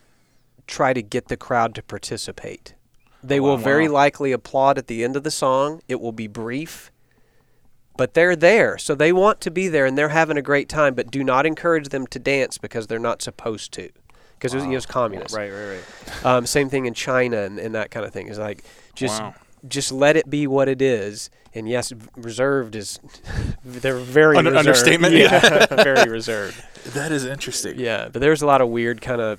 try 0.67 0.93
to 0.93 1.03
get 1.03 1.29
the 1.29 1.37
crowd 1.37 1.75
to 1.75 1.83
participate. 1.83 2.75
They 3.23 3.41
will 3.41 3.57
very 3.57 3.89
likely 3.89 4.33
applaud 4.33 4.79
at 4.79 4.87
the 4.87 5.05
end 5.05 5.17
of 5.17 5.25
the 5.25 5.31
song. 5.31 5.83
It 5.89 6.01
will 6.01 6.13
be 6.13 6.27
brief. 6.27 6.91
But 7.97 8.15
they're 8.15 8.37
there, 8.37 8.79
so 8.79 8.95
they 8.95 9.13
want 9.13 9.43
to 9.43 9.51
be 9.51 9.69
there, 9.69 9.85
and 9.85 9.99
they're 9.99 10.09
having 10.09 10.39
a 10.39 10.43
great 10.43 10.71
time. 10.71 10.95
But 10.95 11.11
do 11.11 11.23
not 11.23 11.45
encourage 11.45 11.89
them 11.89 12.07
to 12.09 12.19
dance 12.19 12.57
because 12.57 12.87
they're 12.87 12.99
not 12.99 13.21
supposed 13.21 13.73
to, 13.73 13.91
because 14.39 14.55
it 14.55 14.59
was, 14.59 14.65
it 14.65 14.69
was 14.69 14.87
communist. 14.87 15.35
Right. 15.35 15.51
Right. 15.51 15.81
Right. 15.81 16.25
Um, 16.25 16.47
same 16.47 16.71
thing 16.71 16.87
in 16.87 16.95
China 16.95 17.39
and, 17.39 17.59
and 17.59 17.75
that 17.75 17.91
kind 17.91 18.07
of 18.07 18.13
thing. 18.13 18.29
Is 18.29 18.39
like 18.39 18.65
just 18.95 19.21
Wow. 19.21 19.35
Just 19.69 19.93
let 19.93 20.17
it 20.17 20.29
be 20.31 20.47
what 20.47 20.69
it 20.69 20.81
is. 20.83 21.31
And 21.55 21.69
yes, 21.69 21.93
reserved 22.17 22.77
is 22.77 23.01
they're 23.65 23.97
very 23.99 24.37
Under- 24.37 24.51
reserved. 24.53 24.69
understatement, 24.69 25.15
Yeah, 25.15 25.67
very 25.83 26.09
reserved. 26.11 26.63
that 26.95 27.11
is 27.13 27.25
interesting. 27.25 27.79
Yeah, 27.79 28.09
but 28.13 28.21
there's 28.21 28.43
a 28.43 28.47
lot 28.47 28.61
of 28.61 28.69
weird 28.69 29.01
kind 29.01 29.21
of, 29.21 29.39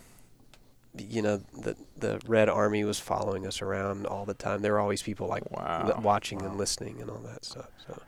you 0.98 1.22
know, 1.22 1.42
the 1.58 1.76
the 1.98 2.20
Red 2.28 2.50
Army 2.50 2.84
was 2.84 3.00
following 3.00 3.46
us 3.48 3.62
around 3.62 4.06
all 4.06 4.26
the 4.26 4.34
time. 4.34 4.62
There 4.62 4.74
were 4.74 4.80
always 4.80 5.02
people 5.02 5.28
like 5.28 5.50
Wow. 5.52 5.86
li- 5.88 6.04
watching 6.04 6.42
and 6.42 6.58
listening 6.58 7.00
and 7.02 7.10
all 7.10 7.20
that 7.20 7.46
stuff. 7.46 7.68
So. 7.88 8.02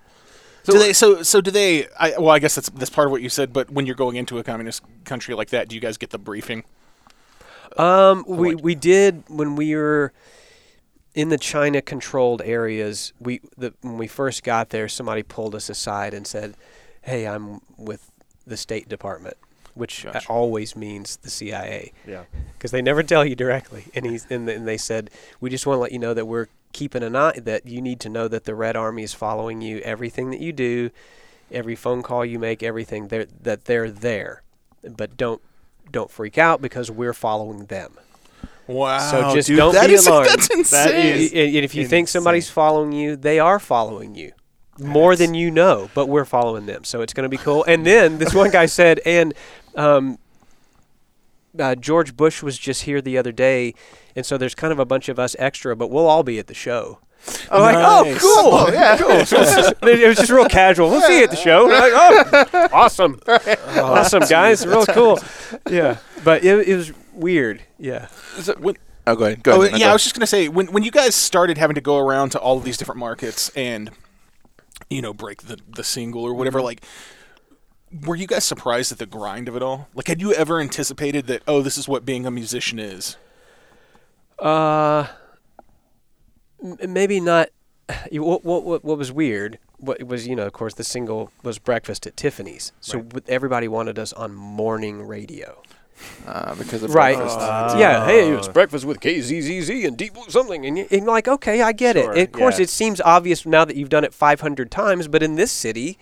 do 0.73 0.79
they 0.79 0.91
so 0.93 1.23
so 1.23 1.39
do 1.39 1.49
they? 1.51 1.87
I, 1.97 2.11
well, 2.17 2.31
I 2.31 2.39
guess 2.39 2.55
that's 2.55 2.69
that's 2.71 2.89
part 2.89 3.07
of 3.07 3.11
what 3.11 3.21
you 3.21 3.29
said. 3.29 3.53
But 3.53 3.69
when 3.71 3.85
you're 3.85 3.95
going 3.95 4.17
into 4.17 4.37
a 4.37 4.43
communist 4.43 4.83
country 5.05 5.33
like 5.33 5.49
that, 5.51 5.69
do 5.69 5.75
you 5.75 5.81
guys 5.81 5.97
get 5.97 6.09
the 6.09 6.17
briefing? 6.17 6.65
Um, 7.77 8.23
we 8.27 8.55
we 8.55 8.75
did 8.75 9.23
when 9.29 9.55
we 9.55 9.75
were 9.75 10.11
in 11.13 11.29
the 11.29 11.37
China 11.37 11.81
controlled 11.81 12.41
areas. 12.43 13.13
We 13.19 13.41
the 13.57 13.73
when 13.81 13.97
we 13.97 14.07
first 14.07 14.43
got 14.43 14.69
there, 14.69 14.87
somebody 14.89 15.23
pulled 15.23 15.55
us 15.55 15.69
aside 15.69 16.13
and 16.13 16.25
said, 16.27 16.55
"Hey, 17.03 17.27
I'm 17.27 17.61
with 17.77 18.11
the 18.47 18.57
State 18.57 18.89
Department," 18.89 19.37
which 19.73 20.05
uh, 20.05 20.11
Gotcha. 20.13 20.29
always 20.29 20.75
means 20.75 21.17
the 21.17 21.29
CIA 21.29 21.91
Yeah. 22.07 22.23
because 22.57 22.71
they 22.71 22.81
never 22.81 23.03
tell 23.03 23.25
you 23.25 23.35
directly. 23.35 23.85
And 23.93 24.05
he's 24.05 24.25
and, 24.29 24.47
and 24.49 24.67
they 24.67 24.77
said, 24.77 25.09
"We 25.39 25.49
just 25.49 25.65
want 25.67 25.77
to 25.77 25.81
let 25.81 25.91
you 25.91 25.99
know 25.99 26.13
that 26.13 26.25
we're 26.25 26.47
keeping 26.71 27.03
an 27.03 27.15
eye. 27.15 27.39
That 27.39 27.67
you 27.67 27.81
need 27.81 27.99
to 28.01 28.09
know 28.09 28.27
that 28.27 28.45
the 28.45 28.55
Red 28.55 28.75
Army 28.75 29.03
is 29.03 29.13
following 29.13 29.61
you. 29.61 29.79
Everything 29.79 30.31
that 30.31 30.39
you 30.39 30.51
do, 30.51 30.89
every 31.51 31.75
phone 31.75 32.01
call 32.01 32.25
you 32.25 32.39
make, 32.39 32.63
everything. 32.63 33.09
They're, 33.09 33.25
that 33.41 33.65
they're 33.65 33.91
there, 33.91 34.41
but 34.83 35.17
don't." 35.17 35.41
Don't 35.91 36.09
freak 36.09 36.37
out 36.37 36.61
because 36.61 36.89
we're 36.89 37.13
following 37.13 37.65
them. 37.65 37.95
Wow. 38.67 38.99
So 38.99 39.33
just 39.33 39.47
dude, 39.47 39.57
don't 39.57 39.73
that 39.73 39.87
be 39.87 39.93
is- 39.93 40.07
alarmed. 40.07 40.29
That's 40.29 40.49
insane. 40.49 40.85
That 40.87 40.95
is- 40.95 41.31
And 41.33 41.41
and 41.55 41.65
if 41.65 41.75
you 41.75 41.87
think 41.87 42.07
somebody's 42.07 42.49
following 42.49 42.91
you, 42.91 43.15
they 43.15 43.39
are 43.39 43.59
following 43.59 44.15
you 44.15 44.31
more 44.79 45.15
than 45.15 45.33
you 45.33 45.51
know, 45.51 45.89
but 45.93 46.07
we're 46.07 46.25
following 46.25 46.65
them. 46.65 46.83
So 46.83 47.01
it's 47.01 47.13
going 47.13 47.23
to 47.23 47.29
be 47.29 47.37
cool. 47.37 47.63
And 47.65 47.85
then 47.85 48.17
this 48.17 48.33
one 48.33 48.49
guy 48.49 48.65
said, 48.79 48.99
and 49.05 49.33
um, 49.75 50.17
uh, 51.59 51.75
George 51.75 52.15
Bush 52.17 52.41
was 52.41 52.57
just 52.57 52.83
here 52.83 53.01
the 53.01 53.17
other 53.17 53.31
day, 53.31 53.75
and 54.15 54.25
so 54.25 54.37
there's 54.37 54.55
kind 54.55 54.73
of 54.73 54.79
a 54.79 54.85
bunch 54.85 55.09
of 55.09 55.19
us 55.19 55.35
extra, 55.37 55.75
but 55.75 55.89
we'll 55.91 56.07
all 56.07 56.23
be 56.23 56.39
at 56.39 56.47
the 56.47 56.53
show. 56.55 56.99
I'm 57.51 57.61
like, 57.61 57.75
oh, 57.77 58.17
cool, 58.19 58.73
yeah, 58.73 58.97
cool. 59.01 59.25
So 59.25 59.41
it's 59.41 59.55
just- 59.55 59.73
it 59.83 60.07
was 60.07 60.17
just 60.17 60.31
real 60.31 60.45
casual. 60.45 60.89
We'll 60.89 61.01
see 61.01 61.19
you 61.19 61.23
at 61.23 61.29
the 61.29 61.35
show. 61.37 61.65
We're 61.67 61.79
like, 61.79 61.93
oh, 62.53 62.69
awesome, 62.73 63.19
awesome, 63.77 64.23
guys, 64.27 64.65
real 64.65 64.85
cool. 64.87 65.19
Yeah, 65.69 65.97
but 66.23 66.43
it, 66.43 66.67
it 66.67 66.75
was 66.75 66.91
weird. 67.13 67.61
Yeah. 67.77 68.07
When- 68.59 68.77
Oh, 69.05 69.17
go 69.17 69.25
ahead. 69.25 69.43
Go 69.43 69.51
Oh, 69.53 69.61
ahead. 69.63 69.73
No, 69.73 69.77
yeah, 69.79 69.85
go 69.87 69.89
I 69.89 69.93
was 69.93 70.03
just 70.03 70.15
gonna 70.15 70.25
say 70.25 70.47
when 70.47 70.67
when 70.67 70.83
you 70.83 70.91
guys 70.91 71.13
started 71.13 71.57
having 71.57 71.75
to 71.75 71.81
go 71.81 71.97
around 71.97 72.29
to 72.31 72.39
all 72.39 72.57
of 72.57 72.63
these 72.63 72.77
different 72.77 72.99
markets 72.99 73.49
and 73.55 73.91
you 74.89 75.01
know 75.01 75.13
break 75.13 75.41
the 75.43 75.59
the 75.75 75.83
single 75.83 76.23
or 76.23 76.33
whatever, 76.33 76.59
Mm-hmm. 76.59 76.65
like. 76.65 76.83
Were 78.07 78.15
you 78.15 78.25
guys 78.25 78.43
surprised 78.43 78.91
at 78.91 78.97
the 78.97 79.05
grind 79.05 79.47
of 79.47 79.55
it 79.55 79.61
all? 79.61 79.87
Like, 79.93 80.07
had 80.07 80.19
you 80.19 80.33
ever 80.33 80.59
anticipated 80.59 81.27
that? 81.27 81.43
Oh, 81.47 81.61
this 81.61 81.77
is 81.77 81.87
what 81.87 82.05
being 82.05 82.25
a 82.25 82.31
musician 82.31 82.79
is. 82.79 83.17
Uh, 84.39 85.05
m- 86.63 86.77
maybe 86.93 87.19
not. 87.19 87.49
What, 88.13 88.43
what 88.45 88.63
what 88.63 88.83
what 88.85 88.97
was 88.97 89.11
weird? 89.11 89.59
What 89.77 90.01
was 90.07 90.25
you 90.25 90.35
know? 90.35 90.45
Of 90.47 90.53
course, 90.53 90.73
the 90.73 90.83
single 90.85 91.29
was 91.43 91.59
"Breakfast 91.59 92.07
at 92.07 92.15
Tiffany's," 92.17 92.71
so 92.79 92.97
Right. 92.99 93.09
w- 93.09 93.25
everybody 93.27 93.67
wanted 93.67 93.99
us 93.99 94.13
on 94.13 94.33
morning 94.33 95.03
radio. 95.03 95.61
Uh, 96.27 96.55
because 96.55 96.83
of 96.83 96.93
Right. 96.93 97.15
breakfast. 97.15 97.39
Uh, 97.39 97.75
yeah. 97.77 98.05
Hey, 98.05 98.29
it's 98.31 98.47
breakfast 98.47 98.85
with 98.85 98.99
KZZZ 98.99 99.85
and 99.87 99.97
Deep 99.97 100.13
Blue 100.13 100.29
something, 100.29 100.65
and, 100.65 100.77
you, 100.77 100.87
and 100.91 101.01
you're 101.03 101.11
like, 101.11 101.27
okay, 101.27 101.61
I 101.61 101.71
get 101.71 101.95
Sure, 101.95 102.13
it. 102.15 102.23
Of 102.27 102.31
course, 102.31 102.59
yeah. 102.59 102.63
it 102.63 102.69
seems 102.69 103.01
obvious 103.01 103.45
now 103.45 103.65
that 103.65 103.75
you've 103.75 103.89
done 103.89 104.03
it 104.03 104.13
500 104.13 104.69
times, 104.71 105.07
but 105.07 105.21
in 105.23 105.35
this 105.35 105.51
city, 105.51 105.97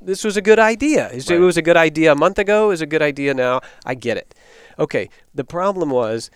this 0.00 0.22
was 0.24 0.36
a 0.36 0.42
good 0.42 0.58
idea. 0.58 1.06
It's- 1.06 1.30
It 1.30 1.34
Right. 1.34 1.40
was 1.40 1.56
a 1.56 1.62
good 1.62 1.76
idea 1.76 2.12
a 2.12 2.16
month 2.16 2.38
ago. 2.38 2.70
Is 2.70 2.80
a 2.82 2.86
good 2.86 3.02
idea 3.02 3.32
now. 3.34 3.60
I 3.86 3.94
get 3.94 4.16
it. 4.16 4.34
Okay. 4.78 5.08
The 5.34 5.44
problem 5.44 5.90
was 5.90 6.30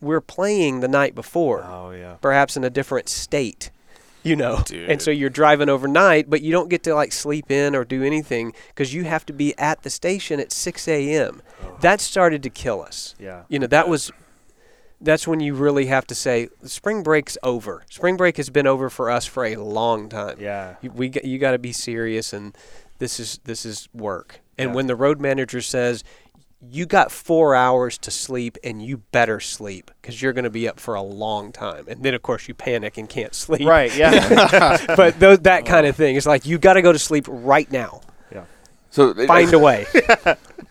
we're 0.00 0.20
playing 0.22 0.80
the 0.80 0.88
night 0.88 1.14
before 1.14 1.62
Oh 1.64 1.90
yeah. 1.90 2.14
perhaps 2.20 2.56
in 2.56 2.64
a 2.64 2.70
different 2.70 3.08
state. 3.08 3.70
You 4.22 4.36
know, 4.36 4.62
Dude. 4.64 4.88
and 4.90 5.02
so 5.02 5.10
you're 5.10 5.30
driving 5.30 5.68
overnight, 5.68 6.30
but 6.30 6.42
you 6.42 6.52
don't 6.52 6.68
get 6.68 6.82
to 6.84 6.94
like 6.94 7.12
sleep 7.12 7.50
in 7.50 7.74
or 7.74 7.84
do 7.84 8.02
anything 8.04 8.52
because 8.68 8.94
you 8.94 9.04
have 9.04 9.26
to 9.26 9.32
be 9.32 9.56
at 9.58 9.82
the 9.82 9.90
station 9.90 10.38
at 10.38 10.52
6 10.52 10.86
a.m. 10.88 11.42
Oh. 11.64 11.76
That 11.80 12.00
started 12.00 12.42
to 12.44 12.50
kill 12.50 12.82
us. 12.82 13.14
Yeah. 13.18 13.42
You 13.48 13.58
know, 13.58 13.66
that 13.66 13.88
was 13.88 14.12
that's 15.00 15.26
when 15.26 15.40
you 15.40 15.54
really 15.54 15.86
have 15.86 16.06
to 16.06 16.14
say 16.14 16.48
spring 16.64 17.02
break's 17.02 17.36
over. 17.42 17.82
Spring 17.90 18.16
break 18.16 18.36
has 18.36 18.50
been 18.50 18.68
over 18.68 18.88
for 18.88 19.10
us 19.10 19.26
for 19.26 19.44
a 19.44 19.56
long 19.56 20.08
time. 20.08 20.36
Yeah. 20.38 20.76
You, 20.80 20.92
we 20.92 21.08
got, 21.08 21.24
you 21.24 21.38
got 21.40 21.50
to 21.52 21.58
be 21.58 21.72
serious, 21.72 22.32
and 22.32 22.56
this 22.98 23.18
is 23.18 23.40
this 23.44 23.66
is 23.66 23.88
work. 23.92 24.40
And 24.56 24.70
Yeah. 24.70 24.74
when 24.76 24.86
the 24.86 24.94
road 24.94 25.20
manager 25.20 25.60
says 25.60 26.04
you 26.70 26.86
got 26.86 27.10
four 27.10 27.54
hours 27.54 27.98
to 27.98 28.10
sleep, 28.10 28.56
and 28.62 28.82
you 28.82 28.98
better 28.98 29.40
sleep 29.40 29.90
because 30.00 30.22
you're 30.22 30.32
going 30.32 30.44
to 30.44 30.50
be 30.50 30.68
up 30.68 30.78
for 30.78 30.94
a 30.94 31.02
long 31.02 31.52
time, 31.52 31.86
and 31.88 32.02
then 32.02 32.14
of 32.14 32.22
course 32.22 32.48
you 32.48 32.54
panic 32.54 32.98
and 32.98 33.08
can't 33.08 33.34
sleep. 33.34 33.66
Right. 33.66 33.94
Yeah. 33.96 34.84
but 34.96 35.18
those, 35.18 35.40
that 35.40 35.66
kind 35.66 35.86
of 35.86 35.96
thing. 35.96 36.16
It's 36.16 36.26
like 36.26 36.46
you 36.46 36.58
got 36.58 36.74
to 36.74 36.82
go 36.82 36.92
to 36.92 36.98
sleep 36.98 37.26
right 37.28 37.70
now. 37.70 38.00
So 38.92 39.14
Find 39.26 39.52
a 39.54 39.58
way. 39.58 39.86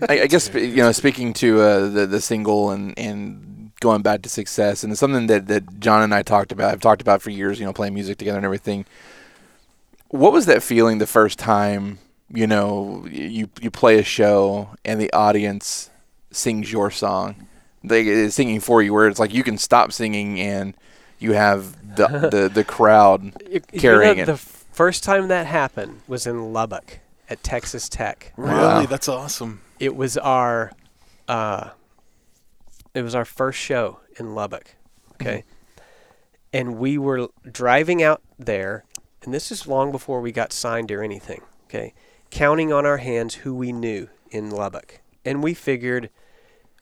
I, 0.08 0.22
I 0.22 0.28
guess 0.28 0.54
you 0.54 0.76
know, 0.76 0.92
speaking 0.92 1.34
to 1.34 1.60
uh, 1.60 1.90
the 1.90 2.06
the 2.06 2.22
single 2.22 2.70
and 2.70 2.94
and 2.98 3.72
going 3.80 4.04
back 4.04 4.22
to 4.22 4.30
success, 4.30 4.84
and 4.84 4.92
it's 4.92 5.00
something 5.00 5.26
that 5.26 5.48
that 5.48 5.80
John 5.80 6.04
and 6.04 6.14
I 6.14 6.22
talked 6.22 6.52
about. 6.52 6.72
I've 6.72 6.82
talked 6.82 7.02
about 7.02 7.24
for 7.24 7.32
years. 7.32 7.60
You 7.60 7.66
know, 7.66 7.74
playing 7.74 7.96
music 7.96 8.20
together 8.20 8.38
and 8.38 8.46
everything. 8.46 8.86
What 10.10 10.34
was 10.34 10.46
that 10.46 10.62
feeling 10.62 11.00
the 11.00 11.08
first 11.08 11.40
time? 11.40 11.98
You 12.34 12.48
know, 12.48 13.06
you 13.10 13.50
you 13.62 13.70
play 13.72 14.00
a 14.00 14.04
show 14.04 14.70
and 14.86 15.00
the 15.02 15.12
audience 15.14 15.90
sings 16.32 16.72
your 16.72 16.90
song. 16.92 17.48
They 17.84 18.08
is 18.08 18.36
singing 18.36 18.60
for 18.60 18.82
you, 18.82 18.94
where 18.94 19.08
it's 19.08 19.20
like 19.20 19.34
you 19.34 19.44
can 19.44 19.58
stop 19.58 19.92
singing 19.92 20.40
and 20.40 20.76
you 21.20 21.34
have 21.34 21.96
the 21.96 22.08
the, 22.32 22.50
the 22.50 22.64
crowd 22.64 23.34
You- 23.50 23.62
you 23.74 23.80
carrying 23.80 24.18
know, 24.18 24.24
it. 24.24 24.26
The 24.28 24.38
first 24.38 25.04
time 25.04 25.28
that 25.28 25.46
happened 25.48 26.02
was 26.08 26.26
in 26.26 26.54
Lubbock 26.54 27.00
at 27.30 27.44
Texas 27.44 27.90
Tech. 27.90 28.34
Really? 28.38 28.54
Wow. 28.56 28.86
That's 28.86 29.08
awesome. 29.10 29.62
It 29.80 29.96
was 29.96 30.18
our, 30.18 30.72
uh, 31.28 31.72
it 32.94 33.02
was 33.02 33.16
our 33.16 33.26
first 33.26 33.60
show 33.60 34.00
in 34.20 34.36
Lubbock. 34.36 34.76
Okay, 35.14 35.44
and 36.54 36.78
we 36.78 36.98
were 36.98 37.28
driving 37.50 38.02
out 38.02 38.22
there, 38.40 38.86
and 39.24 39.34
this 39.34 39.52
is 39.52 39.68
long 39.68 39.92
before 39.92 40.22
we 40.22 40.32
got 40.32 40.52
signed 40.54 40.92
or 40.92 41.04
anything. 41.04 41.42
Okay, 41.66 41.94
counting 42.32 42.74
on 42.74 42.86
our 42.86 42.98
hands 42.98 43.36
who 43.36 43.54
we 43.54 43.72
knew 43.72 44.08
in 44.32 44.50
Lubbock, 44.50 45.02
and 45.24 45.44
we 45.44 45.54
figured 45.54 46.10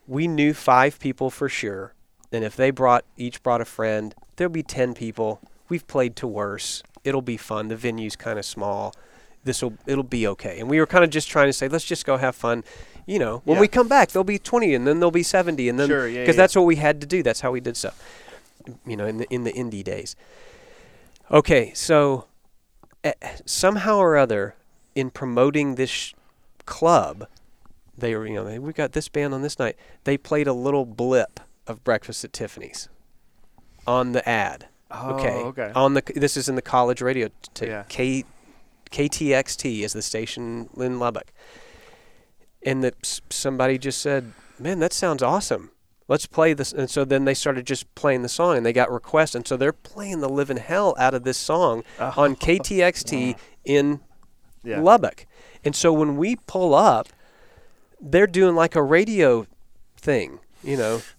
we 0.07 0.27
knew 0.27 0.53
five 0.53 0.99
people 0.99 1.29
for 1.29 1.49
sure. 1.49 1.93
And 2.31 2.43
if 2.43 2.55
they 2.55 2.69
brought 2.71 3.05
each 3.17 3.41
brought 3.43 3.59
a 3.59 3.65
friend, 3.65 4.13
there'll 4.35 4.51
be 4.53 4.63
ten 4.63 4.93
people. 4.93 5.41
We've 5.67 5.85
played 5.87 6.15
to 6.17 6.27
worse. 6.27 6.83
It'll 7.03 7.21
be 7.21 7.37
fun. 7.37 7.67
The 7.69 7.75
venue's 7.75 8.15
kind 8.15 8.37
of 8.39 8.45
small. 8.45 8.93
This 9.43 9.61
will 9.61 9.73
it'll 9.87 10.03
be 10.03 10.27
okay. 10.27 10.59
And 10.59 10.69
we 10.69 10.79
were 10.79 10.85
kind 10.85 11.03
of 11.03 11.09
just 11.09 11.27
trying 11.29 11.47
to 11.47 11.53
say, 11.53 11.67
let's 11.67 11.85
just 11.85 12.05
go 12.05 12.17
have 12.17 12.35
fun. 12.35 12.63
You 13.07 13.17
know, 13.17 13.41
when 13.45 13.55
Yeah. 13.55 13.61
we 13.61 13.67
come 13.67 13.87
back, 13.87 14.09
there'll 14.11 14.23
be 14.23 14.37
twenty, 14.37 14.75
and 14.75 14.85
then 14.85 14.99
there'll 14.99 15.11
be 15.11 15.23
seventy, 15.23 15.67
and 15.69 15.79
then 15.79 15.87
Sure, 15.89 16.07
yeah, 16.07 16.21
because 16.21 16.35
yeah. 16.35 16.41
that's 16.43 16.55
what 16.55 16.65
we 16.65 16.75
had 16.75 17.01
to 17.01 17.07
do. 17.07 17.23
That's 17.23 17.41
how 17.41 17.51
we 17.51 17.59
did 17.59 17.75
stuff. 17.75 17.99
You 18.85 18.95
know, 18.97 19.07
in 19.07 19.17
the 19.17 19.25
in 19.33 19.43
the 19.45 19.53
indie 19.53 19.83
days. 19.83 20.15
Okay, 21.31 21.71
so 21.73 22.25
eh, 23.03 23.13
somehow 23.45 23.97
or 23.97 24.17
other, 24.17 24.55
in 24.99 25.09
promoting 25.09 25.75
this 25.75 25.89
sh- 25.89 26.13
club, 26.65 27.27
they 27.97 28.15
were 28.15 28.27
you 28.27 28.35
know 28.35 28.43
they, 28.43 28.59
we 28.59 28.73
got 28.73 28.91
this 28.91 29.07
band 29.07 29.33
on 29.33 29.41
this 29.41 29.57
night. 29.59 29.75
They 30.03 30.17
played 30.17 30.47
a 30.47 30.53
little 30.53 30.85
blip 30.85 31.39
of 31.67 31.83
Breakfast 31.83 32.23
at 32.23 32.33
Tiffany's 32.33 32.89
on 33.87 34.11
the 34.11 34.27
ad. 34.27 34.67
Oh, 34.91 35.15
okay. 35.15 35.35
Oh, 35.35 35.47
okay. 35.47 35.71
On 35.75 35.93
the 35.93 36.03
this 36.15 36.35
is 36.35 36.49
in 36.49 36.55
the 36.55 36.61
college 36.61 37.01
radio. 37.01 37.29
T- 37.53 37.67
Yeah. 37.67 37.83
K, 37.87 38.23
KTXT 38.91 39.81
is 39.81 39.93
the 39.93 40.01
station 40.01 40.69
in 40.77 40.99
Lubbock, 40.99 41.31
and 42.65 42.83
that 42.83 42.95
s- 43.03 43.21
somebody 43.29 43.77
just 43.77 44.01
said, 44.01 44.33
"Man, 44.57 44.79
that 44.79 44.93
sounds 44.93 45.21
awesome. 45.21 45.71
Let's 46.07 46.25
play 46.25 46.53
this." 46.53 46.73
And 46.73 46.89
so 46.89 47.05
then 47.05 47.25
they 47.25 47.35
started 47.35 47.67
just 47.67 47.93
playing 47.93 48.23
the 48.23 48.29
song, 48.29 48.57
and 48.57 48.65
they 48.65 48.73
got 48.73 48.91
requests, 48.91 49.35
and 49.35 49.47
so 49.47 49.55
they're 49.55 49.71
playing 49.71 50.21
the 50.21 50.29
living 50.29 50.57
hell 50.57 50.95
out 50.97 51.13
of 51.13 51.23
this 51.23 51.37
song 51.37 51.83
oh. 51.99 52.13
on 52.17 52.35
KTXT 52.35 53.35
in 53.63 53.99
Yeah. 54.63 54.81
Lubbock. 54.81 55.25
And 55.63 55.75
so 55.75 55.91
when 55.93 56.17
we 56.17 56.35
pull 56.35 56.73
up, 56.73 57.07
they're 58.01 58.27
doing 58.27 58.55
like 58.55 58.75
a 58.75 58.83
radio 58.83 59.45
thing, 59.97 60.39
you 60.63 60.77
know. 60.77 61.01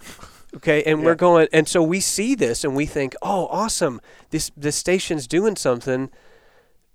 Okay, 0.53 0.83
and 0.83 1.05
we're 1.05 1.15
going 1.15 1.47
and 1.53 1.69
so 1.69 1.81
we 1.81 2.01
see 2.01 2.35
this 2.35 2.65
and 2.65 2.75
we 2.75 2.85
think, 2.85 3.15
"Oh, 3.23 3.47
awesome. 3.53 4.01
This 4.31 4.51
this 4.57 4.75
station's 4.75 5.29
doing 5.29 5.55
something. 5.55 6.11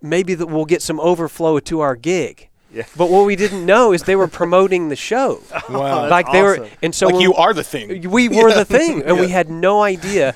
Maybe 0.01 0.35
that 0.35 0.47
we'll 0.47 0.65
get 0.65 0.81
some 0.81 0.99
overflow 0.99 1.59
to 1.61 1.79
our 1.79 1.95
gig." 1.95 2.49
Yeah. 2.73 2.83
But 2.97 3.09
what 3.09 3.25
we 3.25 3.37
didn't 3.37 3.65
know 3.65 3.93
is 3.93 4.03
they 4.03 4.17
were 4.17 4.27
promoting 4.27 4.89
the 4.89 4.97
show. 4.97 5.41
Wow. 5.69 6.01
that's 6.01 6.11
like 6.11 6.31
they 6.33 6.41
were 6.41 6.67
and 6.83 6.93
so 6.93 7.07
like 7.07 7.21
you 7.21 7.33
are 7.35 7.53
the 7.53 7.63
thing. 7.63 8.11
we 8.11 8.27
were 8.27 8.53
the 8.53 8.65
thing 8.65 9.03
and 9.03 9.17
we 9.21 9.29
had 9.29 9.49
no 9.49 9.81
idea 9.81 10.35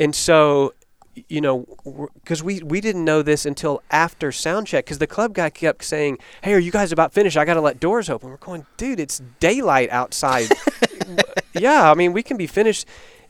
and 0.00 0.14
so 0.14 0.72
y- 0.82 0.83
you 1.28 1.40
know 1.40 1.66
because 2.14 2.42
we 2.42 2.62
we 2.62 2.80
didn't 2.80 3.04
know 3.04 3.22
this 3.22 3.46
until 3.46 3.82
after 3.90 4.32
sound 4.32 4.66
check 4.66 4.84
because 4.84 4.98
the 4.98 5.06
club 5.06 5.34
guy 5.34 5.50
kept 5.50 5.84
saying 5.84 6.18
hey 6.42 6.52
are 6.54 6.58
you 6.58 6.70
guys 6.70 6.92
about 6.92 7.12
finished? 7.12 7.36
I 7.36 7.44
gotta 7.44 7.60
let 7.60 7.80
doors 7.80 8.10
open. 8.10 8.30
We're 8.30 8.36
going 8.36 8.66
dude 8.76 9.00
it's 9.00 9.20
daylight 9.40 9.90
outside. 9.90 10.48
Yeah 11.56 11.88
i 11.88 11.94
mean 11.94 12.12
we 12.12 12.22
can 12.22 12.36
be 12.36 12.46
finished. 12.46 12.86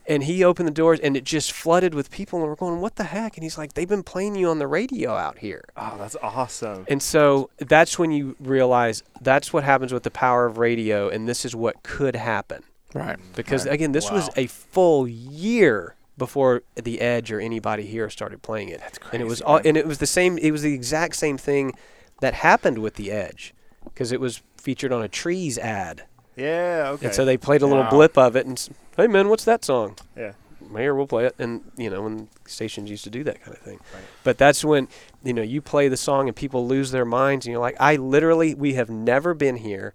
And 0.07 0.23
he 0.23 0.45
opened 0.45 0.69
the 0.69 0.73
doors 0.73 1.01
and 1.01 1.17
it 1.17 1.25
just 1.25 1.51
flooded 1.51 1.95
with 1.95 2.11
people 2.11 2.39
and 2.41 2.47
we're 2.49 2.57
going 2.57 2.79
what 2.81 2.97
the 2.97 3.05
heck? 3.05 3.39
And 3.39 3.43
he's 3.43 3.57
like 3.57 3.73
they've 3.73 3.89
been 3.89 4.03
playing 4.03 4.35
you 4.35 4.51
on 4.51 4.59
the 4.59 4.67
radio 4.67 5.15
out 5.15 5.39
here. 5.39 5.65
Oh, 5.77 5.97
that's 5.99 6.17
awesome. 6.23 6.85
and 6.89 7.03
so 7.03 7.49
that's 7.59 7.99
when 7.99 8.11
you 8.11 8.37
realize 8.39 9.03
that's 9.23 9.53
what 9.53 9.65
happens 9.65 9.93
with 9.95 10.03
the 10.03 10.11
power 10.11 10.45
of 10.47 10.59
radio 10.59 11.09
and 11.09 11.27
this 11.27 11.45
is 11.45 11.57
what 11.57 11.83
could 11.83 12.17
happen. 12.17 12.63
Right. 12.95 13.19
because 13.35 13.67
right. 13.67 13.75
again, 13.75 13.93
this 13.93 14.11
was 14.11 14.31
a 14.37 14.47
full 14.47 15.09
year 15.09 15.97
before 16.17 16.63
the 16.77 17.01
Edge 17.01 17.33
or 17.33 17.41
anybody 17.41 17.85
here 17.87 18.09
started 18.11 18.43
playing 18.43 18.69
it. 18.69 18.81
That's 18.81 18.99
And 19.13 19.21
it 19.23 19.27
was 19.27 19.41
all, 19.41 19.61
and 19.65 19.77
it 19.77 19.87
was 19.87 19.99
the 19.99 20.07
same. 20.07 20.39
It 20.39 20.51
was 20.53 20.63
the 20.63 20.73
exact 20.75 21.17
same 21.17 21.37
thing 21.39 21.73
that 22.21 22.35
happened 22.35 22.79
with 22.79 22.95
the 22.95 23.11
Edge, 23.11 23.55
because 23.85 24.13
it 24.13 24.21
was 24.21 24.43
featured 24.57 24.93
on 24.93 25.03
a 25.03 25.09
Trees 25.09 25.59
ad, 25.59 26.05
Yeah. 26.37 26.91
Okay. 26.93 27.07
and 27.07 27.15
so 27.15 27.25
they 27.25 27.37
played 27.37 27.63
a 27.63 27.67
little 27.67 27.83
Wow. 27.83 27.91
blip 27.91 28.17
of 28.17 28.37
it, 28.37 28.47
and 28.47 28.69
hey 28.97 29.07
man, 29.09 29.29
what's 29.29 29.45
that 29.45 29.65
song? 29.65 29.97
yeah. 30.17 30.33
Here, 30.75 30.95
we'll 30.95 31.07
play 31.07 31.27
it, 31.27 31.35
and 31.39 31.61
you 31.77 31.89
know, 31.91 32.03
when 32.03 32.29
stations 32.47 32.91
used 32.91 33.05
to 33.05 33.11
do 33.11 33.23
that 33.25 33.41
kind 33.45 33.55
of 33.57 33.63
thing. 33.63 33.79
Right. 33.95 34.03
But 34.25 34.39
that's 34.39 34.65
when 34.65 34.89
you 35.23 35.33
know 35.33 35.43
you 35.43 35.61
play 35.61 35.89
the 35.89 35.97
song 35.97 36.27
and 36.27 36.35
people 36.35 36.67
lose 36.67 36.91
their 36.91 37.05
minds, 37.05 37.45
and 37.47 37.53
you're 37.53 37.61
like, 37.61 37.77
I 37.79 37.97
literally, 37.97 38.55
we 38.55 38.75
have 38.75 38.89
never 38.91 39.35
been 39.35 39.57
here, 39.57 39.95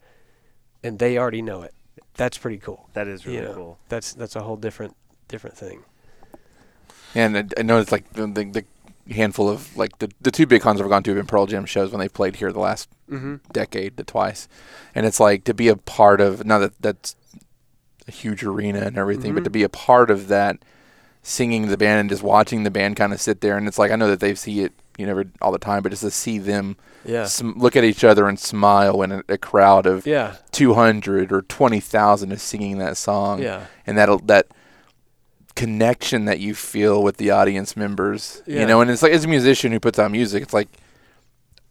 and 0.84 1.00
they 1.00 1.18
already 1.18 1.42
know 1.42 1.64
it. 1.64 1.74
That's 2.14 2.38
pretty 2.38 2.60
cool. 2.60 2.88
That 2.94 3.08
is 3.08 3.26
really 3.26 3.40
you 3.40 3.44
know, 3.46 3.54
cool. 3.56 3.78
That's 3.90 4.14
that's 4.14 4.36
a 4.38 4.42
whole 4.42 4.56
different 4.58 4.96
different 5.28 5.58
thing. 5.58 5.84
And 7.16 7.54
I, 7.58 7.62
know 7.64 7.80
it's 7.80 7.92
like 7.92 8.12
the, 8.14 8.28
the, 8.28 8.44
the 9.08 9.14
handful 9.14 9.50
of 9.50 9.76
like 9.76 9.98
the 10.00 10.12
the 10.22 10.30
two 10.32 10.46
big 10.46 10.62
cons 10.62 10.80
I've 10.80 10.90
gone 10.90 11.02
to 11.04 11.10
have 11.12 11.18
been 11.18 11.26
Pearl 11.26 11.48
Jam 11.48 11.66
shows 11.66 11.92
when 11.92 12.00
they 12.00 12.10
played 12.10 12.36
here 12.38 12.52
the 12.52 12.60
last 12.60 12.90
Mm-hmm. 13.10 13.38
decade, 13.52 13.98
the 13.98 14.04
twice, 14.04 14.48
and 14.94 15.04
it's 15.04 15.20
like 15.20 15.44
to 15.46 15.54
be 15.56 15.68
a 15.68 15.76
part 15.76 16.22
of. 16.22 16.46
Now 16.46 16.60
that 16.60 16.80
that's 16.80 17.16
a 18.08 18.12
huge 18.12 18.44
arena 18.44 18.82
and 18.82 19.00
everything, 19.00 19.34
but 19.34 19.42
Mhm. 19.42 19.46
to 19.46 19.50
be 19.50 19.64
a 19.64 19.70
part 19.70 20.12
of 20.12 20.28
that, 20.28 20.58
singing 21.24 21.70
the 21.70 21.78
band 21.78 22.02
and 22.02 22.10
just 22.12 22.22
watching 22.22 22.64
the 22.64 22.70
band 22.70 22.98
kind 22.98 23.12
of 23.12 23.20
sit 23.20 23.42
there, 23.42 23.58
and 23.58 23.68
it's 23.68 23.80
like 23.80 23.92
I 23.92 23.96
know 23.96 24.08
that 24.10 24.20
they 24.20 24.36
see 24.36 24.62
it, 24.62 24.74
you 24.98 25.08
know, 25.08 25.24
all 25.42 25.52
the 25.52 25.58
time, 25.58 25.82
but 25.82 25.90
just 25.90 26.04
to 26.04 26.12
see 26.12 26.38
them 26.38 26.78
Yeah. 27.04 27.26
sm- 27.26 27.58
look 27.58 27.76
at 27.76 27.84
each 27.84 28.04
other 28.04 28.28
and 28.28 28.40
smile 28.40 28.96
when 28.96 29.12
a, 29.12 29.24
a 29.28 29.38
crowd 29.40 29.88
of 29.88 30.06
Yeah. 30.06 30.36
two 30.52 30.76
hundred 30.76 31.32
or 31.32 31.42
twenty 31.42 31.80
thousand 31.80 32.32
is 32.32 32.44
singing 32.44 32.78
that 32.78 32.96
song, 32.96 33.42
Yeah. 33.42 33.66
and 33.88 33.98
that 33.98 34.28
that 34.28 34.48
connection 35.56 36.26
that 36.26 36.40
you 36.40 36.54
feel 36.56 37.04
with 37.04 37.18
the 37.18 37.32
audience 37.32 37.76
members, 37.76 38.42
Yeah. 38.46 38.62
you 38.62 38.66
know, 38.68 38.82
and 38.82 38.90
it's 38.90 39.02
like 39.02 39.12
as 39.12 39.26
a 39.26 39.28
musician 39.28 39.72
who 39.72 39.80
puts 39.80 40.00
out 40.00 40.12
music, 40.12 40.44
it's 40.44 40.54
like 40.54 40.70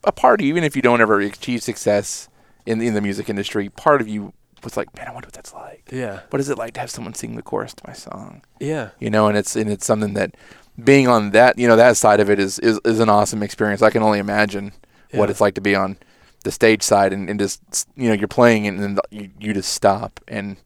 a 0.04 0.12
party, 0.12 0.44
even 0.46 0.64
if 0.64 0.76
you 0.76 0.82
don't 0.82 1.00
ever 1.00 1.20
achieve 1.20 1.62
success 1.62 2.28
in 2.66 2.80
in 2.80 2.94
the 2.94 3.00
music 3.00 3.28
industry, 3.28 3.68
part 3.70 4.00
of 4.00 4.08
you 4.08 4.32
was 4.64 4.76
like, 4.76 4.94
man, 4.96 5.06
I 5.08 5.12
wonder 5.12 5.26
what 5.26 5.32
that's 5.34 5.54
like. 5.54 5.88
Yeah. 5.92 6.20
What 6.30 6.40
is 6.40 6.48
it 6.50 6.58
like 6.58 6.74
to 6.74 6.80
have 6.80 6.90
someone 6.90 7.14
sing 7.14 7.36
the 7.36 7.42
chorus 7.42 7.72
to 7.74 7.82
my 7.86 7.92
song? 7.94 8.42
Yeah. 8.60 8.90
You 8.98 9.10
know, 9.10 9.28
and 9.28 9.36
it's 9.38 9.56
and 9.56 9.70
it's 9.70 9.86
something 9.86 10.14
that 10.14 10.34
being 10.82 11.08
on 11.08 11.30
that, 11.30 11.58
you 11.58 11.66
know, 11.68 11.76
that 11.76 11.96
side 11.96 12.20
of 12.20 12.28
it 12.30 12.38
is 12.38 12.58
is, 12.58 12.78
is 12.84 13.00
an 13.00 13.08
awesome 13.08 13.42
experience. 13.42 13.82
I 13.82 13.90
can 13.90 14.02
only 14.02 14.18
imagine 14.18 14.72
what 15.12 15.30
it's 15.30 15.40
like 15.40 15.54
to 15.54 15.60
be 15.62 15.74
on 15.74 15.96
the 16.44 16.50
stage 16.52 16.82
side 16.82 17.12
and, 17.12 17.28
and 17.30 17.40
just 17.40 17.88
you 17.96 18.08
know 18.08 18.14
you're 18.14 18.28
playing 18.28 18.66
and 18.66 18.78
then 18.78 18.98
you, 19.10 19.30
you 19.40 19.54
just 19.54 19.72
stop 19.72 20.20
and 20.28 20.56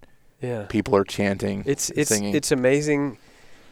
Yeah. 0.42 0.64
people 0.68 0.94
are 0.96 1.04
chanting 1.04 1.62
It's 1.66 1.88
it's 1.90 2.08
singing 2.10 2.34
it's 2.34 2.50
amazing, 2.52 3.16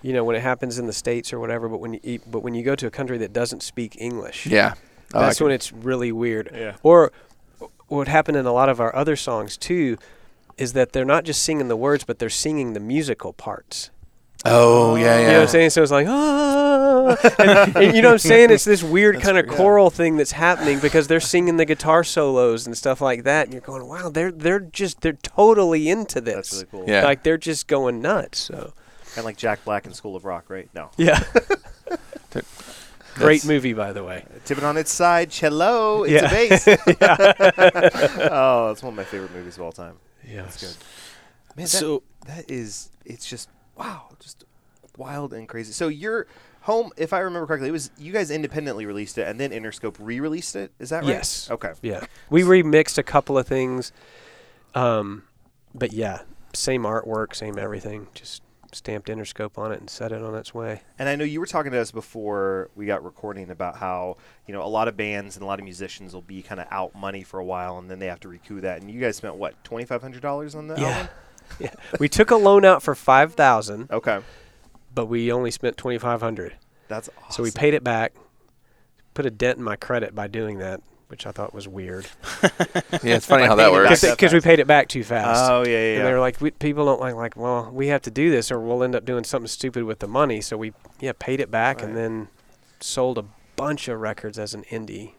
you 0.02 0.12
know, 0.12 0.22
when 0.24 0.36
it 0.36 0.40
happens 0.42 0.78
in 0.78 0.86
the 0.86 0.92
states 0.92 1.32
or 1.32 1.38
whatever. 1.40 1.68
But 1.68 1.80
when 1.80 1.94
you 1.94 2.00
eat, 2.02 2.22
but 2.30 2.40
when 2.44 2.54
you 2.54 2.62
go 2.62 2.74
to 2.76 2.86
a 2.86 2.90
country 2.90 3.18
that 3.18 3.32
doesn't 3.32 3.62
speak 3.62 3.96
English, 4.00 4.46
yeah 4.46 4.74
Oh, 5.12 5.18
I 5.18 5.26
that's 5.26 5.38
can- 5.38 5.46
when 5.46 5.54
it's 5.54 5.72
really 5.72 6.12
weird. 6.12 6.50
Yeah. 6.54 6.76
Or 6.84 7.10
what 7.88 8.06
happened 8.06 8.36
in 8.36 8.46
a 8.46 8.52
lot 8.52 8.68
of 8.68 8.80
our 8.80 8.94
other 8.94 9.16
songs 9.16 9.56
too, 9.56 9.98
is 10.56 10.72
that 10.74 10.92
they're 10.92 11.04
not 11.16 11.24
just 11.24 11.42
singing 11.42 11.66
the 11.68 11.76
words, 11.76 12.04
but 12.04 12.18
they're 12.20 12.30
singing 12.30 12.72
the 12.74 12.80
musical 12.80 13.32
parts. 13.32 13.90
Oh 14.44 14.96
yeah 14.96 15.04
yeah 15.04 15.20
You 15.20 15.26
know 15.26 15.32
what 15.34 15.42
I'm 15.42 15.48
saying? 15.48 15.70
So 15.70 15.82
it's 15.82 15.92
like, 15.92 16.06
ah, 16.08 17.16
and, 17.38 17.76
and 17.76 17.96
you 17.96 18.02
know 18.02 18.08
what 18.08 18.12
I'm 18.14 18.18
saying? 18.18 18.50
It's 18.50 18.64
this 18.64 18.82
weird 18.82 19.20
kind 19.20 19.36
of 19.38 19.46
weird. 19.46 19.56
choral 19.56 19.90
thing 19.90 20.16
that's 20.16 20.32
happening 20.32 20.78
because 20.80 21.08
they're 21.08 21.20
singing 21.20 21.56
the 21.56 21.64
guitar 21.64 22.04
solos 22.04 22.66
and 22.66 22.76
stuff 22.76 23.00
like 23.00 23.24
that, 23.24 23.44
and 23.46 23.52
you're 23.52 23.60
going, 23.62 23.86
"Wow, 23.86 24.08
they're 24.08 24.32
they're 24.32 24.60
just 24.60 25.00
they're 25.02 25.12
totally 25.14 25.88
into 25.88 26.20
this. 26.20 26.34
That's 26.50 26.52
really 26.54 26.66
cool. 26.70 26.84
Yeah. 26.92 27.04
Like 27.04 27.22
they're 27.22 27.38
just 27.38 27.66
going 27.66 28.00
nuts." 28.00 28.38
So 28.40 28.72
Kind 29.14 29.18
of 29.18 29.24
like 29.24 29.36
Jack 29.36 29.64
Black 29.64 29.86
in 29.86 29.92
School 29.92 30.14
of 30.16 30.24
Rock, 30.24 30.44
right? 30.48 30.68
No. 30.74 30.90
yeah, 30.96 31.22
great 32.30 32.44
That's- 33.16 33.44
movie 33.44 33.72
by 33.72 33.92
the 33.92 34.04
way. 34.04 34.24
Tip 34.44 34.58
it 34.58 34.64
on 34.64 34.76
its 34.76 34.92
side. 34.92 35.30
Cello. 35.30 36.04
It's 36.04 36.12
Yeah. 36.12 36.26
a 36.26 36.30
bass. 36.30 36.68
oh, 38.30 38.68
that's 38.68 38.82
one 38.82 38.92
of 38.92 38.96
my 38.96 39.04
favorite 39.04 39.32
movies 39.34 39.56
of 39.56 39.62
all 39.62 39.72
time. 39.72 39.96
Yeah, 40.26 40.42
That's 40.42 40.60
good. 40.60 40.76
Man, 41.56 41.64
that, 41.64 41.68
So 41.68 42.02
that 42.26 42.48
is 42.50 42.90
it's 43.04 43.28
just 43.28 43.48
wow, 43.80 44.08
just 44.20 44.44
wild 44.96 45.32
and 45.32 45.48
crazy. 45.48 45.72
So 45.72 45.88
your 45.88 46.26
home, 46.62 46.90
if 46.96 47.12
I 47.12 47.20
remember 47.20 47.46
correctly, 47.46 47.68
it 47.68 47.72
was 47.72 47.90
you 47.98 48.12
guys 48.12 48.30
independently 48.30 48.84
released 48.86 49.16
it 49.18 49.26
and 49.26 49.40
then 49.40 49.50
Interscope 49.50 49.96
re-released 49.98 50.54
it. 50.56 50.72
Is 50.78 50.90
that 50.90 51.02
right? 51.04 51.08
Yes. 51.10 51.50
Okay. 51.50 51.72
Yeah, 51.82 52.04
we 52.28 52.42
remixed 52.42 52.98
a 52.98 53.02
couple 53.02 53.38
of 53.38 53.46
things, 53.46 53.92
um, 54.74 55.24
but 55.74 55.92
yeah, 55.92 56.22
same 56.52 56.82
artwork, 56.82 57.34
same 57.34 57.58
everything. 57.58 58.08
Just 58.14 58.42
stamped 58.72 59.08
Interscope 59.08 59.58
on 59.58 59.72
it 59.72 59.80
and 59.80 59.90
set 59.90 60.12
it 60.12 60.22
on 60.22 60.34
its 60.36 60.54
way. 60.54 60.82
And 60.98 61.08
I 61.08 61.16
know 61.16 61.24
you 61.24 61.40
were 61.40 61.46
talking 61.46 61.72
to 61.72 61.78
us 61.80 61.90
before 61.90 62.70
we 62.76 62.86
got 62.86 63.02
recording 63.02 63.50
about 63.50 63.76
how 63.78 64.16
you 64.46 64.54
know 64.54 64.62
a 64.62 64.68
lot 64.68 64.86
of 64.86 64.96
bands 64.96 65.36
and 65.36 65.42
a 65.42 65.46
lot 65.46 65.58
of 65.58 65.64
musicians 65.64 66.12
will 66.14 66.22
be 66.22 66.42
kind 66.42 66.60
of 66.60 66.66
out 66.70 66.94
money 66.94 67.22
for 67.24 67.40
a 67.40 67.44
while 67.44 67.78
and 67.78 67.90
then 67.90 67.98
they 67.98 68.06
have 68.06 68.20
to 68.20 68.28
recoup 68.28 68.62
that. 68.62 68.80
And 68.80 68.90
you 68.90 69.00
guys 69.00 69.16
spent 69.16 69.36
what 69.36 69.62
twenty 69.64 69.86
five 69.86 70.02
hundred 70.02 70.22
dollars 70.22 70.54
on 70.54 70.68
that 70.68 70.78
Yeah. 70.78 70.88
album? 70.90 71.08
Yeah, 71.58 71.72
we 71.98 72.08
took 72.08 72.30
a 72.30 72.36
loan 72.36 72.64
out 72.64 72.82
for 72.82 72.94
five 72.94 73.34
thousand, 73.34 73.90
Okay, 73.90 74.20
but 74.94 75.06
we 75.06 75.30
only 75.32 75.50
spent 75.50 75.76
twenty 75.76 75.98
five 75.98 76.20
hundred. 76.20 76.56
that's 76.88 77.08
awesome. 77.18 77.32
So 77.32 77.42
we 77.42 77.50
paid 77.50 77.74
it 77.74 77.84
back. 77.84 78.14
Put 79.14 79.26
a 79.26 79.30
dent 79.30 79.58
in 79.58 79.64
my 79.64 79.76
credit 79.76 80.14
by 80.14 80.28
doing 80.28 80.58
that, 80.58 80.80
which 81.08 81.26
I 81.26 81.32
thought 81.32 81.52
was 81.52 81.66
weird 81.66 82.06
Yeah, 83.02 83.16
it's 83.16 83.26
funny 83.26 83.44
how 83.44 83.56
that 83.56 83.72
works. 83.72 84.02
because 84.02 84.32
we 84.32 84.40
paid 84.40 84.60
it 84.60 84.66
back 84.68 84.88
too 84.88 85.02
fast. 85.04 85.50
Oh 85.50 85.64
yeah, 85.66 85.72
yeah. 85.72 85.76
And 85.76 85.98
yeah. 85.98 86.04
they 86.04 86.12
were 86.12 86.20
like, 86.20 86.40
we, 86.40 86.52
people 86.52 86.84
don't 86.86 87.00
like, 87.00 87.14
like, 87.16 87.36
well, 87.36 87.70
we 87.72 87.88
have 87.88 88.02
to 88.02 88.10
do 88.10 88.30
this 88.30 88.50
or 88.52 88.60
we'll 88.60 88.82
end 88.84 88.94
up 88.94 89.04
doing 89.04 89.24
something 89.24 89.48
stupid 89.48 89.82
with 89.84 89.98
the 89.98 90.06
money. 90.08 90.40
So 90.40 90.56
we, 90.56 90.72
yeah, 91.00 91.12
paid 91.18 91.40
it 91.40 91.50
back 91.50 91.82
and 91.82 91.96
then 91.96 92.28
sold 92.78 93.18
a 93.18 93.24
bunch 93.56 93.88
of 93.88 94.00
records 94.00 94.38
as 94.38 94.54
an 94.54 94.62
indie, 94.70 95.14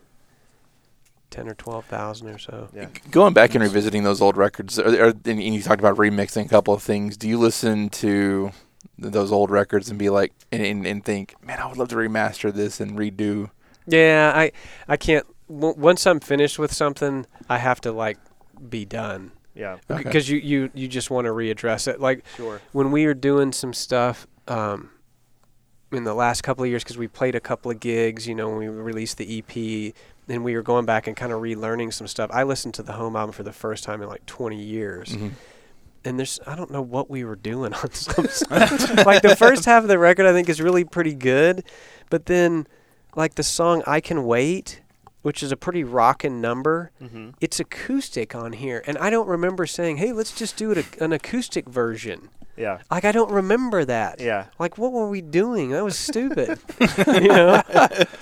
ten 1.32 1.48
or 1.50 1.56
twelve 1.56 1.86
thousand 1.86 2.28
or 2.30 2.38
so. 2.38 2.70
yeah. 2.76 2.88
Going 3.10 3.34
back 3.34 3.56
and 3.56 3.64
revisiting 3.64 4.04
those 4.04 4.22
old 4.22 4.38
records, 4.38 4.78
are, 4.78 5.08
are, 5.08 5.14
and 5.26 5.42
you 5.42 5.64
talked 5.64 5.80
about 5.80 5.98
remixing 5.98 6.46
a 6.46 6.50
couple 6.50 6.74
of 6.74 6.84
things. 6.84 7.18
Do 7.18 7.28
you 7.28 7.40
listen 7.40 7.90
to 7.90 8.52
those 9.00 9.32
old 9.32 9.50
records 9.50 9.90
and 9.90 9.98
be 9.98 10.10
like, 10.10 10.32
and, 10.52 10.62
and, 10.64 10.86
and 10.86 11.04
think, 11.04 11.34
man, 11.44 11.58
I 11.60 11.66
would 11.68 11.78
love 11.78 11.88
to 11.90 11.96
remaster 11.96 12.54
this 12.54 12.80
and 12.80 12.92
redo? 13.00 13.50
Yeah, 13.88 14.32
I, 14.36 14.52
I 14.88 14.98
can't. 14.98 15.26
W- 15.50 15.74
once 15.76 16.06
I'm 16.06 16.20
finished 16.20 16.60
with 16.60 16.72
something, 16.72 17.26
I 17.50 17.58
have 17.58 17.82
to 17.82 17.92
like 17.92 18.20
be 18.70 18.86
done 18.86 19.32
Yeah. 19.56 19.78
Okay. 19.90 20.04
because 20.04 20.30
you, 20.30 20.38
you, 20.38 20.70
you 20.76 20.88
just 20.88 21.10
want 21.10 21.26
to 21.26 21.32
readdress 21.32 21.88
it. 21.88 22.00
Like 22.00 22.24
Sure. 22.38 22.62
when 22.74 22.92
we 22.92 23.06
were 23.08 23.16
doing 23.16 23.52
some 23.52 23.74
stuff 23.74 24.28
um, 24.48 24.92
in 25.92 26.04
the 26.04 26.14
last 26.14 26.44
couple 26.44 26.64
of 26.64 26.70
years, 26.70 26.84
because 26.84 26.98
we 26.98 27.08
played 27.08 27.34
a 27.36 27.40
couple 27.40 27.72
of 27.72 27.80
gigs, 27.80 28.28
you 28.28 28.36
know, 28.36 28.50
when 28.50 28.60
we 28.60 28.68
released 28.68 29.18
the 29.18 29.40
EP, 29.40 29.94
and 30.30 30.44
we 30.44 30.56
were 30.56 30.62
going 30.62 30.86
back 30.86 31.08
and 31.08 31.16
kind 31.16 31.32
of 31.32 31.42
relearning 31.42 31.94
some 31.94 32.08
stuff. 32.08 32.30
I 32.34 32.44
listened 32.44 32.74
to 32.76 32.84
the 32.84 32.94
home 32.94 33.16
album 33.16 33.34
for 33.34 33.44
the 33.44 33.52
first 33.54 33.84
time 33.84 34.02
in 34.02 34.08
like 34.10 34.26
20 34.26 34.56
years, 34.62 35.10
Mhm. 35.16 35.32
and 36.06 36.18
there's 36.20 36.40
I 36.48 36.56
don't 36.56 36.72
know 36.72 36.82
what 36.82 37.10
we 37.10 37.24
were 37.24 37.36
doing 37.36 37.74
on 37.84 37.92
some 37.92 38.28
stuff. 38.28 39.06
like 39.06 39.22
the 39.22 39.36
first 39.36 39.66
half 39.66 39.84
of 39.84 39.90
the 39.90 40.00
record, 40.00 40.26
I 40.26 40.34
think 40.34 40.48
is 40.50 40.62
really 40.62 40.84
pretty 40.84 41.14
good, 41.14 41.64
but 42.10 42.26
then 42.28 42.68
like 43.16 43.36
the 43.36 43.44
song 43.44 43.84
"I 43.88 44.00
Can 44.02 44.24
Wait." 44.26 44.82
Which 45.24 45.44
is 45.44 45.52
a 45.52 45.56
pretty 45.56 45.84
rockin' 45.84 46.42
number. 46.42 46.90
Mm-hmm. 47.00 47.30
It's 47.40 47.60
acoustic 47.60 48.34
on 48.34 48.54
here, 48.54 48.82
and 48.88 48.98
I 48.98 49.12
don't 49.12 49.28
remember 49.28 49.68
saying, 49.68 49.98
"Hey, 49.98 50.12
let's 50.14 50.32
just 50.32 50.58
do 50.58 50.72
it 50.72 50.80
a, 50.80 51.04
an 51.04 51.14
acoustic 51.14 51.70
version." 51.70 52.30
Yeah. 52.62 52.78
Like 52.92 53.06
I 53.06 53.12
don't 53.12 53.32
remember 53.32 53.84
that. 53.86 54.22
Yeah. 54.22 54.46
Like 54.60 54.78
what 54.78 54.92
were 54.94 55.10
we 55.10 55.22
doing? 55.22 55.72
That 55.72 55.84
was 55.84 55.98
stupid. 55.98 56.60
you 57.08 57.28
know. 57.28 57.62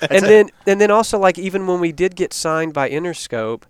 and 0.09 0.23
then 0.23 0.49
and 0.65 0.79
then 0.79 0.91
also 0.91 1.19
like 1.19 1.37
even 1.37 1.67
when 1.67 1.81
we 1.81 1.91
did 1.91 2.15
get 2.15 2.33
signed 2.33 2.73
by 2.73 2.89
Interscope, 2.89 3.63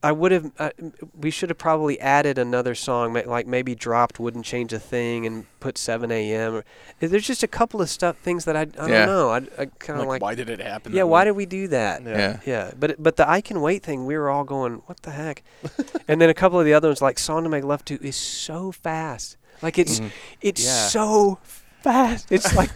I 0.00 0.12
would 0.12 0.30
have 0.30 0.52
uh, 0.60 0.70
we 1.18 1.30
should 1.30 1.48
have 1.50 1.58
probably 1.58 1.98
added 1.98 2.38
another 2.38 2.76
song 2.76 3.14
like 3.26 3.48
maybe 3.48 3.74
dropped 3.74 4.20
wouldn't 4.20 4.44
change 4.44 4.72
a 4.72 4.78
thing 4.78 5.26
and 5.26 5.46
put 5.58 5.76
7 5.76 6.10
a.m. 6.12 6.62
There's 7.00 7.26
just 7.26 7.42
a 7.42 7.48
couple 7.48 7.82
of 7.82 7.90
stuff 7.90 8.16
things 8.18 8.44
that 8.44 8.56
I, 8.56 8.60
I 8.60 8.64
don't 8.66 8.88
Yeah. 8.90 9.06
know. 9.06 9.30
I, 9.30 9.36
I 9.58 9.66
kind 9.80 9.98
of 10.00 10.06
like, 10.06 10.08
like, 10.08 10.22
why 10.22 10.34
did 10.36 10.50
it 10.50 10.60
happen? 10.60 10.92
yeah, 10.92 11.02
why 11.02 11.22
way? 11.22 11.24
did 11.24 11.30
we 11.32 11.46
do 11.46 11.66
that? 11.68 12.02
Yeah. 12.04 12.16
Yeah. 12.16 12.40
Yeah, 12.46 12.70
but 12.78 13.02
but 13.02 13.16
the 13.16 13.28
I 13.28 13.40
can 13.40 13.60
wait 13.60 13.82
thing, 13.82 14.06
we 14.06 14.16
were 14.16 14.30
all 14.30 14.44
going, 14.44 14.82
what 14.86 15.02
the 15.02 15.10
heck? 15.10 15.42
and 16.08 16.20
then 16.20 16.30
a 16.30 16.34
couple 16.34 16.60
of 16.60 16.64
the 16.64 16.74
other 16.74 16.88
ones, 16.88 17.02
like 17.02 17.18
"Song 17.18 17.42
to 17.42 17.48
Make 17.48 17.64
Love 17.64 17.84
To," 17.86 17.98
is 18.00 18.14
so 18.14 18.70
fast. 18.70 19.36
Like 19.62 19.78
it's 19.80 19.98
Mhm. 19.98 20.10
it's 20.40 20.64
Yeah. 20.64 20.86
so 20.86 21.38
fast. 21.82 22.30
It's 22.30 22.54
like 22.60 22.70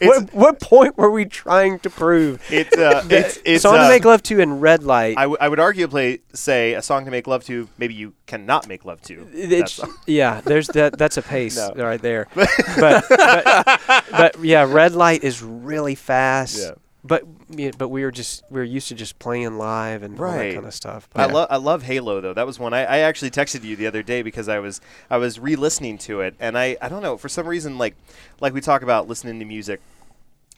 what 0.00 0.32
what 0.34 0.60
point 0.60 0.96
were 0.98 1.10
we 1.10 1.24
trying 1.24 1.78
to 1.80 1.90
prove? 1.90 2.40
It's 2.50 2.76
uh, 2.76 3.04
it's 3.10 3.38
it's 3.44 3.62
"Song 3.62 3.76
uh, 3.76 3.84
to 3.84 3.88
Make 3.88 4.04
Love 4.04 4.22
To" 4.24 4.40
in 4.40 4.60
"Red 4.60 4.82
Light." 4.84 5.16
I, 5.16 5.22
w- 5.22 5.36
I 5.40 5.48
would 5.48 5.58
arguably 5.58 6.20
say 6.32 6.74
a 6.74 6.82
song 6.82 7.04
to 7.04 7.10
make 7.10 7.26
love 7.26 7.44
to. 7.44 7.68
Maybe 7.78 7.94
you 7.94 8.14
cannot 8.26 8.68
make 8.68 8.84
love 8.84 9.00
to. 9.02 9.26
it's, 9.32 9.80
yeah, 10.06 10.40
there's 10.42 10.68
that. 10.68 10.98
That's 10.98 11.16
a 11.16 11.22
pace 11.22 11.56
No. 11.76 11.84
right 11.84 12.00
there. 12.00 12.26
but, 12.34 12.48
but 12.78 14.04
but 14.10 14.44
yeah, 14.44 14.64
"Red 14.68 14.92
Light" 14.92 15.22
is 15.24 15.42
really 15.42 15.94
fast. 15.94 16.58
Yeah. 16.58 16.70
But 17.08 17.24
yeah, 17.48 17.70
but 17.76 17.88
we 17.88 18.04
were 18.04 18.10
just 18.10 18.44
we 18.50 18.60
were 18.60 18.64
used 18.64 18.88
to 18.88 18.94
just 18.94 19.18
playing 19.18 19.56
live 19.56 20.02
and 20.02 20.20
all 20.20 20.32
that 20.32 20.54
kind 20.54 20.66
of 20.66 20.74
stuff. 20.74 21.08
I 21.14 21.26
But 21.26 21.34
love 21.34 21.48
I 21.50 21.56
love 21.56 21.82
Halo 21.82 22.20
though. 22.20 22.34
That 22.34 22.46
was 22.46 22.58
one 22.58 22.74
I, 22.74 22.84
I 22.84 22.98
actually 22.98 23.30
texted 23.30 23.64
you 23.64 23.76
the 23.76 23.86
other 23.86 24.02
day 24.02 24.20
because 24.22 24.48
I 24.48 24.58
was 24.58 24.82
I 25.08 25.16
was 25.16 25.40
re-listening 25.40 25.96
to 25.98 26.20
it 26.20 26.34
and 26.38 26.58
I, 26.58 26.76
I 26.82 26.90
don't 26.90 27.02
know 27.02 27.16
for 27.16 27.30
some 27.30 27.46
reason 27.46 27.78
like 27.78 27.96
like 28.40 28.52
we 28.52 28.60
talk 28.60 28.82
about 28.82 29.08
listening 29.08 29.38
to 29.38 29.46
music 29.46 29.80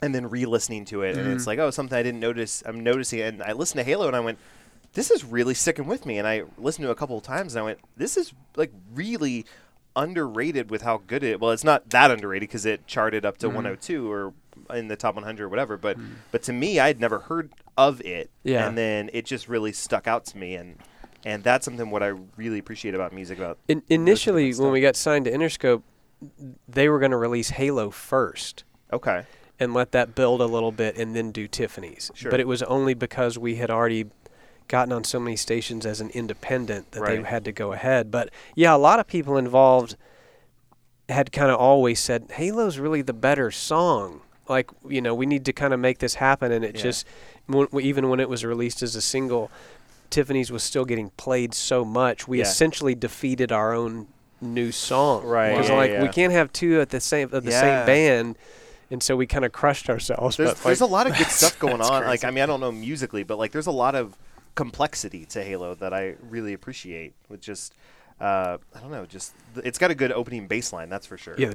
and 0.03 0.13
then 0.13 0.29
re-listening 0.29 0.87
to 0.87 1.03
it 1.03 1.17
and 1.17 1.29
it's 1.29 1.45
mm. 1.45 1.49
like 1.49 1.61
oh 1.61 1.71
something 1.71 1.97
I 1.97 2.03
didn't 2.03 2.21
notice 2.21 2.65
I'm 2.67 2.81
noticing 2.81 3.21
and 3.21 3.43
I 3.45 3.53
listened 3.53 3.79
to 3.79 3.85
Halo 3.85 4.09
and 4.09 4.17
I 4.17 4.21
went 4.21 4.39
this 4.95 5.13
is 5.13 5.25
really 5.25 5.55
sticking 5.55 5.87
with 5.87 6.05
me 6.05 6.19
and 6.19 6.27
I 6.27 6.43
listened 6.59 6.83
to 6.85 6.89
it 6.89 6.93
a 6.93 6.97
couple 6.97 7.17
of 7.17 7.23
times 7.23 7.55
and 7.55 7.63
I 7.63 7.65
went 7.65 7.79
this 7.97 8.17
is 8.17 8.33
like 8.57 8.73
really 8.93 9.47
underrated 9.95 10.69
with 10.69 10.83
how 10.83 11.01
good 11.07 11.23
it 11.23 11.41
well 11.41 11.53
it's 11.53 11.65
not 11.65 11.89
that 11.91 12.11
underrated 12.11 12.49
because 12.49 12.67
it 12.67 12.89
charted 12.89 13.25
up 13.25 13.39
to 13.39 13.47
mm. 13.47 13.55
102 13.55 14.11
or 14.11 14.33
in 14.71 14.89
the 14.89 14.97
top 14.97 15.15
100 15.15 15.45
or 15.45 15.49
whatever 15.49 15.77
but 15.77 15.97
hmm. 15.97 16.07
but 16.31 16.43
to 16.43 16.53
me 16.53 16.79
I'd 16.79 17.01
never 17.01 17.21
heard 17.21 17.53
of 17.77 18.01
it 18.03 18.31
Yeah. 18.45 18.67
and 18.67 18.77
then 18.77 19.11
it 19.13 19.25
just 19.25 19.49
really 19.49 19.73
stuck 19.73 20.07
out 20.07 20.25
to 20.27 20.39
me 20.39 20.55
and 20.55 20.77
and 21.25 21.45
that's 21.45 21.67
something 21.67 21.91
what 21.91 22.03
I 22.03 22.15
really 22.37 22.59
appreciate 22.59 22.95
about 22.95 23.13
music 23.13 23.39
about 23.39 23.59
In, 23.69 23.83
initially, 23.91 24.55
when 24.55 24.73
we 24.73 24.81
got 24.81 24.97
signed 24.97 25.27
to 25.27 25.31
Interscope, 25.31 25.83
they 26.67 26.89
were 26.89 26.99
going 26.99 27.11
to 27.11 27.19
release 27.19 27.51
Halo 27.51 27.91
first 27.91 28.65
okay 28.93 29.25
and 29.61 29.75
let 29.75 29.93
that 29.93 30.15
build 30.15 30.41
a 30.41 30.47
little 30.47 30.73
bit 30.73 30.97
and 30.97 31.15
then 31.15 31.31
do 31.31 31.47
Tiffany's. 31.47 32.11
Sure. 32.15 32.31
But 32.31 32.41
it 32.41 32.49
was 32.49 32.63
only 32.63 32.95
because 32.95 33.39
we 33.39 33.57
had 33.57 33.71
already 33.71 34.07
gotten 34.69 34.93
on 34.93 35.05
so 35.05 35.21
many 35.21 35.37
stations 35.37 35.85
as 35.85 36.01
an 36.01 36.09
independent 36.11 36.93
that 36.93 37.05
they 37.05 37.23
had 37.23 37.45
to 37.45 37.53
go 37.53 37.73
ahead. 37.73 38.11
But 38.11 38.31
yeah, 38.55 38.75
a 38.75 38.79
lot 38.79 38.99
of 38.99 39.07
people 39.07 39.37
involved 39.37 39.97
had 41.11 41.31
kind 41.31 41.51
of 41.51 41.59
always 41.59 42.01
said 42.01 42.31
Halo's 42.33 42.79
really 42.79 43.03
the 43.03 43.13
better 43.13 43.51
song. 43.51 44.23
Like, 44.51 44.71
you 44.89 45.01
know, 45.01 45.15
we 45.15 45.25
need 45.25 45.45
to 45.47 45.53
kind 45.55 45.73
of 45.73 45.81
make 45.81 45.99
this 45.99 46.17
happen 46.17 46.53
and 46.53 46.65
it 46.65 46.75
Yeah. 46.77 46.83
just 46.83 47.07
w- 47.49 47.69
even 47.81 48.09
when 48.11 48.21
it 48.21 48.29
was 48.29 48.45
released 48.45 48.83
as 48.83 48.95
a 48.97 49.01
single, 49.01 49.51
Tiffany's 50.11 50.51
was 50.51 50.63
still 50.63 50.85
getting 50.85 51.11
played 51.17 51.55
so 51.55 51.85
much. 51.85 52.27
We 52.29 52.39
Yeah. 52.39 52.45
essentially 52.45 52.95
defeated 52.95 53.53
our 53.53 53.73
own 53.73 54.09
new 54.41 54.73
song. 54.73 55.25
Right, 55.25 55.51
Because 55.53 55.69
yeah, 55.69 55.77
like 55.77 56.03
we 56.03 56.09
can't 56.09 56.33
have 56.33 56.53
two 56.53 56.81
at 56.81 56.91
the 56.91 57.01
same 57.01 57.29
of 57.33 57.45
the 57.45 57.53
same 57.53 57.87
band, 57.87 58.37
and 58.91 59.03
so 59.03 59.15
we 59.15 59.27
kind 59.27 59.45
of 59.45 59.53
crushed 59.53 59.89
ourselves. 59.89 60.37
there's, 60.37 60.51
but 60.55 60.63
there's 60.65 60.81
a 60.81 60.87
lot 60.87 61.07
of 61.07 61.17
good 61.17 61.29
stuff 61.29 61.59
going 61.67 61.81
on 61.81 62.05
like. 62.05 62.25
I 62.25 62.31
mean 62.31 62.43
I 62.43 62.47
don't 62.47 62.61
know 62.61 62.73
musically 62.73 63.23
but 63.23 63.39
like 63.39 63.53
there's 63.53 63.69
a 63.69 63.71
lot 63.73 63.95
of 63.95 64.17
complexity 64.57 65.25
to 65.27 65.43
Halo 65.45 65.75
that 65.77 65.95
I 65.95 66.15
really 66.29 66.53
appreciate 66.53 67.13
with 67.29 67.41
just 67.41 67.73
uh, 68.21 68.59
I 68.75 68.81
don't 68.81 68.91
know 68.91 69.07
just 69.07 69.33
th- 69.55 69.67
it's 69.67 69.79
got 69.79 69.91
a 69.91 69.95
good 69.95 70.13
opening 70.13 70.47
bass 70.47 70.73
line 70.73 70.89
that's 70.91 71.07
for 71.07 71.17
sure 71.17 71.35
yeah, 71.39 71.53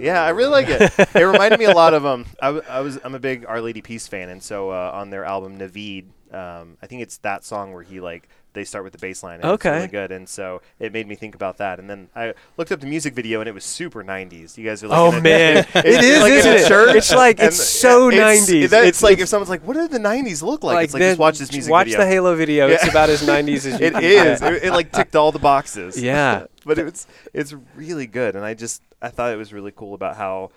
Yeah, 0.00 0.22
I 0.22 0.30
really 0.30 0.50
like 0.50 0.68
it. 0.68 0.92
it 1.14 1.22
reminded 1.22 1.58
me 1.58 1.66
a 1.66 1.74
lot 1.74 1.92
of 1.94 2.06
um. 2.06 2.26
I, 2.40 2.46
w- 2.46 2.64
I 2.68 2.80
was 2.80 2.98
I'm 3.04 3.14
a 3.14 3.18
big 3.18 3.44
Our 3.46 3.60
Lady 3.60 3.82
Peace 3.82 4.06
fan, 4.06 4.28
and 4.28 4.42
so 4.42 4.70
uh, 4.70 4.90
on 4.94 5.10
their 5.10 5.24
album 5.24 5.58
Naveed, 5.58 6.06
um, 6.32 6.76
I 6.82 6.86
think 6.86 7.02
it's 7.02 7.18
that 7.18 7.44
song 7.44 7.72
where 7.72 7.82
he 7.82 8.00
like 8.00 8.28
they 8.54 8.64
start 8.64 8.82
with 8.84 8.92
the 8.92 8.98
bass 8.98 9.22
line. 9.22 9.34
And 9.40 9.44
It's 9.44 9.52
Okay. 9.66 9.70
really 9.76 9.88
good, 9.88 10.10
and 10.10 10.28
so 10.28 10.62
it 10.80 10.92
made 10.92 11.06
me 11.06 11.14
think 11.14 11.34
about 11.34 11.58
that. 11.58 11.78
And 11.78 11.90
then 11.90 12.08
I 12.16 12.34
looked 12.56 12.72
up 12.72 12.80
the 12.80 12.86
music 12.86 13.14
video, 13.14 13.40
and 13.40 13.48
it 13.48 13.52
was 13.52 13.64
super 13.64 14.02
90s. 14.02 14.56
You 14.56 14.64
guys 14.64 14.82
are 14.82 14.88
like, 14.88 14.98
Oh 14.98 15.20
man, 15.20 15.58
it, 15.58 15.66
it 15.84 16.04
is, 16.04 16.22
like 16.22 16.32
isn't 16.32 16.52
a 16.52 16.56
it? 16.56 16.68
church, 16.68 16.96
It's 16.96 17.12
like 17.12 17.38
it's 17.40 17.62
so 17.62 18.08
it's, 18.08 18.16
90s. 18.50 18.70
that- 18.70 18.84
It's 18.84 18.88
It's 18.88 19.02
like 19.02 19.18
if 19.18 19.28
someone's 19.28 19.50
like, 19.50 19.62
"What 19.66 19.74
do 19.74 19.86
the 19.88 19.98
90s 19.98 20.42
look 20.42 20.62
like?" 20.64 20.84
it's 20.84 20.94
like 20.94 21.02
just 21.02 21.18
watch 21.18 21.38
this 21.38 21.52
music 21.52 21.70
watch 21.70 21.86
video. 21.86 21.98
Watch 21.98 22.06
the 22.06 22.10
Halo 22.10 22.34
video. 22.36 22.68
It's 22.68 22.88
about 22.88 23.10
as 23.10 23.22
90s 23.22 23.66
as 23.66 23.66
you 23.66 23.72
It 23.86 23.92
can 23.92 24.02
is. 24.04 24.40
It, 24.42 24.64
it 24.64 24.70
like 24.72 24.90
ticked 24.92 25.14
all 25.16 25.32
the 25.32 25.38
boxes. 25.38 26.00
Yeah. 26.00 26.46
but 26.64 26.78
it's 26.78 27.06
it's 27.32 27.52
really 27.76 28.06
good, 28.06 28.36
and 28.36 28.44
I 28.44 28.54
just 28.54 28.80
I 29.02 29.08
thought 29.10 29.32
it 29.32 29.36
was 29.36 29.52
really 29.52 29.72
cool 29.72 29.92
about 29.94 30.16
how 30.16 30.50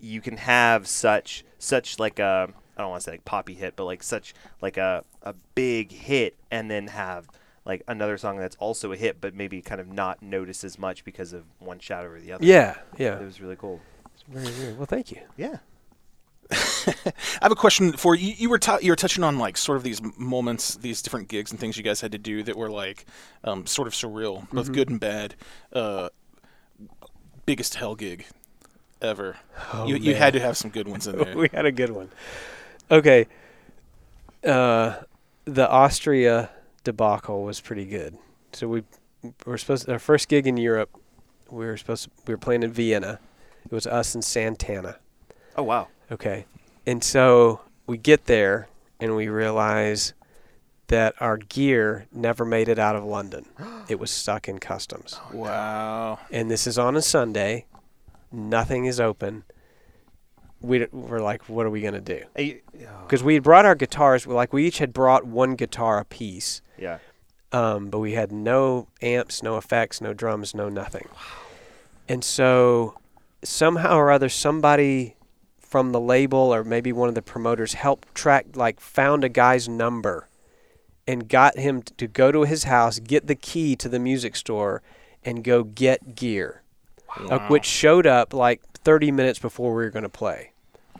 you 0.00 0.20
can 0.20 0.36
have 0.38 0.88
such 0.88 1.44
such 1.58 1.98
like 1.98 2.18
a 2.18 2.48
I 2.76 2.80
don't 2.80 2.90
want 2.90 3.02
to 3.02 3.04
say 3.04 3.10
like 3.12 3.24
poppy 3.24 3.54
hit, 3.54 3.76
but 3.76 3.84
like 3.84 4.02
such 4.02 4.34
like 4.60 4.76
a 4.76 5.04
a 5.22 5.34
big 5.54 5.92
hit, 5.92 6.34
and 6.50 6.70
then 6.70 6.88
have 6.88 7.28
like 7.64 7.82
another 7.88 8.18
song 8.18 8.38
that's 8.38 8.56
also 8.56 8.92
a 8.92 8.96
hit, 8.96 9.20
but 9.20 9.34
maybe 9.34 9.60
kind 9.62 9.80
of 9.80 9.88
not 9.88 10.22
noticed 10.22 10.64
as 10.64 10.78
much 10.78 11.04
because 11.04 11.32
of 11.32 11.44
one 11.58 11.78
shot 11.78 12.04
over 12.04 12.18
the 12.20 12.32
other. 12.32 12.44
Yeah, 12.44 12.76
yeah. 12.98 13.18
it 13.20 13.24
was 13.24 13.40
really 13.40 13.56
cool. 13.56 13.80
It's 14.14 14.24
very 14.28 14.46
weird. 14.58 14.76
Well, 14.78 14.86
thank 14.86 15.10
you. 15.12 15.20
Yeah. 15.36 15.58
I 16.50 17.14
have 17.42 17.52
a 17.52 17.56
question 17.56 17.92
for 17.92 18.14
you. 18.14 18.34
You 18.36 18.50
were 18.50 18.58
ta- 18.58 18.78
you 18.82 18.92
were 18.92 18.96
touching 18.96 19.24
on 19.24 19.38
like 19.38 19.56
sort 19.56 19.76
of 19.76 19.84
these 19.84 20.02
moments, 20.18 20.74
these 20.74 21.00
different 21.00 21.28
gigs 21.28 21.50
and 21.50 21.58
things 21.58 21.76
you 21.78 21.82
guys 21.82 22.00
had 22.00 22.12
to 22.12 22.18
do 22.18 22.42
that 22.42 22.56
were 22.56 22.70
like 22.70 23.06
um, 23.44 23.64
sort 23.66 23.88
of 23.88 23.94
surreal, 23.94 24.48
both 24.50 24.64
Mm-hmm. 24.66 24.74
good 24.74 24.90
and 24.90 25.00
bad. 25.00 25.34
Uh, 25.72 26.08
biggest 27.46 27.76
hell 27.76 27.94
gig 27.94 28.26
ever. 29.00 29.36
Oh, 29.72 29.86
you 29.86 29.96
you 29.96 30.14
had 30.14 30.32
to 30.34 30.40
have 30.40 30.56
some 30.56 30.70
good 30.70 30.88
ones 30.88 31.06
in 31.06 31.16
there. 31.24 31.36
we 31.36 31.48
had 31.52 31.64
a 31.64 31.72
good 31.72 31.90
one. 31.90 32.10
Okay. 32.90 33.26
Uh, 34.44 34.96
the 35.44 35.68
Austria 35.70 36.50
debacle 36.84 37.42
was 37.44 37.60
pretty 37.60 37.84
good. 37.84 38.16
So 38.52 38.68
we 38.68 38.82
were 39.46 39.58
supposed 39.58 39.88
our 39.88 39.98
first 39.98 40.28
gig 40.28 40.46
in 40.46 40.56
Europe. 40.56 40.90
We 41.50 41.66
were 41.66 41.76
supposed 41.76 42.04
to, 42.04 42.10
we 42.26 42.34
were 42.34 42.38
playing 42.38 42.62
in 42.62 42.72
Vienna. 42.72 43.18
It 43.64 43.72
was 43.72 43.86
us 43.86 44.14
and 44.14 44.24
Santana. 44.24 44.98
Oh 45.56 45.62
wow. 45.62 45.88
Okay. 46.10 46.46
And 46.86 47.02
so 47.04 47.60
we 47.86 47.96
get 47.98 48.24
there 48.26 48.68
and 49.00 49.14
we 49.16 49.28
realize 49.28 50.14
that 50.88 51.14
our 51.20 51.36
gear 51.36 52.06
never 52.12 52.44
made 52.44 52.68
it 52.68 52.78
out 52.78 52.96
of 52.96 53.04
London. 53.04 53.46
It 53.88 53.98
was 53.98 54.10
stuck 54.12 54.48
in 54.48 54.58
customs. 54.58 55.18
wow. 55.32 56.20
And 56.30 56.50
this 56.50 56.66
is 56.68 56.78
on 56.78 56.96
a 56.96 57.02
Sunday. 57.02 57.66
Nothing 58.30 58.84
is 58.86 59.00
open. 59.00 59.42
We 60.62 60.86
were 60.92 61.20
like, 61.20 61.48
what 61.48 61.66
are 61.66 61.70
we 61.70 61.80
gonna 61.80 62.00
do? 62.00 62.22
Because 63.04 63.22
we 63.22 63.34
had 63.34 63.42
brought 63.42 63.64
our 63.64 63.74
guitars. 63.74 64.26
Like 64.26 64.52
we 64.52 64.66
each 64.66 64.78
had 64.78 64.92
brought 64.92 65.26
one 65.26 65.54
guitar 65.54 65.98
apiece. 65.98 66.62
yeah. 66.78 66.98
Um, 67.52 67.90
but 67.90 67.98
we 67.98 68.12
had 68.12 68.32
no 68.32 68.88
amps, 69.02 69.42
no 69.42 69.58
effects, 69.58 70.00
no 70.00 70.14
drums, 70.14 70.54
no 70.54 70.70
nothing. 70.70 71.06
And 72.08 72.24
so 72.24 72.96
somehow 73.44 73.96
or 73.96 74.10
other, 74.10 74.30
somebody 74.30 75.16
from 75.60 75.92
the 75.92 76.00
label 76.00 76.38
or 76.38 76.64
maybe 76.64 76.92
one 76.92 77.10
of 77.10 77.14
the 77.14 77.20
promoters 77.20 77.74
helped 77.74 78.14
track, 78.14 78.46
like, 78.54 78.80
found 78.80 79.22
a 79.22 79.28
guy's 79.28 79.68
number 79.68 80.28
and 81.06 81.28
got 81.28 81.58
him 81.58 81.82
to 81.82 82.06
go 82.06 82.32
to 82.32 82.44
his 82.44 82.64
house, 82.64 82.98
get 83.00 83.26
the 83.26 83.34
key 83.34 83.76
to 83.76 83.88
the 83.88 83.98
music 83.98 84.34
store, 84.36 84.82
and 85.24 85.44
go 85.44 85.62
get 85.62 86.14
gear, 86.14 86.62
uh, 87.18 87.38
which 87.48 87.64
showed 87.66 88.06
up 88.06 88.32
like 88.32 88.62
30 88.84 89.10
minutes 89.10 89.38
before 89.38 89.74
we 89.74 89.82
were 89.82 89.90
going 89.90 90.04
to 90.04 90.08
play. 90.08 90.51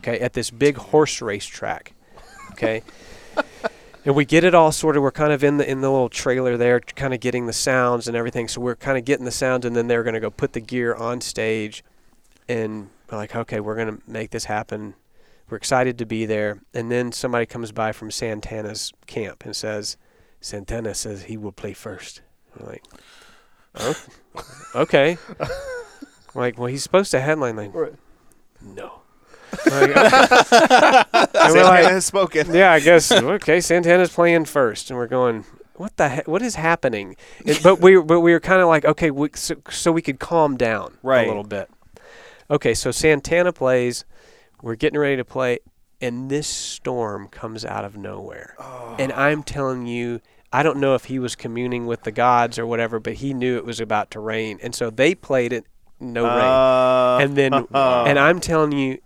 Okay, 0.03 0.19
at 0.19 0.33
this 0.33 0.51
big 0.51 0.75
horse 0.75 1.21
race 1.21 1.45
track. 1.45 1.93
Okay. 2.51 2.83
and 4.05 4.15
we 4.15 4.25
get 4.25 4.43
it 4.43 4.53
all 4.53 4.73
sorted. 4.73 5.01
We're 5.01 5.11
kind 5.11 5.31
of 5.31 5.45
in 5.45 5.57
the 5.57 5.69
in 5.69 5.79
the 5.79 5.89
little 5.89 6.09
trailer 6.09 6.57
there, 6.57 6.81
kind 6.81 7.13
of 7.13 7.21
getting 7.21 7.45
the 7.45 7.53
sounds 7.53 8.07
and 8.09 8.17
everything. 8.17 8.49
So 8.49 8.59
we're 8.59 8.75
kind 8.75 8.97
of 8.97 9.05
getting 9.05 9.23
the 9.23 9.31
sounds, 9.31 9.65
and 9.65 9.75
then 9.75 9.87
they're 9.87 10.03
going 10.03 10.15
to 10.15 10.19
go 10.19 10.29
put 10.29 10.51
the 10.51 10.59
gear 10.59 10.93
on 10.93 11.21
stage, 11.21 11.85
and 12.49 12.89
we're 13.09 13.17
like, 13.17 13.33
okay, 13.33 13.61
we're 13.61 13.75
going 13.75 13.97
to 13.97 14.03
make 14.05 14.31
this 14.31 14.45
happen. 14.45 14.95
We're 15.49 15.57
excited 15.57 15.97
to 15.99 16.05
be 16.05 16.25
there. 16.25 16.59
And 16.73 16.91
then 16.91 17.11
somebody 17.11 17.45
comes 17.45 17.71
by 17.71 17.93
from 17.93 18.11
Santana's 18.11 18.91
camp 19.07 19.45
and 19.45 19.55
says, 19.55 19.97
Santana 20.41 20.95
says 20.95 21.23
he 21.23 21.37
will 21.37 21.51
play 21.51 21.73
first. 21.73 22.21
We're 22.57 22.67
like, 22.67 22.83
oh, 23.75 23.95
okay. 24.75 25.17
Like, 26.35 26.57
well, 26.57 26.67
he's 26.67 26.83
supposed 26.83 27.11
to 27.11 27.19
headline. 27.19 27.55
Like, 27.55 27.73
no. 27.73 27.95
Like, 29.81 29.95
and 29.95 31.33
we're 31.33 31.49
Santana 31.49 31.63
like, 31.63 31.85
has 31.85 32.05
spoken. 32.05 32.53
yeah, 32.53 32.71
I 32.71 32.79
guess 32.79 33.11
okay. 33.11 33.59
Santana's 33.61 34.11
playing 34.13 34.45
first, 34.45 34.89
and 34.89 34.97
we're 34.97 35.07
going. 35.07 35.45
What 35.75 35.97
the 35.97 36.07
heck? 36.07 36.27
What 36.27 36.41
is 36.43 36.55
happening? 36.55 37.15
And- 37.45 37.59
but 37.63 37.79
we 37.81 37.99
but 38.01 38.19
we 38.19 38.31
were 38.31 38.39
kind 38.39 38.61
of 38.61 38.67
like 38.67 38.85
okay, 38.85 39.09
we, 39.11 39.29
so, 39.33 39.55
so 39.69 39.91
we 39.91 40.01
could 40.01 40.19
calm 40.19 40.55
down 40.57 40.97
Right. 41.01 41.25
a 41.25 41.27
little 41.27 41.43
bit. 41.43 41.69
Okay, 42.49 42.73
so 42.73 42.91
Santana 42.91 43.51
plays. 43.53 44.05
We're 44.61 44.75
getting 44.75 44.99
ready 44.99 45.17
to 45.17 45.25
play, 45.25 45.59
and 45.99 46.29
this 46.29 46.47
storm 46.47 47.27
comes 47.27 47.65
out 47.65 47.83
of 47.85 47.97
nowhere. 47.97 48.55
And 48.99 49.11
I'm 49.11 49.43
telling 49.43 49.87
you, 49.87 50.21
I 50.53 50.63
don't 50.63 50.77
know 50.77 50.93
if 50.95 51.05
he 51.05 51.19
was 51.19 51.35
communing 51.35 51.85
with 51.87 52.03
the 52.03 52.11
gods 52.11 52.57
or 52.59 52.65
whatever, 52.67 52.99
but 52.99 53.13
he 53.15 53.33
knew 53.33 53.57
it 53.57 53.65
was 53.65 53.79
about 53.81 54.11
to 54.11 54.19
rain, 54.19 54.59
and 54.61 54.73
so 54.75 54.89
they 54.89 55.15
played 55.15 55.51
it 55.51 55.65
no 55.99 56.23
rain 56.23 56.31
Uh, 56.31 57.17
and 57.21 57.35
then 57.35 57.53
and 57.73 58.19
I'm 58.19 58.39
telling 58.39 58.71
you, 58.73 58.99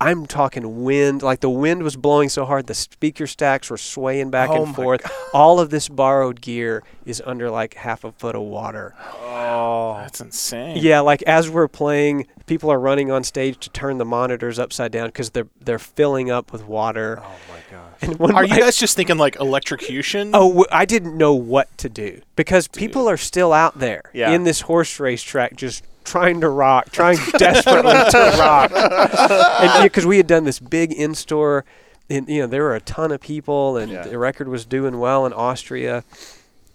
I'm 0.00 0.26
talking 0.26 0.84
wind. 0.84 1.22
Like 1.22 1.40
the 1.40 1.50
wind 1.50 1.82
was 1.82 1.96
blowing 1.96 2.28
so 2.28 2.44
hard, 2.44 2.66
the 2.68 2.74
speaker 2.74 3.26
stacks 3.26 3.68
were 3.68 3.76
swaying 3.76 4.30
back 4.30 4.50
Oh 4.50 4.58
and 4.62 4.66
my 4.68 4.72
forth. 4.74 5.12
All 5.34 5.58
of 5.58 5.70
this 5.70 5.88
borrowed 5.88 6.40
gear 6.40 6.84
is 7.04 7.20
under 7.26 7.50
like 7.50 7.74
half 7.74 8.04
a 8.04 8.12
foot 8.12 8.36
of 8.36 8.42
water. 8.42 8.94
oh, 9.22 9.94
That's 9.98 10.20
insane. 10.20 10.76
Yeah, 10.78 11.00
like 11.00 11.22
as 11.22 11.50
we're 11.50 11.68
playing, 11.68 12.26
people 12.46 12.70
are 12.70 12.78
running 12.78 13.10
on 13.10 13.24
stage 13.24 13.58
to 13.60 13.70
turn 13.70 13.98
the 13.98 14.04
monitors 14.04 14.58
upside 14.58 14.92
down 14.92 15.08
because 15.08 15.30
they're 15.30 15.48
they're 15.60 15.78
filling 15.80 16.30
up 16.30 16.52
with 16.52 16.64
water. 16.64 17.18
oh 17.20 17.36
my 17.50 17.58
gosh. 17.76 17.84
And 18.00 18.18
one 18.20 18.34
Are 18.36 18.44
you 18.44 18.56
guys 18.56 18.76
just 18.76 18.94
thinking 18.96 19.18
like 19.18 19.36
electrocution? 19.40 20.30
Oh, 20.32 20.64
I 20.70 20.84
didn't 20.84 21.16
know 21.18 21.34
what 21.34 21.76
to 21.78 21.88
do 21.88 22.20
because 22.36 22.68
people 22.68 23.08
are 23.08 23.16
still 23.16 23.52
out 23.52 23.80
there 23.80 24.02
Yeah. 24.14 24.30
in 24.30 24.44
this 24.44 24.60
horse 24.62 25.00
race 25.00 25.22
track, 25.22 25.56
just 25.56 25.82
trying 26.08 26.40
to 26.40 26.48
rock, 26.48 26.90
trying 26.90 27.18
desperately 27.38 27.92
to 27.92 28.36
rock. 28.38 29.82
Because 29.82 30.06
we 30.06 30.16
had 30.16 30.26
done 30.26 30.44
this 30.44 30.58
big 30.58 30.92
in-store, 30.92 31.64
and 32.10 32.28
you 32.28 32.40
know 32.40 32.46
there 32.46 32.62
were 32.62 32.74
a 32.74 32.80
ton 32.80 33.12
of 33.12 33.20
people, 33.20 33.76
and 33.76 33.92
Yeah. 33.92 34.02
the 34.02 34.18
record 34.18 34.48
was 34.48 34.64
doing 34.64 34.98
well 34.98 35.26
in 35.26 35.32
Austria. 35.32 36.04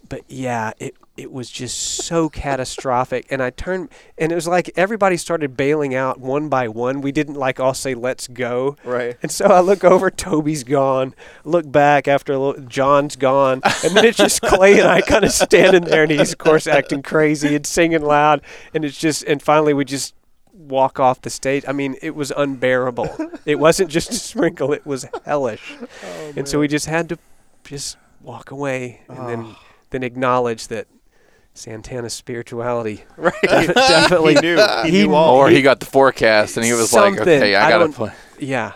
But 0.08 0.20
yeah, 0.28 0.72
it 0.78 0.94
it 1.16 1.30
was 1.30 1.48
just 1.50 1.78
so 1.78 2.28
catastrophic. 2.28 3.26
And 3.30 3.42
I 3.42 3.50
turned, 3.50 3.88
and 4.18 4.32
it 4.32 4.34
was 4.34 4.48
like 4.48 4.70
everybody 4.76 5.16
started 5.16 5.56
bailing 5.56 5.94
out 5.94 6.18
one 6.18 6.48
by 6.48 6.68
one. 6.68 7.00
We 7.00 7.12
didn't 7.12 7.34
like 7.34 7.60
all 7.60 7.74
say 7.74 7.94
"Let's 7.94 8.26
go." 8.26 8.76
Right. 8.84 9.16
And 9.22 9.30
so 9.30 9.46
I 9.46 9.60
look 9.60 9.84
over, 9.84 10.10
Toby's 10.10 10.64
gone. 10.64 11.14
Look 11.44 11.70
back 11.70 12.08
after 12.08 12.32
a 12.32 12.38
little, 12.38 12.62
John's 12.64 13.16
gone, 13.16 13.60
and 13.84 13.96
then 13.96 14.04
it's 14.04 14.18
just 14.18 14.42
Clay 14.42 14.80
and 14.80 14.88
I 14.88 15.00
kind 15.00 15.24
of 15.24 15.30
standing 15.32 15.84
there, 15.84 16.02
and 16.02 16.10
he's 16.10 16.32
of 16.32 16.38
course 16.38 16.66
acting 16.66 17.02
crazy 17.02 17.54
and 17.54 17.66
singing 17.66 18.02
loud, 18.02 18.42
and 18.72 18.84
it's 18.84 18.98
just, 18.98 19.22
and 19.24 19.40
finally 19.40 19.72
we 19.74 19.84
just 19.84 20.14
walk 20.52 20.98
off 20.98 21.20
the 21.20 21.30
stage. 21.30 21.64
I 21.66 21.72
mean, 21.72 21.96
it 22.02 22.14
was 22.14 22.32
unbearable. 22.36 23.08
it 23.46 23.58
wasn't 23.58 23.90
just 23.90 24.10
a 24.10 24.14
sprinkle; 24.14 24.72
it 24.72 24.84
was 24.84 25.06
hellish. 25.24 25.74
Oh, 25.80 26.32
and 26.36 26.48
so 26.48 26.58
we 26.58 26.68
just 26.68 26.86
had 26.86 27.08
to 27.10 27.18
just 27.64 27.96
walk 28.20 28.50
away, 28.50 29.02
and 29.08 29.28
then 29.28 29.44
ah. 29.46 29.64
then 29.90 30.02
acknowledge 30.02 30.68
that 30.68 30.88
Santana's 31.54 32.12
spirituality 32.12 33.04
Right. 33.16 33.34
definitely 33.42 34.34
he 34.40 34.40
knew. 34.40 34.56
He, 34.84 34.90
he 34.90 35.06
knew 35.06 35.14
all. 35.14 35.36
Or 35.36 35.48
he 35.48 35.62
got 35.62 35.80
the 35.80 35.86
forecast 35.86 36.56
and 36.56 36.66
he 36.66 36.72
was 36.72 36.92
like, 36.92 37.18
okay, 37.20 37.54
I 37.54 37.66
I 37.66 37.70
gotta 37.70 37.84
don't- 37.84 37.92
play. 37.94 38.12
Yeah. 38.38 38.72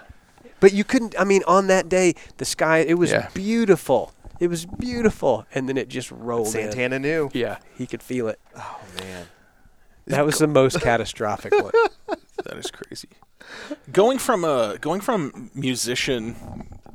But 0.60 0.72
you 0.72 0.84
couldn't 0.84 1.14
I 1.18 1.24
mean 1.24 1.42
on 1.46 1.66
that 1.68 1.88
day 1.88 2.14
the 2.38 2.44
sky 2.44 2.78
it 2.78 2.94
was 2.94 3.10
Yeah. 3.10 3.28
beautiful. 3.34 4.12
It 4.40 4.48
was 4.48 4.66
beautiful 4.66 5.44
and 5.54 5.68
then 5.68 5.76
it 5.76 5.88
just 5.88 6.10
rolled 6.12 6.46
in. 6.46 6.52
Santana 6.52 6.98
knew. 6.98 7.30
Yeah, 7.34 7.58
he 7.76 7.86
could 7.86 8.02
feel 8.02 8.28
it. 8.28 8.38
Oh 8.56 8.80
man. 9.00 9.26
That 10.06 10.24
was 10.24 10.38
the 10.38 10.46
most 10.46 10.80
catastrophic 10.80 11.52
one. 11.52 11.72
That 12.44 12.56
is 12.56 12.70
crazy. 12.70 13.08
Going 13.92 14.18
from 14.18 14.44
a 14.44 14.78
going 14.80 15.00
from 15.00 15.50
musician 15.54 16.36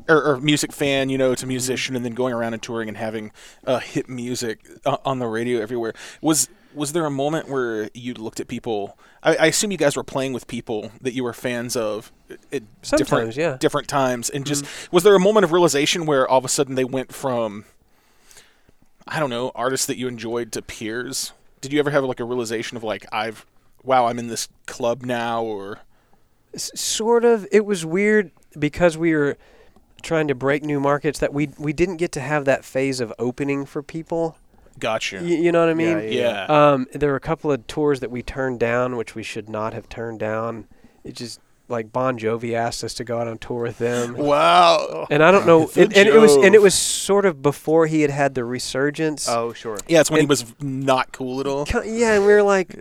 or, 0.07 0.23
or 0.23 0.37
music 0.39 0.71
fan, 0.71 1.09
you 1.09 1.17
know, 1.17 1.35
to 1.35 1.45
musician, 1.45 1.95
and 1.95 2.03
then 2.03 2.13
going 2.13 2.33
around 2.33 2.53
and 2.53 2.61
touring 2.61 2.87
and 2.87 2.97
having 2.97 3.31
uh, 3.65 3.79
hit 3.79 4.09
music 4.09 4.65
uh, 4.85 4.97
on 5.05 5.19
the 5.19 5.27
radio 5.27 5.61
everywhere 5.61 5.93
was 6.21 6.49
was 6.75 6.93
there 6.93 7.05
a 7.05 7.11
moment 7.11 7.47
where 7.49 7.89
you 7.93 8.13
looked 8.13 8.39
at 8.39 8.47
people? 8.47 8.97
I, 9.21 9.35
I 9.35 9.45
assume 9.47 9.71
you 9.71 9.77
guys 9.77 9.95
were 9.95 10.03
playing 10.03 10.33
with 10.33 10.47
people 10.47 10.91
that 11.01 11.13
you 11.13 11.23
were 11.23 11.33
fans 11.33 11.75
of 11.75 12.11
at 12.51 12.63
Sometimes, 12.81 12.97
different 12.97 13.35
yeah. 13.35 13.57
different 13.57 13.87
times, 13.87 14.29
and 14.29 14.45
just 14.45 14.65
was 14.91 15.03
there 15.03 15.15
a 15.15 15.19
moment 15.19 15.43
of 15.43 15.51
realization 15.51 16.05
where 16.05 16.27
all 16.27 16.39
of 16.39 16.45
a 16.45 16.49
sudden 16.49 16.75
they 16.75 16.85
went 16.85 17.13
from 17.13 17.65
I 19.07 19.19
don't 19.19 19.29
know 19.29 19.51
artists 19.55 19.85
that 19.87 19.97
you 19.97 20.07
enjoyed 20.07 20.51
to 20.53 20.61
peers? 20.61 21.33
Did 21.61 21.73
you 21.73 21.79
ever 21.79 21.91
have 21.91 22.03
like 22.03 22.19
a 22.19 22.25
realization 22.25 22.77
of 22.77 22.83
like 22.83 23.05
I've 23.11 23.45
wow 23.83 24.07
I'm 24.07 24.19
in 24.19 24.27
this 24.27 24.49
club 24.65 25.03
now 25.03 25.43
or 25.43 25.79
S- 26.53 26.71
sort 26.75 27.25
of 27.25 27.47
it 27.51 27.65
was 27.65 27.85
weird 27.85 28.31
because 28.57 28.97
we 28.97 29.13
were 29.13 29.37
trying 30.03 30.27
to 30.27 30.35
break 30.35 30.63
new 30.63 30.79
markets 30.79 31.17
that 31.19 31.33
we 31.33 31.49
we 31.57 31.73
didn't 31.73 31.97
get 31.97 32.11
to 32.13 32.19
have 32.19 32.45
that 32.45 32.63
phase 32.63 32.99
of 32.99 33.11
opening 33.17 33.65
for 33.65 33.81
people. 33.81 34.37
Gotcha. 34.79 35.17
Y- 35.17 35.27
you 35.27 35.51
know 35.51 35.59
what 35.61 35.69
I 35.69 35.73
mean? 35.73 36.11
yeah. 36.11 36.45
Um, 36.45 36.87
there 36.93 37.09
were 37.09 37.15
a 37.15 37.19
couple 37.21 37.51
of 37.51 37.65
tours 37.67 37.99
that 38.01 38.11
we 38.11 38.21
turned 38.21 38.59
down, 38.59 38.95
which 38.97 39.15
we 39.15 39.23
should 39.23 39.49
not 39.49 39.73
have 39.73 39.87
turned 39.89 40.19
down. 40.19 40.67
It 41.03 41.15
just 41.15 41.39
like 41.69 41.91
Bon 41.93 42.17
Jovi 42.19 42.53
asked 42.53 42.83
us 42.83 42.93
to 42.95 43.03
go 43.03 43.19
out 43.19 43.27
on 43.27 43.37
tour 43.37 43.63
with 43.63 43.77
them, 43.77 44.15
wow. 44.17 45.07
and 45.09 45.23
I 45.23 45.31
don't 45.31 45.45
know, 45.47 45.65
The 45.73 45.83
and, 45.83 45.93
and 45.97 46.09
it 46.09 46.19
was 46.19 46.35
and 46.35 46.53
it 46.55 46.61
was 46.61 46.73
sort 46.75 47.25
of 47.25 47.41
before 47.41 47.87
he 47.87 48.01
had 48.01 48.11
had 48.11 48.35
the 48.35 48.43
resurgence. 48.43 49.27
Oh 49.29 49.53
sure. 49.53 49.77
Yeah, 49.87 50.01
it's 50.01 50.11
when 50.11 50.19
he 50.21 50.25
was 50.27 50.53
not 50.59 51.11
cool 51.13 51.39
at 51.39 51.47
all. 51.47 51.65
Yeah, 51.85 52.13
and 52.15 52.25
we 52.25 52.33
were 52.33 52.43
like, 52.43 52.75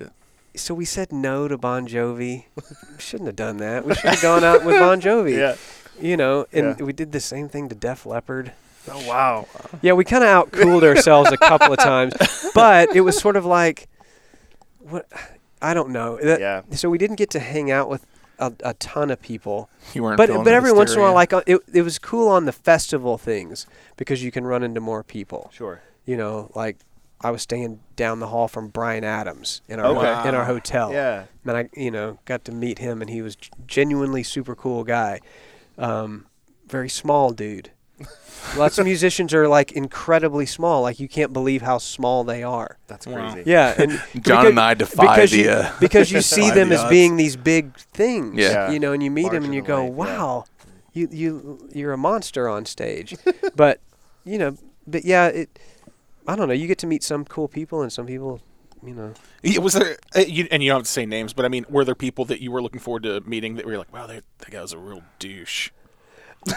so 0.56 0.74
we 0.74 0.84
said 0.84 1.12
no 1.12 1.46
to 1.48 1.56
Bon 1.58 1.86
Jovi. 1.86 2.44
we 2.56 2.62
shouldn't 2.98 3.28
have 3.28 3.36
done 3.36 3.58
that. 3.58 3.86
We 3.86 3.94
should 3.94 4.10
have 4.10 4.22
gone 4.22 4.44
out 4.44 4.64
with 4.64 4.78
Bon 4.78 5.00
Jovi. 5.00 5.36
Yeah. 5.38 5.56
You 6.00 6.16
know, 6.16 6.46
and 6.52 6.76
Yeah. 6.78 6.84
we 6.84 6.92
did 6.92 7.12
the 7.12 7.20
same 7.20 7.48
thing 7.48 7.68
to 7.68 7.74
Def 7.74 8.04
Leppard. 8.06 8.52
Oh 8.90 9.06
wow. 9.08 9.46
Yeah, 9.80 9.92
we 9.92 10.04
kind 10.04 10.24
of 10.24 10.50
outcooled 10.50 10.82
ourselves 10.82 11.30
a 11.30 11.36
couple 11.36 11.72
of 11.72 11.78
times, 11.92 12.14
but 12.54 12.94
it 12.96 13.02
was 13.02 13.16
sort 13.18 13.36
of 13.36 13.44
like, 13.44 13.88
what? 14.80 15.06
I 15.60 15.74
don't 15.74 15.90
know. 15.90 16.18
That- 16.20 16.40
Yeah. 16.40 16.62
So 16.72 16.90
we 16.90 16.98
didn't 16.98 17.16
get 17.16 17.30
to 17.30 17.38
hang 17.40 17.70
out 17.70 17.88
with 17.88 18.04
a, 18.38 18.52
a 18.64 18.74
ton 18.74 19.10
of 19.12 19.22
people, 19.22 19.68
You 19.94 20.02
weren't. 20.02 20.16
but 20.16 20.28
but 20.28 20.52
every 20.52 20.72
once 20.72 20.92
in 20.94 20.98
a 20.98 21.02
while, 21.02 21.14
like 21.14 21.32
uh, 21.32 21.42
it, 21.46 21.60
it 21.72 21.82
was 21.82 21.98
cool 22.00 22.28
on 22.28 22.44
the 22.46 22.52
festival 22.52 23.16
things 23.18 23.66
because 23.96 24.24
you 24.24 24.32
can 24.32 24.44
run 24.44 24.64
into 24.64 24.80
more 24.80 25.04
people. 25.04 25.50
Sure. 25.54 25.80
You 26.06 26.16
know, 26.16 26.50
like 26.56 26.78
I 27.20 27.30
was 27.30 27.42
staying 27.42 27.78
down 27.94 28.18
the 28.18 28.26
hall 28.26 28.48
from 28.48 28.66
Bryan 28.68 29.04
Adams 29.04 29.60
in 29.68 29.78
our 29.78 29.86
Okay. 29.96 30.28
in 30.28 30.34
our 30.34 30.44
hotel. 30.46 30.92
Yeah. 30.92 31.26
and 31.46 31.56
I 31.56 31.68
you 31.76 31.92
know 31.92 32.18
got 32.24 32.44
to 32.46 32.52
meet 32.52 32.80
him, 32.80 33.00
and 33.00 33.08
he 33.08 33.22
was 33.22 33.36
genuinely 33.68 34.24
super 34.24 34.56
cool 34.56 34.82
guy. 34.82 35.20
Um, 35.78 36.26
very 36.68 36.88
small 36.88 37.32
dude. 37.32 37.70
Lots 38.56 38.78
of 38.78 38.84
musicians 38.92 39.32
are 39.34 39.46
like 39.48 39.72
incredibly 39.72 40.46
small. 40.46 40.82
Like 40.82 40.98
you 41.00 41.08
can't 41.08 41.32
believe 41.32 41.62
how 41.62 41.78
small 41.78 42.24
they 42.24 42.42
are. 42.42 42.78
That's 42.88 43.06
Wow. 43.06 43.32
crazy. 43.32 43.48
Yeah, 43.50 43.74
and 43.78 43.90
John 44.12 44.22
because- 44.22 44.46
and 44.46 44.60
I 44.60 44.74
defy 44.74 45.02
because 45.16 45.30
the. 45.30 45.38
you, 45.38 45.48
uh, 45.50 45.72
because 45.80 46.10
you 46.12 46.20
see 46.36 46.50
them 46.50 46.68
the 46.70 46.74
as 46.76 46.80
odds. 46.82 46.90
being 46.90 47.16
these 47.16 47.36
big 47.36 47.76
things. 47.76 48.36
Yeah. 48.36 48.70
you 48.70 48.80
know, 48.80 48.92
and 48.92 49.02
you 49.02 49.10
meet 49.10 49.30
them 49.30 49.44
and 49.44 49.54
you 49.54 49.62
go, 49.62 49.84
than 49.86 49.96
life, 49.96 50.08
yeah. 50.08 50.18
"Wow, 50.18 50.44
you 50.92 51.08
you 51.12 51.68
you're 51.72 51.92
a 51.92 51.98
monster 51.98 52.48
on 52.48 52.64
stage." 52.66 53.14
but 53.54 53.80
you 54.24 54.38
know, 54.38 54.56
but 54.86 55.04
yeah, 55.04 55.26
it. 55.28 55.58
I 56.26 56.36
don't 56.36 56.48
know. 56.48 56.54
You 56.54 56.66
get 56.68 56.78
to 56.78 56.86
meet 56.86 57.02
some 57.02 57.24
cool 57.24 57.48
people 57.48 57.82
and 57.82 57.92
some 57.92 58.06
people, 58.06 58.40
you 58.84 58.94
know. 58.94 59.14
Yeah, 59.42 59.58
Was 59.60 59.74
there, 59.74 59.96
uh, 60.16 60.20
you, 60.20 60.46
and 60.50 60.62
you 60.62 60.70
don't 60.70 60.78
have 60.80 60.84
to 60.86 60.90
say 60.90 61.06
names, 61.06 61.32
but 61.32 61.44
I 61.44 61.48
mean, 61.48 61.64
were 61.68 61.84
there 61.84 61.94
people 61.94 62.24
that 62.26 62.40
you 62.40 62.50
were 62.50 62.62
looking 62.62 62.80
forward 62.80 63.02
to 63.04 63.20
meeting 63.22 63.56
that 63.56 63.66
were 63.66 63.78
like, 63.78 63.92
wow, 63.92 64.06
that, 64.06 64.24
that 64.38 64.50
guy 64.50 64.60
was 64.60 64.72
a 64.72 64.78
real 64.78 65.02
douche? 65.18 65.70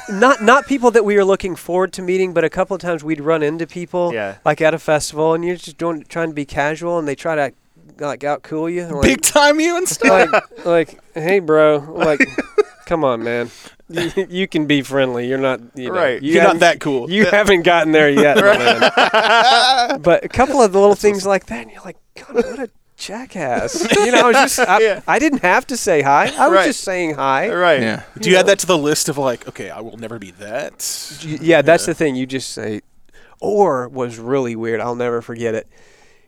not 0.10 0.42
not 0.42 0.66
people 0.66 0.90
that 0.90 1.06
we 1.06 1.16
were 1.16 1.24
looking 1.26 1.56
forward 1.56 1.94
to 1.94 2.02
meeting, 2.02 2.34
but 2.34 2.44
a 2.44 2.50
couple 2.50 2.76
of 2.76 2.82
times 2.82 3.04
we'd 3.04 3.22
run 3.22 3.44
into 3.44 3.68
people, 3.68 4.12
Yeah. 4.14 4.38
like 4.44 4.60
at 4.60 4.74
a 4.74 4.80
festival, 4.80 5.34
and 5.36 5.46
you're 5.46 5.58
just 5.58 5.78
doing 5.78 6.04
trying 6.10 6.30
to 6.30 6.34
be 6.34 6.44
casual, 6.46 6.98
and 6.98 7.08
they 7.08 7.14
try 7.16 7.36
to 7.36 7.54
like 8.00 8.24
out 8.24 8.42
cool 8.42 8.68
you, 8.68 8.86
like, 8.88 9.04
Big 9.04 9.22
time 9.22 9.60
you 9.60 9.78
and 9.78 9.88
stuff? 9.96 10.32
like 10.32 10.66
like 10.66 11.00
hey 11.14 11.38
bro, 11.40 11.78
like 11.94 12.20
come 12.88 13.04
on 13.04 13.24
man, 13.24 13.52
you, 13.90 14.12
you 14.30 14.48
can 14.48 14.66
be 14.66 14.82
friendly. 14.82 15.28
You're 15.28 15.38
not 15.38 15.60
you 15.76 15.90
know, 15.90 15.96
Right. 15.96 16.22
You 16.22 16.34
You're 16.36 16.44
not 16.44 16.60
that 16.60 16.80
cool. 16.80 17.10
You 17.10 17.26
haven't 17.26 17.64
gotten 17.64 17.92
there 17.92 18.10
yet, 18.10 18.38
man. 18.38 20.00
but 20.02 20.24
a 20.26 20.30
couple 20.30 20.62
of 20.62 20.72
the 20.72 20.80
little 20.80 20.96
things 20.96 21.26
like 21.26 21.46
that, 21.48 21.64
and 21.64 21.72
you're 21.72 21.84
like, 21.84 21.98
God, 22.16 22.36
what 22.36 22.60
a 22.60 22.70
jackass. 22.98 23.88
You 24.06 24.12
know, 24.12 24.22
I 24.22 24.28
was 24.28 24.36
just 24.56 24.60
I, 24.60 24.80
Yeah. 24.80 25.02
I 25.08 25.20
didn't 25.20 25.42
have 25.42 25.68
to 25.68 25.78
say 25.78 26.02
hi. 26.02 26.26
I 26.38 26.48
was 26.48 26.56
Right. 26.58 26.66
just 26.66 26.82
saying 26.82 27.16
hi. 27.16 27.54
Right. 27.54 27.82
yeah. 27.82 28.04
Do 28.20 28.30
you 28.30 28.38
add 28.38 28.48
that 28.48 28.60
to 28.60 28.66
the 28.68 28.78
list 28.78 29.10
of 29.10 29.18
like, 29.18 29.48
okay, 29.48 29.70
I 29.70 29.82
will 29.82 29.98
never 29.98 30.20
be 30.20 30.32
that? 30.32 31.20
Y- 31.26 31.38
Yeah, 31.42 31.62
that's 31.62 31.86
the 31.86 31.94
thing. 31.94 32.16
You 32.16 32.26
just 32.26 32.52
say, 32.52 32.82
or 33.42 33.88
was 33.90 34.18
really 34.18 34.56
weird. 34.56 34.80
I'll 34.82 34.96
never 34.96 35.22
forget 35.22 35.54
it. 35.56 35.68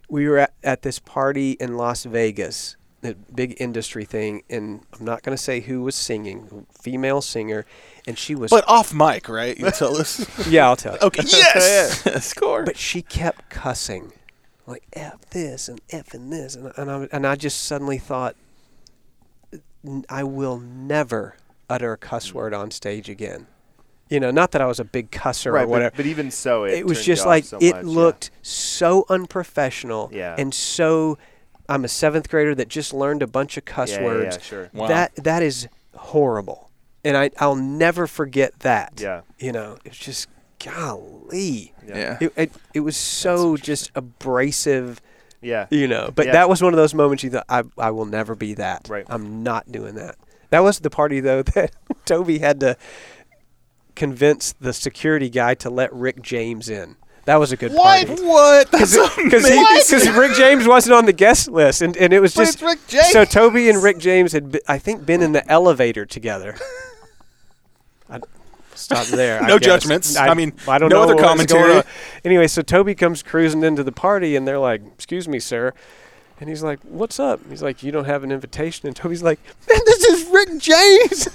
We 0.10 0.28
were 0.30 0.38
at, 0.39 0.53
at 0.64 0.82
this 0.84 0.99
party 0.99 1.51
in 1.60 1.76
Las 1.76 2.05
Vegas, 2.05 2.77
a 3.04 3.14
big 3.14 3.56
industry 3.60 4.06
thing, 4.06 4.43
and 4.50 4.82
I'm 4.98 5.06
not 5.06 5.24
going 5.24 5.36
to 5.36 5.41
say 5.41 5.60
who 5.62 5.84
was 5.84 5.95
singing, 5.95 6.66
female 6.82 7.22
singer, 7.22 7.66
and 8.08 8.18
she 8.18 8.36
was. 8.36 8.50
But 8.50 8.68
off 8.68 8.93
mic, 8.93 9.30
right? 9.30 9.58
You 9.58 9.70
tell 9.72 9.98
us. 9.98 10.26
yeah, 10.48 10.66
I'll 10.66 10.76
tell 10.76 10.93
you. 10.93 11.00
Okay, 11.02 11.24
yes, 11.28 12.26
score. 12.26 12.64
But 12.64 12.78
she 12.78 13.02
kept 13.02 13.50
cussing, 13.50 14.14
like 14.66 14.84
f 14.93 15.22
this 15.30 15.68
and 15.70 15.80
f 15.89 16.14
and 16.14 16.32
this, 16.34 16.56
and 16.56 16.72
and 16.78 16.91
I, 16.91 17.08
and 17.12 17.28
I 17.28 17.36
just 17.36 17.64
suddenly 17.64 17.98
thought, 17.98 18.36
I 20.10 20.24
will 20.24 20.58
never 20.60 21.36
utter 21.70 21.93
a 21.93 21.98
cuss 21.98 22.34
word 22.34 22.54
on 22.54 22.72
stage 22.72 23.10
again. 23.10 23.48
You 24.10 24.22
know, 24.22 24.32
not 24.32 24.52
that 24.52 24.62
I 24.62 24.66
was 24.66 24.80
a 24.80 24.86
big 24.86 25.12
cusser 25.12 25.52
Right. 25.52 25.66
or 25.66 25.68
whatever. 25.68 25.91
But, 25.91 25.98
but 25.98 26.06
even 26.06 26.32
so, 26.32 26.64
it, 26.64 26.76
it, 26.80 26.88
was 26.88 27.04
just 27.04 27.26
like 27.26 27.43
so 27.43 27.58
it 27.60 27.76
much, 27.76 27.84
yeah. 27.84 27.91
looked 27.91 28.32
so 28.41 29.06
unprofessional 29.10 30.10
Yeah. 30.14 30.34
and 30.38 30.54
so 30.54 31.18
i'm 31.70 31.84
a 31.86 31.88
seventh 31.88 32.30
grader 32.30 32.53
that 32.55 32.68
just 32.70 32.93
learned 32.93 33.22
a 33.24 33.28
bunch 33.28 33.57
of 33.57 33.65
cuss 33.65 33.91
Yeah, 33.91 33.99
yeah, 33.99 34.05
words 34.05 34.36
Yeah, 34.38 34.41
sure. 34.41 34.70
Wow. 34.74 34.88
that 34.88 35.15
that 35.15 35.43
is 35.43 35.68
horrible 35.95 36.70
and 37.03 37.15
I, 37.18 37.30
i'll 37.39 37.55
never 37.55 38.07
forget 38.07 38.59
that 38.59 38.99
Yeah. 39.01 39.22
you 39.39 39.51
know 39.51 39.78
it's 39.86 39.97
just 39.97 40.28
golly 40.63 41.74
Yeah. 41.88 42.18
it, 42.20 42.34
it, 42.36 42.51
it 42.74 42.80
was 42.82 42.97
so 42.97 43.57
just 43.57 43.91
abrasive 43.95 45.01
Yeah. 45.41 45.68
you 45.70 45.88
know 45.88 46.11
but 46.13 46.28
Yeah. 46.28 46.32
that 46.34 46.49
was 46.49 46.61
one 46.61 46.74
of 46.74 46.78
those 46.78 46.93
moments 46.93 47.24
you 47.24 47.30
thought 47.30 47.45
I, 47.49 47.63
I 47.78 47.91
will 47.91 48.05
never 48.05 48.36
be 48.36 48.53
that 48.55 48.88
Right. 48.89 49.05
i'm 49.09 49.43
not 49.43 49.72
doing 49.72 49.95
that 49.95 50.15
that 50.49 50.59
was 50.61 50.80
the 50.80 50.89
party 50.89 51.20
though 51.20 51.41
that 51.55 51.72
toby 52.05 52.39
had 52.39 52.59
to 52.61 52.78
convince 53.95 54.53
the 54.53 54.74
security 54.74 55.30
guy 55.30 55.53
to 55.55 55.70
let 55.70 55.91
rick 55.93 56.22
james 56.22 56.70
in 56.70 56.95
that 57.28 57.42
was 57.42 57.52
a 57.52 57.58
good 57.58 57.74
what? 57.74 58.08
party 58.08 58.24
What? 58.24 58.72
That's 58.72 58.98
because 59.18 59.46
amazing. 59.46 60.14
Rick 60.20 60.32
James 60.34 60.66
wasn't 60.66 60.94
on 60.94 61.06
the 61.06 61.14
guest 61.14 61.50
list, 61.50 61.82
and, 61.82 61.96
and 61.98 62.14
it 62.14 62.22
was 62.22 62.34
But 62.34 62.46
just 62.46 62.54
it's 62.56 62.64
Rick 62.64 62.80
James. 62.88 63.12
so 63.12 63.26
Toby 63.26 63.70
and 63.70 63.84
Rick 63.84 63.98
James 63.98 64.32
had 64.32 64.54
be, 64.54 64.62
I 64.66 64.78
think 64.78 65.06
been 65.06 65.22
in 65.22 65.34
the 65.34 65.46
elevator 65.52 66.06
together. 66.06 66.56
I 68.10 68.22
stop 68.76 69.08
there. 69.08 69.42
No 69.42 69.60
guess. 69.60 69.66
judgments. 69.66 70.16
I 70.16 70.34
mean, 70.36 70.54
I 70.70 70.78
don't 70.78 70.88
no 70.88 70.96
know 70.96 71.04
other 71.04 71.16
what 71.16 71.26
commentary. 71.26 71.84
Anyway, 72.24 72.48
so 72.48 72.62
Toby 72.62 72.96
comes 72.96 73.24
cruising 73.24 73.62
into 73.62 73.84
the 73.84 73.92
party, 73.92 74.38
and 74.38 74.48
they're 74.48 74.58
like, 74.58 74.82
"Excuse 74.94 75.28
me, 75.28 75.40
sir." 75.42 75.74
And 76.40 76.48
he's 76.48 76.62
like, 76.62 76.80
"What's 76.84 77.20
up?" 77.20 77.40
He's 77.50 77.64
like, 77.64 77.82
"You 77.82 77.92
don't 77.92 78.06
have 78.06 78.24
an 78.24 78.32
invitation." 78.32 78.86
And 78.88 78.96
Toby's 78.96 79.24
like, 79.24 79.40
"Man, 79.68 79.80
this 79.86 80.04
is 80.04 80.28
Rick 80.30 80.50
James." 80.60 81.28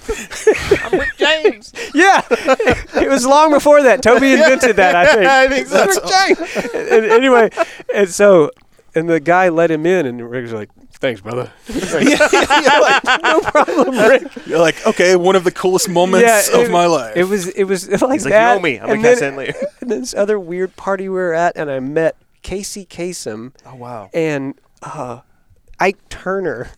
I'm 0.85 0.99
Rick 1.01 1.17
James. 1.17 1.73
yeah, 1.95 2.23
it 2.31 3.09
was 3.11 3.27
long 3.27 3.51
before 3.51 3.83
that. 3.83 4.01
Toby 4.03 4.33
invented 4.35 4.77
that. 4.77 4.95
I 4.95 5.15
think. 5.15 5.27
I 5.27 5.49
think 5.49 5.67
so. 5.67 5.87
This 5.87 5.97
Rick 5.97 6.55
James. 6.55 6.75
and, 6.93 7.05
anyway, 7.07 7.51
and 7.93 8.09
so, 8.09 8.51
and 8.95 9.09
the 9.11 9.19
guy 9.19 9.49
let 9.49 9.73
him 9.73 9.87
in, 9.87 10.07
and 10.07 10.31
Rick's 10.31 10.53
like, 10.53 10.71
"Thanks, 10.93 11.21
brother." 11.21 11.51
He's 11.67 11.93
like, 11.93 12.07
no 13.23 13.41
problem, 13.41 13.99
Rick. 13.99 14.47
You're 14.47 14.61
like, 14.61 14.87
okay, 14.87 15.17
one 15.17 15.35
of 15.35 15.43
the 15.43 15.51
coolest 15.51 15.89
moments 15.89 16.49
Yeah, 16.53 16.61
of 16.61 16.71
my 16.71 16.87
life. 16.87 17.17
It 17.17 17.25
was 17.25 17.49
it 17.49 17.65
was 17.65 17.89
like 17.91 18.01
He's 18.13 18.25
like, 18.25 18.27
you 18.27 18.31
that. 18.31 18.57
owe 18.57 18.61
me. 18.61 18.77
I'm 18.79 18.83
and 18.91 18.91
like, 18.93 19.03
that's 19.03 19.21
then, 19.21 19.35
later. 19.35 19.55
and 19.81 19.91
this 19.91 20.15
other 20.15 20.39
weird 20.39 20.77
party 20.77 21.09
we 21.09 21.17
were 21.17 21.35
at, 21.35 21.57
and 21.57 21.69
I 21.71 21.81
met 21.81 22.15
Casey 22.43 22.85
Kasem 22.87 23.53
Oh 23.67 23.75
wow. 23.75 24.11
and 24.15 24.55
uh, 24.83 25.21
Ike 25.79 26.09
Turner. 26.09 26.71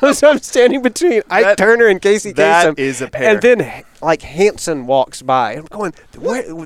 so 0.12 0.30
I'm 0.30 0.38
standing 0.38 0.82
between 0.82 1.22
Ike 1.30 1.44
That- 1.44 1.58
Turner 1.58 1.86
and 1.86 2.00
Casey 2.00 2.32
that 2.32 2.66
Kasem. 2.66 2.78
is 2.78 3.00
a 3.00 3.08
pair. 3.08 3.32
And 3.34 3.42
then 3.42 3.84
like 4.00 4.22
Hanson 4.22 4.86
walks 4.86 5.22
by. 5.22 5.54
I'm 5.54 5.66
going, 5.66 5.92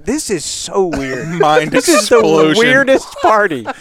this 0.05 0.31
is 0.31 0.45
so 0.45 0.87
weird. 0.87 1.29
Mind 1.41 1.71
this 1.71 1.89
is 1.89 2.09
the 2.09 2.55
weirdest 2.59 3.09
party. 3.23 3.67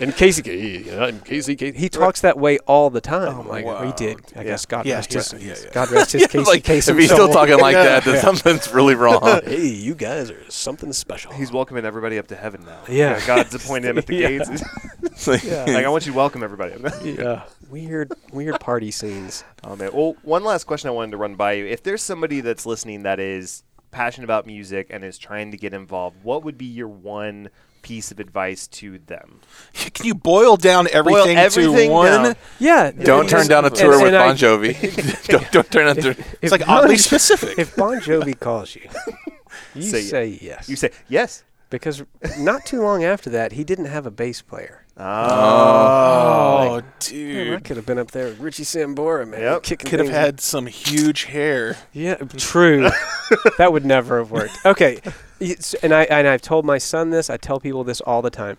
and 0.00 0.14
Casey, 0.16 0.42
K- 0.42 0.88
and 0.88 1.24
Casey, 1.24 1.54
Casey, 1.56 1.78
he 1.78 1.88
talks 1.88 2.22
that 2.22 2.38
way 2.38 2.58
all 2.66 2.90
the 2.90 3.00
time. 3.00 3.38
Oh, 3.46 3.48
like 3.48 3.64
wow. 3.64 3.84
he 3.84 3.92
did. 3.92 4.18
I 4.34 4.44
guess 4.44 4.66
God 4.66 4.86
Yeah, 4.86 4.96
rest 4.96 5.12
yeah, 5.12 5.18
his 5.20 5.32
yeah, 5.44 5.54
yeah. 5.66 5.72
God 5.72 5.90
rest 5.90 6.12
his 6.12 6.26
Casey 6.28 6.44
like, 6.50 6.64
Kasem. 6.64 6.90
if 6.92 6.98
he's 6.98 7.10
still 7.12 7.28
talking 7.32 7.58
like 7.58 7.74
that, 7.74 8.04
then 8.04 8.14
Yeah. 8.14 8.20
something's 8.20 8.72
really 8.72 8.94
wrong. 8.96 9.20
Hey, 9.44 9.66
you 9.66 9.94
guys 9.94 10.30
are 10.30 10.50
something 10.50 10.92
special. 10.92 11.32
He's 11.32 11.52
welcoming 11.52 11.84
everybody 11.84 12.18
up 12.18 12.26
to 12.28 12.36
heaven 12.36 12.64
now. 12.64 12.80
Yeah. 12.88 13.20
God's 13.26 13.54
appointed 13.54 13.90
him 13.90 13.98
at 13.98 14.06
the 14.06 14.18
gates. 14.18 15.26
Like- 15.26 15.42
Yeah. 15.44 15.64
like 15.66 15.84
I 15.84 15.88
want 15.88 16.06
you 16.06 16.12
to 16.12 16.16
welcome 16.16 16.42
everybody. 16.42 16.74
yeah, 17.04 17.42
weird, 17.70 18.12
weird 18.32 18.58
party 18.60 18.90
scenes. 18.90 19.44
Oh 19.64 19.76
man. 19.76 19.90
Well, 19.92 20.16
one 20.22 20.44
last 20.44 20.64
question 20.64 20.88
I 20.88 20.92
wanted 20.92 21.10
to 21.12 21.16
run 21.18 21.34
by 21.34 21.52
you. 21.52 21.66
If 21.66 21.82
there's 21.82 22.02
somebody 22.02 22.40
that's 22.40 22.64
listening 22.66 23.02
that 23.02 23.20
is 23.20 23.62
passionate 23.90 24.24
about 24.24 24.46
music 24.46 24.88
and 24.90 25.04
is 25.04 25.18
trying 25.18 25.50
to 25.50 25.56
get 25.56 25.72
involved, 25.74 26.16
what 26.22 26.44
would 26.44 26.56
be 26.58 26.64
your 26.66 26.88
one 26.88 27.50
piece 27.82 28.10
of 28.10 28.20
advice 28.20 28.66
to 28.66 28.98
them? 28.98 29.40
Can 29.74 30.06
you 30.06 30.14
boil 30.14 30.56
down 30.56 30.86
everything, 30.92 31.36
everything 31.36 31.88
to 31.88 31.92
one? 31.94 32.22
down. 32.22 32.36
Yeah, 32.58 32.90
Don't 32.90 33.28
turn 33.28 33.46
down 33.46 33.64
a 33.64 33.68
and- 33.68 33.76
tour 33.76 34.02
with 34.02 34.14
and 34.14 34.16
Bon 34.16 34.36
Jovi. 34.36 35.26
don't, 35.28 35.50
don't 35.52 35.70
turn 35.70 35.86
down. 35.86 35.98
a 35.98 36.02
tour- 36.14 36.24
It's 36.42 36.52
like 36.52 36.68
oddly 36.68 36.96
specific. 36.98 37.58
If 37.58 37.76
Bon 37.76 37.98
Jovi 38.00 38.38
calls 38.38 38.74
you, 38.76 38.88
you 39.74 39.82
Say 39.82 40.02
say, 40.02 40.26
yes. 40.26 40.40
yes. 40.42 40.68
You 40.68 40.76
say 40.76 40.90
yes. 41.08 41.44
Because 41.70 42.02
not 42.38 42.66
too 42.66 42.82
long 42.82 43.02
after 43.04 43.30
that, 43.30 43.52
he 43.52 43.64
didn't 43.64 43.86
have 43.86 44.04
a 44.06 44.10
bass 44.10 44.42
player. 44.42 44.84
oh, 44.98 46.70
Man, 46.76 46.84
I 46.84 46.92
dude. 47.00 47.64
could 47.64 47.76
have 47.76 47.86
been 47.86 47.98
up 47.98 48.10
there 48.10 48.26
with 48.26 48.38
Richie 48.40 48.64
Sambora, 48.64 49.26
man. 49.26 49.40
Yep. 49.40 49.62
Kicking 49.62 49.90
Could 49.90 50.00
have 50.00 50.08
things. 50.08 50.16
had 50.18 50.40
some 50.40 50.66
huge 50.66 51.24
hair. 51.24 51.76
Yeah, 51.92 52.16
true. 52.36 52.90
that 53.58 53.72
would 53.72 53.84
never 53.84 54.18
have 54.18 54.30
worked. 54.30 54.58
Okay, 54.64 55.00
it's- 55.40 55.74
and 55.82 55.92
I 55.94 56.02
and 56.04 56.26
I've 56.28 56.42
told 56.42 56.64
my 56.64 56.78
son 56.78 57.10
this. 57.10 57.30
I 57.30 57.36
tell 57.36 57.60
people 57.60 57.84
this 57.84 58.00
all 58.02 58.22
the 58.22 58.30
time. 58.30 58.58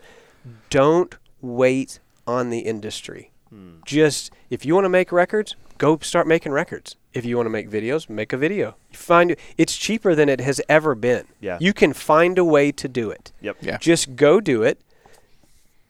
Don't 0.70 1.16
wait 1.42 2.00
on 2.26 2.50
the 2.50 2.60
industry. 2.60 3.32
Hmm. 3.50 3.78
Just 3.86 4.32
if 4.50 4.66
you 4.66 4.74
want 4.74 4.86
to 4.86 4.90
make 4.90 5.12
records, 5.12 5.56
go 5.82 5.98
start 6.02 6.28
making 6.28 6.52
records. 6.52 6.96
If 7.12 7.26
you 7.26 7.36
want 7.38 7.48
to 7.48 7.50
make 7.50 7.68
videos, 7.68 8.08
make 8.08 8.32
a 8.32 8.38
video. 8.38 8.76
You 8.92 8.98
find 8.98 9.36
it's 9.58 9.76
cheaper 9.76 10.14
than 10.14 10.30
it 10.30 10.40
has 10.40 10.62
ever 10.70 10.94
been. 10.94 11.26
Yeah. 11.40 11.58
You 11.60 11.74
can 11.74 11.92
find 11.92 12.38
a 12.38 12.46
way 12.46 12.72
to 12.74 12.88
do 12.88 13.10
it. 13.10 13.32
Yep. 13.42 13.58
Yeah. 13.62 13.78
Just 13.80 14.16
go 14.16 14.40
do 14.40 14.62
it. 14.62 14.80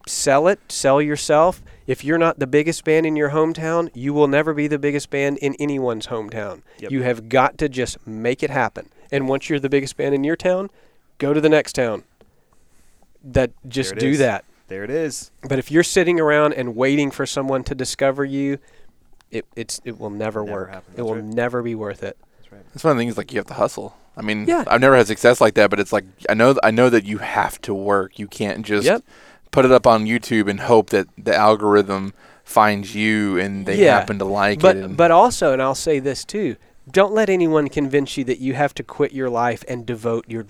Sell 0.08 0.48
it, 0.48 0.60
sell 0.72 1.00
yourself. 1.02 1.62
If 1.86 2.04
you're 2.04 2.18
not 2.18 2.38
the 2.38 2.46
biggest 2.46 2.84
band 2.84 3.04
in 3.04 3.16
your 3.16 3.30
hometown, 3.30 3.90
you 3.92 4.14
will 4.14 4.28
never 4.28 4.54
be 4.54 4.66
the 4.66 4.78
biggest 4.78 5.10
band 5.10 5.36
in 5.38 5.54
anyone's 5.60 6.06
hometown. 6.06 6.62
Yep. 6.78 6.90
You 6.90 7.02
have 7.02 7.28
got 7.28 7.58
to 7.58 7.68
just 7.68 8.04
make 8.06 8.42
it 8.42 8.50
happen. 8.50 8.88
And 9.12 9.28
once 9.28 9.50
you're 9.50 9.60
the 9.60 9.68
biggest 9.68 9.98
band 9.98 10.14
in 10.14 10.24
your 10.24 10.36
town, 10.36 10.70
go 11.18 11.34
to 11.34 11.40
the 11.40 11.50
next 11.50 11.74
town. 11.74 12.04
That 13.22 13.52
just 13.68 13.94
do 13.96 14.08
is. 14.08 14.18
that. 14.18 14.44
There 14.68 14.84
it 14.84 14.90
is. 14.90 15.30
But 15.46 15.58
if 15.58 15.70
you're 15.70 15.82
sitting 15.82 16.18
around 16.18 16.54
and 16.54 16.74
waiting 16.74 17.10
for 17.10 17.26
someone 17.26 17.62
to 17.64 17.74
discover 17.74 18.24
you, 18.24 18.58
it 19.32 19.44
it's 19.56 19.80
it 19.84 19.98
will 19.98 20.10
never, 20.10 20.44
Never 20.44 20.52
work. 20.60 20.70
happen. 20.70 20.92
It 20.92 20.96
That's 20.98 21.06
will 21.08 21.14
right. 21.16 21.24
never 21.24 21.62
be 21.62 21.74
worth 21.74 22.02
it. 22.02 22.16
That's 22.38 22.52
right. 22.52 22.62
It's 22.74 22.84
one 22.84 22.92
of 22.92 22.96
the 22.98 23.02
things 23.02 23.16
like 23.16 23.32
you 23.32 23.38
have 23.38 23.46
to 23.48 23.54
hustle. 23.54 23.96
I 24.16 24.22
mean, 24.22 24.44
Yeah. 24.46 24.62
I've 24.66 24.80
never 24.80 24.96
had 24.96 25.06
success 25.06 25.40
like 25.40 25.54
that, 25.54 25.70
but 25.70 25.80
it's 25.80 25.92
like 25.92 26.04
I 26.28 26.34
know 26.34 26.54
I 26.62 26.70
know 26.70 26.88
that 26.90 27.04
you 27.04 27.18
have 27.18 27.60
to 27.62 27.74
work. 27.74 28.18
You 28.18 28.28
can't 28.28 28.64
just 28.64 28.84
Yep. 28.86 29.02
put 29.50 29.64
it 29.64 29.72
up 29.72 29.86
on 29.86 30.04
YouTube 30.06 30.48
and 30.48 30.60
hope 30.60 30.90
that 30.90 31.08
the 31.18 31.34
algorithm 31.34 32.12
finds 32.44 32.94
you 32.94 33.38
and 33.38 33.64
they 33.66 33.76
Yeah. 33.76 33.98
happen 33.98 34.18
to 34.18 34.24
like 34.24 34.60
but 34.60 34.76
it. 34.76 34.84
And 34.84 34.96
but 34.96 35.10
also, 35.10 35.52
and 35.52 35.62
I'll 35.62 35.74
say 35.74 35.98
this 35.98 36.24
too: 36.24 36.56
don't 36.90 37.14
let 37.14 37.30
anyone 37.30 37.68
convince 37.68 38.16
you 38.18 38.24
that 38.24 38.38
you 38.38 38.54
have 38.54 38.74
to 38.74 38.82
quit 38.82 39.12
your 39.12 39.30
life 39.30 39.64
and 39.68 39.86
devote 39.86 40.26
your 40.28 40.44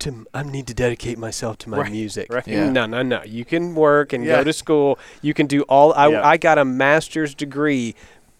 to. 0.00 0.26
I 0.32 0.42
need 0.44 0.66
to 0.68 0.74
dedicate 0.74 1.18
myself 1.18 1.58
to 1.58 1.70
my 1.70 1.78
Right, 1.78 1.92
music. 1.92 2.32
right. 2.32 2.46
Yeah. 2.46 2.70
No, 2.70 2.86
no, 2.86 3.02
no. 3.02 3.22
You 3.24 3.44
can 3.44 3.74
work 3.74 4.12
and 4.12 4.24
Yeah. 4.24 4.36
go 4.36 4.44
to 4.44 4.52
school. 4.52 4.98
You 5.20 5.34
can 5.34 5.46
do 5.46 5.62
all. 5.62 5.92
I 5.94 6.08
Yeah. 6.08 6.26
I 6.26 6.36
got 6.36 6.56
a 6.58 6.64
master's 6.64 7.34
degree 7.34 7.94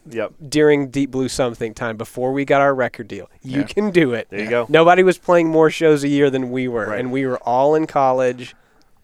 Yep. 0.09 0.33
during 0.49 0.89
Deep 0.89 1.11
Blue 1.11 1.29
Something 1.29 1.75
time 1.75 1.97
before 1.97 2.33
we 2.33 2.45
got 2.45 2.61
our 2.61 2.75
record 2.75 3.09
deal. 3.09 3.29
You 3.43 3.61
Yeah. 3.61 3.67
can 3.67 3.91
do 3.91 4.15
it. 4.15 4.29
There 4.31 4.41
you 4.41 4.49
go. 4.49 4.67
Nobody 4.69 5.03
was 5.03 5.19
playing 5.19 5.49
more 5.49 5.71
shows 5.71 6.03
a 6.05 6.09
year 6.09 6.31
than 6.31 6.51
we 6.51 6.69
were, 6.69 6.87
Right. 6.87 7.01
and 7.01 7.13
we 7.13 7.27
were 7.27 7.39
all 7.39 7.75
in 7.75 7.87
college. 7.87 8.55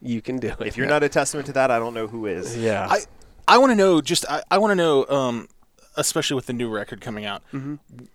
You 0.00 0.20
can 0.22 0.38
do 0.38 0.48
it. 0.48 0.66
If 0.66 0.76
you're 0.76 0.86
not 0.86 1.02
a 1.02 1.08
testament 1.08 1.46
to 1.46 1.52
that, 1.52 1.70
I 1.70 1.78
don't 1.78 1.94
know 1.94 2.06
who 2.06 2.26
is. 2.26 2.56
yeah. 2.56 2.86
I 2.90 3.00
I 3.48 3.58
want 3.58 3.70
to 3.72 3.76
know 3.76 4.00
just 4.00 4.24
I, 4.28 4.42
I 4.50 4.58
want 4.58 4.72
to 4.72 4.74
know 4.74 5.06
um 5.08 5.48
especially 5.96 6.34
with 6.34 6.46
the 6.46 6.52
new 6.52 6.68
record 6.68 7.00
coming 7.00 7.24
out. 7.24 7.42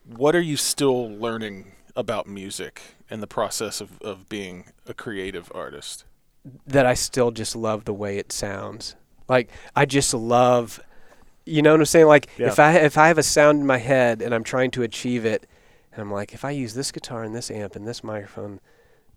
What 0.08 0.36
are 0.36 0.42
you 0.42 0.58
still 0.58 1.10
learning 1.10 1.72
about 1.96 2.28
music 2.28 2.82
and 3.10 3.22
the 3.24 3.28
process 3.28 3.82
of, 3.82 4.00
of 4.02 4.30
being 4.30 4.66
a 4.88 4.94
creative 4.94 5.52
artist? 5.56 6.06
that 6.66 6.86
I 6.88 6.96
still 6.96 7.30
just 7.32 7.56
love 7.56 7.86
the 7.86 7.94
way 7.94 8.18
it 8.18 8.32
sounds. 8.32 8.96
Like 9.30 9.50
I 9.76 9.86
just 9.86 10.12
love, 10.14 10.80
you 11.52 11.62
know 11.62 11.72
what 11.72 11.80
I'm 11.82 11.86
saying? 11.86 12.08
Like 12.08 12.30
Yeah. 12.38 12.48
if 12.48 12.60
I 12.60 12.74
if 12.78 12.98
I 12.98 13.08
have 13.08 13.18
a 13.18 13.24
sound 13.24 13.60
in 13.62 13.66
my 13.66 13.78
head 13.78 14.22
and 14.22 14.34
I'm 14.34 14.44
trying 14.44 14.72
to 14.72 14.84
achieve 14.84 15.26
it, 15.26 15.48
and 15.92 16.02
I'm 16.02 16.12
like, 16.12 16.34
if 16.34 16.46
I 16.46 16.52
use 16.52 16.74
this 16.74 16.92
guitar 16.92 17.24
and 17.24 17.36
this 17.36 17.52
amp 17.52 17.76
and 17.76 17.88
this 17.88 18.04
microphone, 18.04 18.60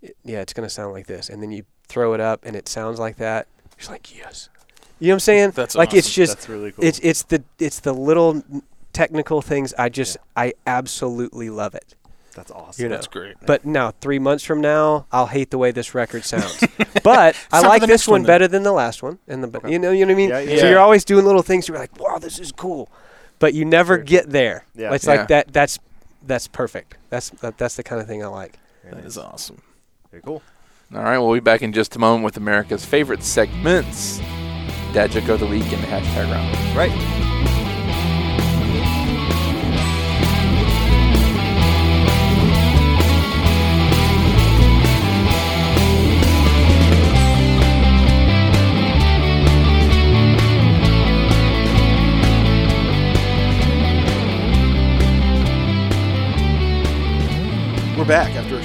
it, 0.02 0.16
yeah, 0.24 0.40
it's 0.40 0.52
gonna 0.52 0.68
sound 0.68 0.92
like 0.92 1.06
this. 1.06 1.28
And 1.30 1.42
then 1.42 1.52
you 1.52 1.64
throw 1.88 2.14
it 2.14 2.20
up 2.20 2.44
and 2.44 2.56
it 2.56 2.68
sounds 2.68 2.98
like 2.98 3.16
that. 3.16 3.46
You're 3.80 3.90
like, 3.90 4.16
yes. 4.16 4.48
You 5.00 5.08
know 5.08 5.12
what 5.12 5.16
I'm 5.16 5.20
saying? 5.20 5.50
That's 5.52 5.74
like 5.74 5.94
it's 5.94 6.06
awesome. 6.08 6.22
just 6.22 6.34
That's 6.36 6.48
really 6.48 6.72
cool. 6.72 6.84
it's 6.84 6.98
it's 7.02 7.22
the 7.24 7.42
it's 7.58 7.80
the 7.80 7.92
little 7.92 8.42
technical 8.92 9.42
things. 9.42 9.74
I 9.78 9.88
just 9.88 10.16
I 10.36 10.54
absolutely 10.66 11.50
love 11.50 11.74
it. 11.74 11.94
That's 12.34 12.50
awesome. 12.50 12.82
You 12.82 12.88
know. 12.88 12.96
That's 12.96 13.06
great. 13.06 13.36
But 13.46 13.64
now, 13.64 13.92
three 14.00 14.18
months 14.18 14.44
from 14.44 14.60
now, 14.60 15.06
I'll 15.12 15.26
hate 15.26 15.50
the 15.50 15.58
way 15.58 15.70
this 15.70 15.94
record 15.94 16.24
sounds. 16.24 16.64
but 17.02 17.36
I 17.52 17.60
like 17.60 17.82
this 17.82 18.06
one 18.08 18.14
one 18.14 18.22
then. 18.22 18.26
better 18.26 18.48
than 18.48 18.62
the 18.64 18.72
last 18.72 19.02
one. 19.02 19.18
And 19.28 19.44
the 19.44 19.68
you 19.68 19.78
know 19.78 19.90
you 19.92 20.04
know 20.04 20.12
what 20.12 20.14
I 20.14 20.16
mean. 20.16 20.30
Yeah, 20.30 20.40
yeah. 20.40 20.58
So 20.60 20.68
you're 20.68 20.80
always 20.80 21.04
doing 21.04 21.24
little 21.24 21.42
things. 21.42 21.68
You're 21.68 21.78
like, 21.78 21.98
wow, 21.98 22.18
this 22.18 22.38
is 22.38 22.50
cool, 22.52 22.88
but 23.38 23.54
you 23.54 23.64
never 23.64 23.96
Very 23.96 24.06
get 24.06 24.30
there. 24.30 24.64
Yeah. 24.74 24.92
It's 24.94 25.06
Yeah. 25.06 25.14
like 25.14 25.28
that. 25.28 25.52
That's 25.52 25.78
that's 26.26 26.48
perfect. 26.48 26.96
That's 27.10 27.30
that, 27.30 27.58
that's 27.58 27.76
the 27.76 27.82
kind 27.82 28.00
of 28.00 28.06
thing 28.08 28.24
I 28.24 28.28
like. 28.28 28.58
Very 28.82 28.94
that 28.96 29.02
nice. 29.02 29.12
is 29.12 29.18
awesome. 29.18 29.62
Very 30.10 30.22
cool. 30.22 30.42
All 30.94 31.02
right, 31.02 31.18
we'll 31.18 31.34
be 31.34 31.40
back 31.40 31.62
in 31.62 31.72
just 31.72 31.96
a 31.96 31.98
moment 31.98 32.24
with 32.24 32.36
America's 32.36 32.84
favorite 32.84 33.22
segments, 33.24 34.18
Dad 34.92 35.10
Joke 35.10 35.28
of 35.28 35.40
the 35.40 35.46
Week 35.46 35.64
and 35.72 35.82
the 35.82 35.86
hashtag 35.86 36.30
round. 36.30 36.76
Right. 36.76 37.53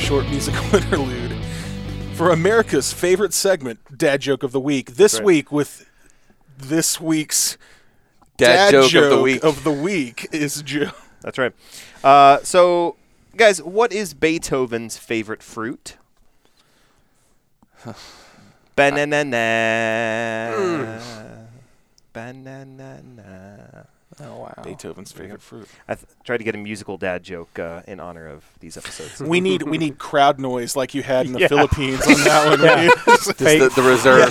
Short 0.10 0.28
musical 0.30 0.64
interlude 0.76 1.38
for 2.16 2.32
America's 2.32 2.92
favorite 2.92 3.32
segment, 3.32 3.80
Dad 3.96 4.22
Joke 4.22 4.42
of 4.42 4.52
the 4.52 4.60
Week. 4.60 4.96
This 4.96 5.14
right. 5.14 5.24
week 5.24 5.52
with 5.52 5.88
this 6.58 7.00
week's 7.00 7.60
Dad, 8.36 8.72
joke, 8.72 8.92
of 8.96 9.10
the 9.12 9.22
week. 9.22 9.44
of 9.44 9.64
the 9.64 9.72
week 9.72 10.28
is 10.32 10.64
Joe. 10.64 10.90
That's 11.22 11.38
right. 11.38 11.54
Uh, 12.04 12.40
so, 12.42 12.96
guys, 13.38 13.62
what 13.62 13.94
is 13.94 14.16
Beethoven's 14.16 14.98
favorite 14.98 15.44
fruit? 15.44 15.98
Banana. 18.76 19.30
Banana. 22.14 23.88
Oh 24.22 24.38
wow. 24.38 24.54
Beethoven's 24.64 25.12
favorite 25.12 25.42
fruit. 25.42 25.68
I 25.88 25.96
th- 25.96 26.06
tried 26.24 26.38
to 26.38 26.44
get 26.44 26.56
a 26.56 26.58
musical 26.58 26.98
dad 26.98 27.24
joke 27.24 27.58
uh, 27.60 27.82
in 27.88 28.00
honor 28.00 28.28
of 28.28 28.44
these 28.60 28.78
episodes. 28.78 29.20
We 29.22 29.42
need 29.42 29.64
we 29.64 29.78
need 29.78 29.98
crowd 29.98 30.40
noise 30.40 30.76
like 30.76 30.94
you 30.94 31.04
had 31.04 31.26
in 31.26 31.34
the 31.34 31.40
Yeah. 31.42 31.48
Philippines 31.48 32.06
on 32.08 32.14
that 32.24 32.50
one. 32.50 32.62
Yeah. 32.62 32.90
Just 33.06 33.38
the, 33.38 33.72
the 33.76 33.82
reserve. 33.82 34.30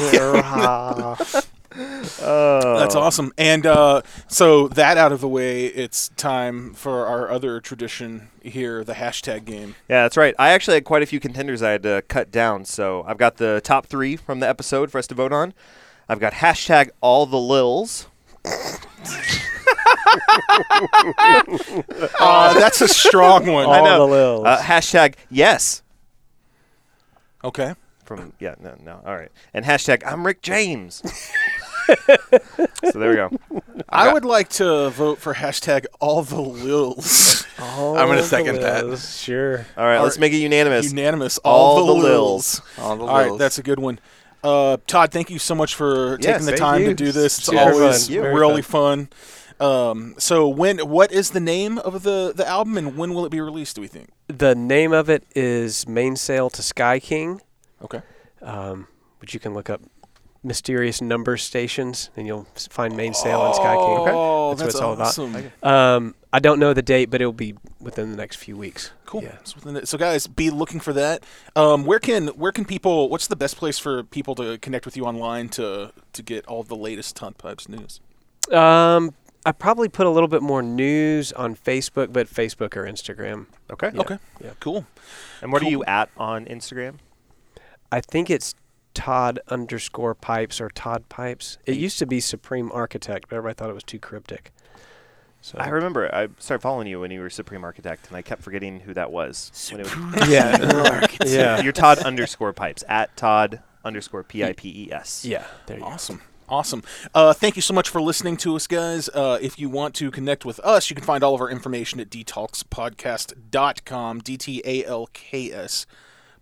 oh. 2.23 2.79
That's 2.79 2.95
awesome. 2.95 3.33
And 3.39 3.67
uh, 3.67 4.03
so 4.27 4.69
that 4.69 4.97
out 4.97 5.13
of 5.13 5.21
the 5.21 5.29
way, 5.29 5.67
it's 5.67 6.09
time 6.11 6.75
for 6.75 7.07
our 7.07 7.31
other 7.31 7.61
tradition 7.61 8.29
here, 8.43 8.83
the 8.85 8.95
hashtag 8.95 9.45
game. 9.45 9.75
Yeah, 9.89 10.03
that's 10.03 10.17
right. 10.17 10.35
I 10.39 10.51
actually 10.51 10.75
had 10.75 10.85
quite 10.85 11.03
a 11.03 11.07
few 11.07 11.21
contenders 11.21 11.63
I 11.63 11.71
had 11.73 11.83
to 11.85 12.03
cut 12.09 12.31
down. 12.31 12.65
So 12.65 13.05
I've 13.07 13.19
got 13.19 13.37
the 13.37 13.61
top 13.63 13.87
three 13.87 14.17
from 14.17 14.41
the 14.41 14.49
episode 14.49 14.91
for 14.91 14.99
us 14.99 15.07
to 15.09 15.15
vote 15.15 15.33
on. 15.33 15.55
I've 16.09 16.21
got 16.21 16.35
hashtag 16.35 16.91
all 17.01 17.27
the 17.27 17.39
lils. 17.39 18.07
Uh, 22.21 22.55
that's 22.55 22.81
a 22.81 22.89
strong 22.89 23.47
one. 23.47 23.67
All 23.67 23.73
I 23.73 23.81
know. 23.81 24.07
the 24.07 24.13
lils. 24.13 24.47
Uh, 24.47 24.59
hashtag 24.59 25.15
yes. 25.31 25.83
Okay. 27.45 27.75
From 28.05 28.33
yeah, 28.39 28.55
no, 28.61 28.75
no. 28.83 29.01
All 29.05 29.17
right. 29.17 29.31
And 29.55 29.65
hashtag 29.65 30.03
I'm 30.07 30.27
Rick 30.27 30.43
James. 30.43 31.03
so 31.87 32.99
there 32.99 33.11
we 33.11 33.17
go. 33.17 33.31
I 33.89 34.13
would 34.13 34.25
like 34.25 34.49
to 34.51 34.91
vote 34.91 35.19
for 35.19 35.35
hashtag 35.35 35.87
all 36.01 36.23
the 36.23 36.41
lils. 36.41 37.47
All 37.61 37.97
I'm 37.99 38.09
gonna 38.09 38.23
the 38.23 38.27
second 38.27 38.57
that. 38.57 38.99
Sure. 38.99 39.67
All 39.77 39.85
right, 39.85 40.01
let's 40.01 40.19
make 40.19 40.33
it 40.33 40.39
unanimous. 40.39 40.91
Unanimous. 40.91 41.39
All, 41.39 41.79
All 41.79 41.87
the, 41.87 41.95
the 41.95 42.09
lils. 42.09 42.63
All 42.79 42.97
the 42.97 43.05
lils. 43.05 43.11
All 43.11 43.31
right, 43.31 43.39
that's 43.39 43.59
a 43.59 43.63
good 43.63 43.79
one. 43.79 43.99
Uh, 44.43 44.77
Todd, 44.87 45.11
thank 45.11 45.31
you 45.31 45.39
so 45.39 45.55
much 45.55 45.75
for 45.75 46.19
Yes, 46.21 46.25
taking 46.25 46.47
the 46.47 46.53
thank 46.53 46.61
time 46.61 46.85
to 46.85 46.95
do 46.95 47.11
this. 47.11 47.39
It's 47.39 47.47
Super 47.47 47.59
always 47.59 48.07
fun. 48.07 48.15
Very 48.17 48.35
really 48.35 48.63
fun. 48.63 49.09
Um, 49.61 50.15
so 50.19 50.49
when 50.49 50.79
what 50.89 51.11
is 51.13 51.31
the 51.31 51.41
name 51.41 51.79
of 51.79 52.03
the 52.03 52.33
the 52.35 52.47
album 52.47 52.77
and 52.79 52.97
when 52.97 53.15
will 53.15 53.25
it 53.25 53.31
be 53.31 53.41
released? 53.41 53.77
Do 53.77 53.83
we 53.83 53.89
think? 53.89 54.11
The 54.29 54.55
name 54.55 54.93
of 54.93 55.09
it 55.11 55.25
is 55.35 55.87
Main 55.89 56.17
Sail 56.17 56.49
to 56.51 56.63
Sky 56.63 57.01
King. 57.01 57.41
Okay. 57.83 58.03
Um, 58.43 58.87
but 59.19 59.35
you 59.35 59.41
can 59.41 59.55
look 59.55 59.69
up 59.69 59.81
mysterious 60.45 61.03
number 61.03 61.37
stations 61.37 62.11
and 62.17 62.27
you'll 62.27 62.47
find 62.55 62.97
Main 62.97 63.13
Sail 63.15 63.45
and 63.45 63.55
Sky 63.55 63.75
King. 63.75 64.07
Oh, 64.15 64.51
That's 64.55 64.61
what 64.61 64.69
it's 64.69 65.19
all 65.21 65.33
about. 65.33 65.65
Um, 65.65 66.15
I 66.33 66.39
don't 66.39 66.61
know 66.61 66.73
the 66.73 66.83
date, 66.83 67.11
but 67.11 67.21
it'll 67.21 67.33
be 67.33 67.55
within 67.81 68.11
the 68.13 68.17
next 68.17 68.37
few 68.37 68.57
weeks. 68.57 68.93
Cool. 69.07 69.23
Yeah. 69.25 69.39
The- 69.65 69.87
so 69.87 69.99
guys, 69.99 70.27
be 70.27 70.51
looking 70.51 70.79
for 70.79 70.93
that. 70.93 71.25
Um, 71.57 71.85
where 71.85 71.99
can 71.99 72.29
where 72.29 72.53
can 72.53 72.65
people? 72.65 73.09
What's 73.09 73.27
the 73.27 73.37
best 73.37 73.57
place 73.57 73.79
for 73.79 74.05
people 74.05 74.35
to 74.37 74.59
connect 74.59 74.85
with 74.85 74.97
you 74.97 75.05
online 75.05 75.49
to 75.51 75.93
to 76.13 76.23
get 76.23 76.47
all 76.47 76.63
the 76.63 76.77
latest 76.77 77.17
Todd 77.17 77.39
Pipes 77.39 77.69
news? 77.69 78.01
Um, 78.53 79.15
I 79.49 79.53
probably 79.53 79.89
put 79.89 80.07
a 80.07 80.11
little 80.11 80.29
bit 80.29 80.43
more 80.43 80.61
news 80.61 81.33
on 81.33 81.57
Facebook, 81.57 82.13
but 82.13 82.29
Facebook 82.29 82.77
or 82.77 82.85
Instagram. 82.85 83.47
Okay. 83.71 83.91
Yeah. 83.95 84.01
Okay. 84.03 84.19
Yeah. 84.45 84.51
Cool. 84.61 84.85
And 85.41 85.51
what 85.51 85.63
Cool. 85.63 85.69
are 85.69 85.71
you 85.71 85.85
at 85.85 86.11
on 86.19 86.45
Instagram? 86.45 86.97
I 87.91 88.03
think 88.03 88.29
it's 88.29 88.55
Todd 88.93 89.41
underscore 89.49 90.15
pipes 90.15 90.61
or 90.61 90.69
Todd 90.69 91.09
pipes. 91.09 91.57
It 91.65 91.79
used 91.79 91.99
to 91.99 92.05
be 92.05 92.21
Supreme 92.21 92.71
Architect, 92.73 93.31
but 93.31 93.37
everybody 93.37 93.55
thought 93.57 93.71
it 93.71 93.75
was 93.75 93.85
too 93.85 93.99
cryptic. 93.99 94.53
So 95.41 95.57
I 95.57 95.69
remember 95.69 96.15
I 96.15 96.29
started 96.39 96.61
following 96.61 96.87
you 96.87 97.01
when 97.01 97.11
you 97.11 97.21
were 97.21 97.31
Supreme 97.31 97.65
Architect, 97.65 98.09
and 98.09 98.19
I 98.19 98.21
kept 98.21 98.43
forgetting 98.43 98.81
who 98.81 98.93
that 98.93 99.11
was. 99.11 99.51
When 99.73 99.81
it 99.81 99.85
was 99.97 100.29
yeah, 100.29 101.07
yeah, 101.25 101.63
You're 101.63 101.73
Todd 101.73 102.01
underscore 102.01 102.53
pipes 102.53 102.85
at 102.87 103.17
Todd 103.17 103.63
underscore 103.83 104.25
P 104.25 104.45
I 104.45 104.53
P 104.53 104.69
E 104.89 104.93
S. 104.93 105.25
yeah. 105.25 105.45
There 105.65 105.79
you 105.79 105.85
go. 105.85 105.97
Awesome. 106.49 106.81
Awesome. 106.81 106.83
Uh, 107.15 107.33
thank 107.33 107.57
you 107.57 107.63
so 107.63 107.75
much 107.75 107.89
for 107.89 108.01
listening 108.01 108.37
to 108.39 108.57
us, 108.57 108.67
guys. 108.67 109.09
Uh, 109.09 109.39
if 109.41 109.59
you 109.59 109.69
want 109.69 109.95
to 109.97 110.11
connect 110.11 110.45
with 110.45 110.59
us, 110.61 110.91
you 110.91 110.97
can 110.97 111.05
find 111.05 111.23
all 111.25 111.35
of 111.35 111.41
our 111.41 111.51
information 111.51 112.01
at 112.01 112.11
dtalkspodcast.com, 112.11 114.21
D 114.21 114.37
T 114.37 114.63
A 114.65 114.85
L 114.85 115.09
K 115.13 115.53
S 115.53 115.87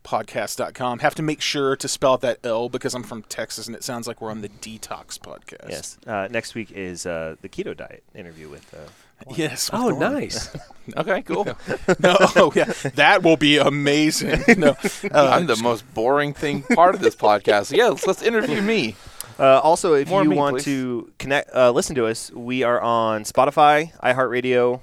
podcast.com. 0.05 1.01
Have 1.01 1.15
to 1.17 1.23
make 1.23 1.41
sure 1.41 1.75
to 1.77 1.89
spell 1.89 2.13
out 2.15 2.21
that 2.21 2.39
L 2.45 2.69
because 2.69 2.95
I'm 2.95 3.03
from 3.03 3.23
Texas 3.25 3.67
and 3.67 3.75
it 3.75 3.83
sounds 3.83 4.07
like 4.07 4.21
we're 4.21 4.31
on 4.31 4.41
the 4.41 4.49
Detox 4.49 5.19
podcast. 5.19 5.69
Yes. 5.69 5.99
Uh, 6.07 6.29
next 6.31 6.55
week 6.55 6.71
is 6.71 7.07
uh, 7.07 7.35
the 7.43 7.49
keto 7.49 7.77
diet 7.77 8.05
interview 8.15 8.49
with. 8.49 8.73
Uh, 8.75 8.89
Yes. 9.35 9.73
with 9.73 9.81
Oh, 9.81 9.91
Gordon. 9.93 10.13
nice. 10.15 10.51
Okay, 10.97 11.23
cool. 11.23 11.45
No, 11.99 12.17
oh, 12.37 12.53
yeah. 12.55 12.71
That 12.95 13.23
will 13.25 13.37
be 13.39 13.57
amazing. 13.59 14.45
No. 14.59 14.77
Uh, 15.11 15.31
I'm 15.33 15.47
the 15.47 15.57
most 15.57 15.83
boring 15.95 16.33
thing 16.35 16.63
part 16.63 16.95
of 16.95 17.01
this 17.01 17.17
podcast. 17.17 17.75
Yeah, 17.77 17.89
let's, 17.89 18.07
let's 18.07 18.23
interview 18.23 18.61
me. 18.63 18.95
Uh, 19.39 19.61
also, 19.61 19.95
if 19.95 20.09
More 20.09 20.23
you 20.25 20.31
me, 20.31 20.37
want 20.37 20.57
please. 20.57 20.65
to 20.65 21.13
connect, 21.19 21.55
uh, 21.55 21.71
listen 21.71 21.95
to 21.97 22.07
us, 22.07 22.31
we 22.33 22.63
are 22.63 22.81
on 22.81 23.25
Spotify, 23.25 23.93
iHeartRadio, 24.01 24.81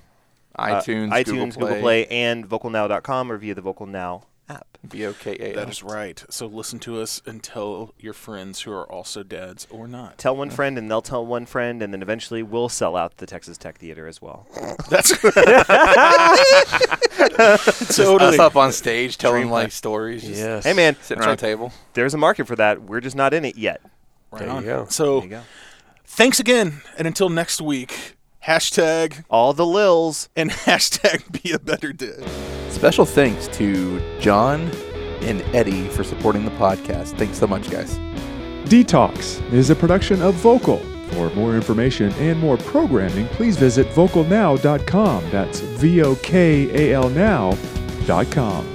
uh, 0.55 0.65
iTunes, 0.81 1.09
iTunes, 1.09 1.53
Google 1.53 1.67
Google 1.69 1.79
Play, 1.81 2.05
and 2.07 2.47
VokalNow.com, 2.47 3.31
or 3.31 3.37
via 3.37 3.55
the 3.55 3.61
VokalNow 3.63 4.23
app. 4.49 4.67
B 4.87 5.05
O 5.05 5.13
K 5.13 5.31
A. 5.31 5.53
that 5.55 5.69
is 5.69 5.81
right. 5.81 6.21
So 6.29 6.45
listen 6.45 6.77
to 6.79 6.99
us 7.01 7.21
and 7.25 7.41
tell 7.41 7.93
your 7.97 8.11
friends 8.13 8.61
who 8.61 8.71
are 8.73 8.85
also 8.91 9.23
dads 9.23 9.65
or 9.71 9.87
not. 9.87 10.17
Tell 10.17 10.35
one 10.35 10.49
friend, 10.49 10.77
and 10.77 10.91
they'll 10.91 11.01
tell 11.01 11.25
one 11.25 11.45
friend, 11.45 11.81
and 11.81 11.93
then 11.93 12.01
eventually 12.01 12.43
we'll 12.43 12.67
sell 12.69 12.95
out 12.97 13.17
the 13.17 13.25
Texas 13.25 13.57
Tech 13.57 13.77
Theater 13.79 14.05
as 14.07 14.21
well. 14.21 14.45
That's 14.89 15.13
Us 17.39 17.95
totally. 17.95 18.37
up 18.37 18.55
on 18.55 18.71
stage 18.73 19.17
telling 19.17 19.49
like 19.49 19.71
stories. 19.71 20.23
Yes. 20.29 20.65
Hey, 20.65 20.73
man, 20.73 20.95
Sitting 21.01 21.19
that's 21.21 21.27
around 21.27 21.33
a 21.33 21.37
table. 21.37 21.71
there's 21.93 22.13
a 22.13 22.17
market 22.17 22.45
for 22.47 22.55
that. 22.57 22.81
We're 22.83 23.01
just 23.01 23.15
not 23.15 23.33
in 23.33 23.45
it 23.45 23.57
yet. 23.57 23.81
Right 24.33 24.39
There 24.39 24.49
you 24.49 24.53
on. 24.55 24.63
go. 24.65 24.85
So 24.89 25.15
There 25.19 25.23
you 25.23 25.29
go. 25.29 25.41
thanks 26.05 26.39
again, 26.39 26.81
and 26.97 27.07
until 27.07 27.29
next 27.29 27.61
week, 27.61 28.15
hashtag 28.47 29.23
All 29.29 29.53
the 29.53 29.65
Lils. 29.65 30.27
and 30.35 30.49
hashtag 30.67 31.43
be 31.43 31.51
a 31.51 31.59
better 31.59 31.93
dad. 31.93 32.23
Special 32.69 33.05
thanks 33.05 33.47
to 33.49 34.01
John 34.19 34.69
and 35.21 35.41
Eddie 35.55 35.87
for 35.89 36.03
supporting 36.03 36.43
the 36.45 36.51
podcast. 36.51 37.17
Thanks 37.17 37.37
so 37.37 37.47
much, 37.47 37.69
guys. 37.69 37.97
DTALKS 38.65 39.53
is 39.53 39.69
a 39.69 39.75
production 39.75 40.21
of 40.21 40.35
Vokal. 40.35 40.81
For 41.13 41.29
more 41.35 41.55
information 41.55 42.11
and 42.13 42.39
more 42.39 42.57
programming, 42.57 43.27
please 43.27 43.55
visit 43.55 43.85
vokalnow.com. 43.89 45.29
That's 45.29 45.59
V 45.59 46.01
O 46.01 46.15
K 46.15 46.91
A 46.91 46.95
L 46.95 47.09
now.com. 47.09 48.72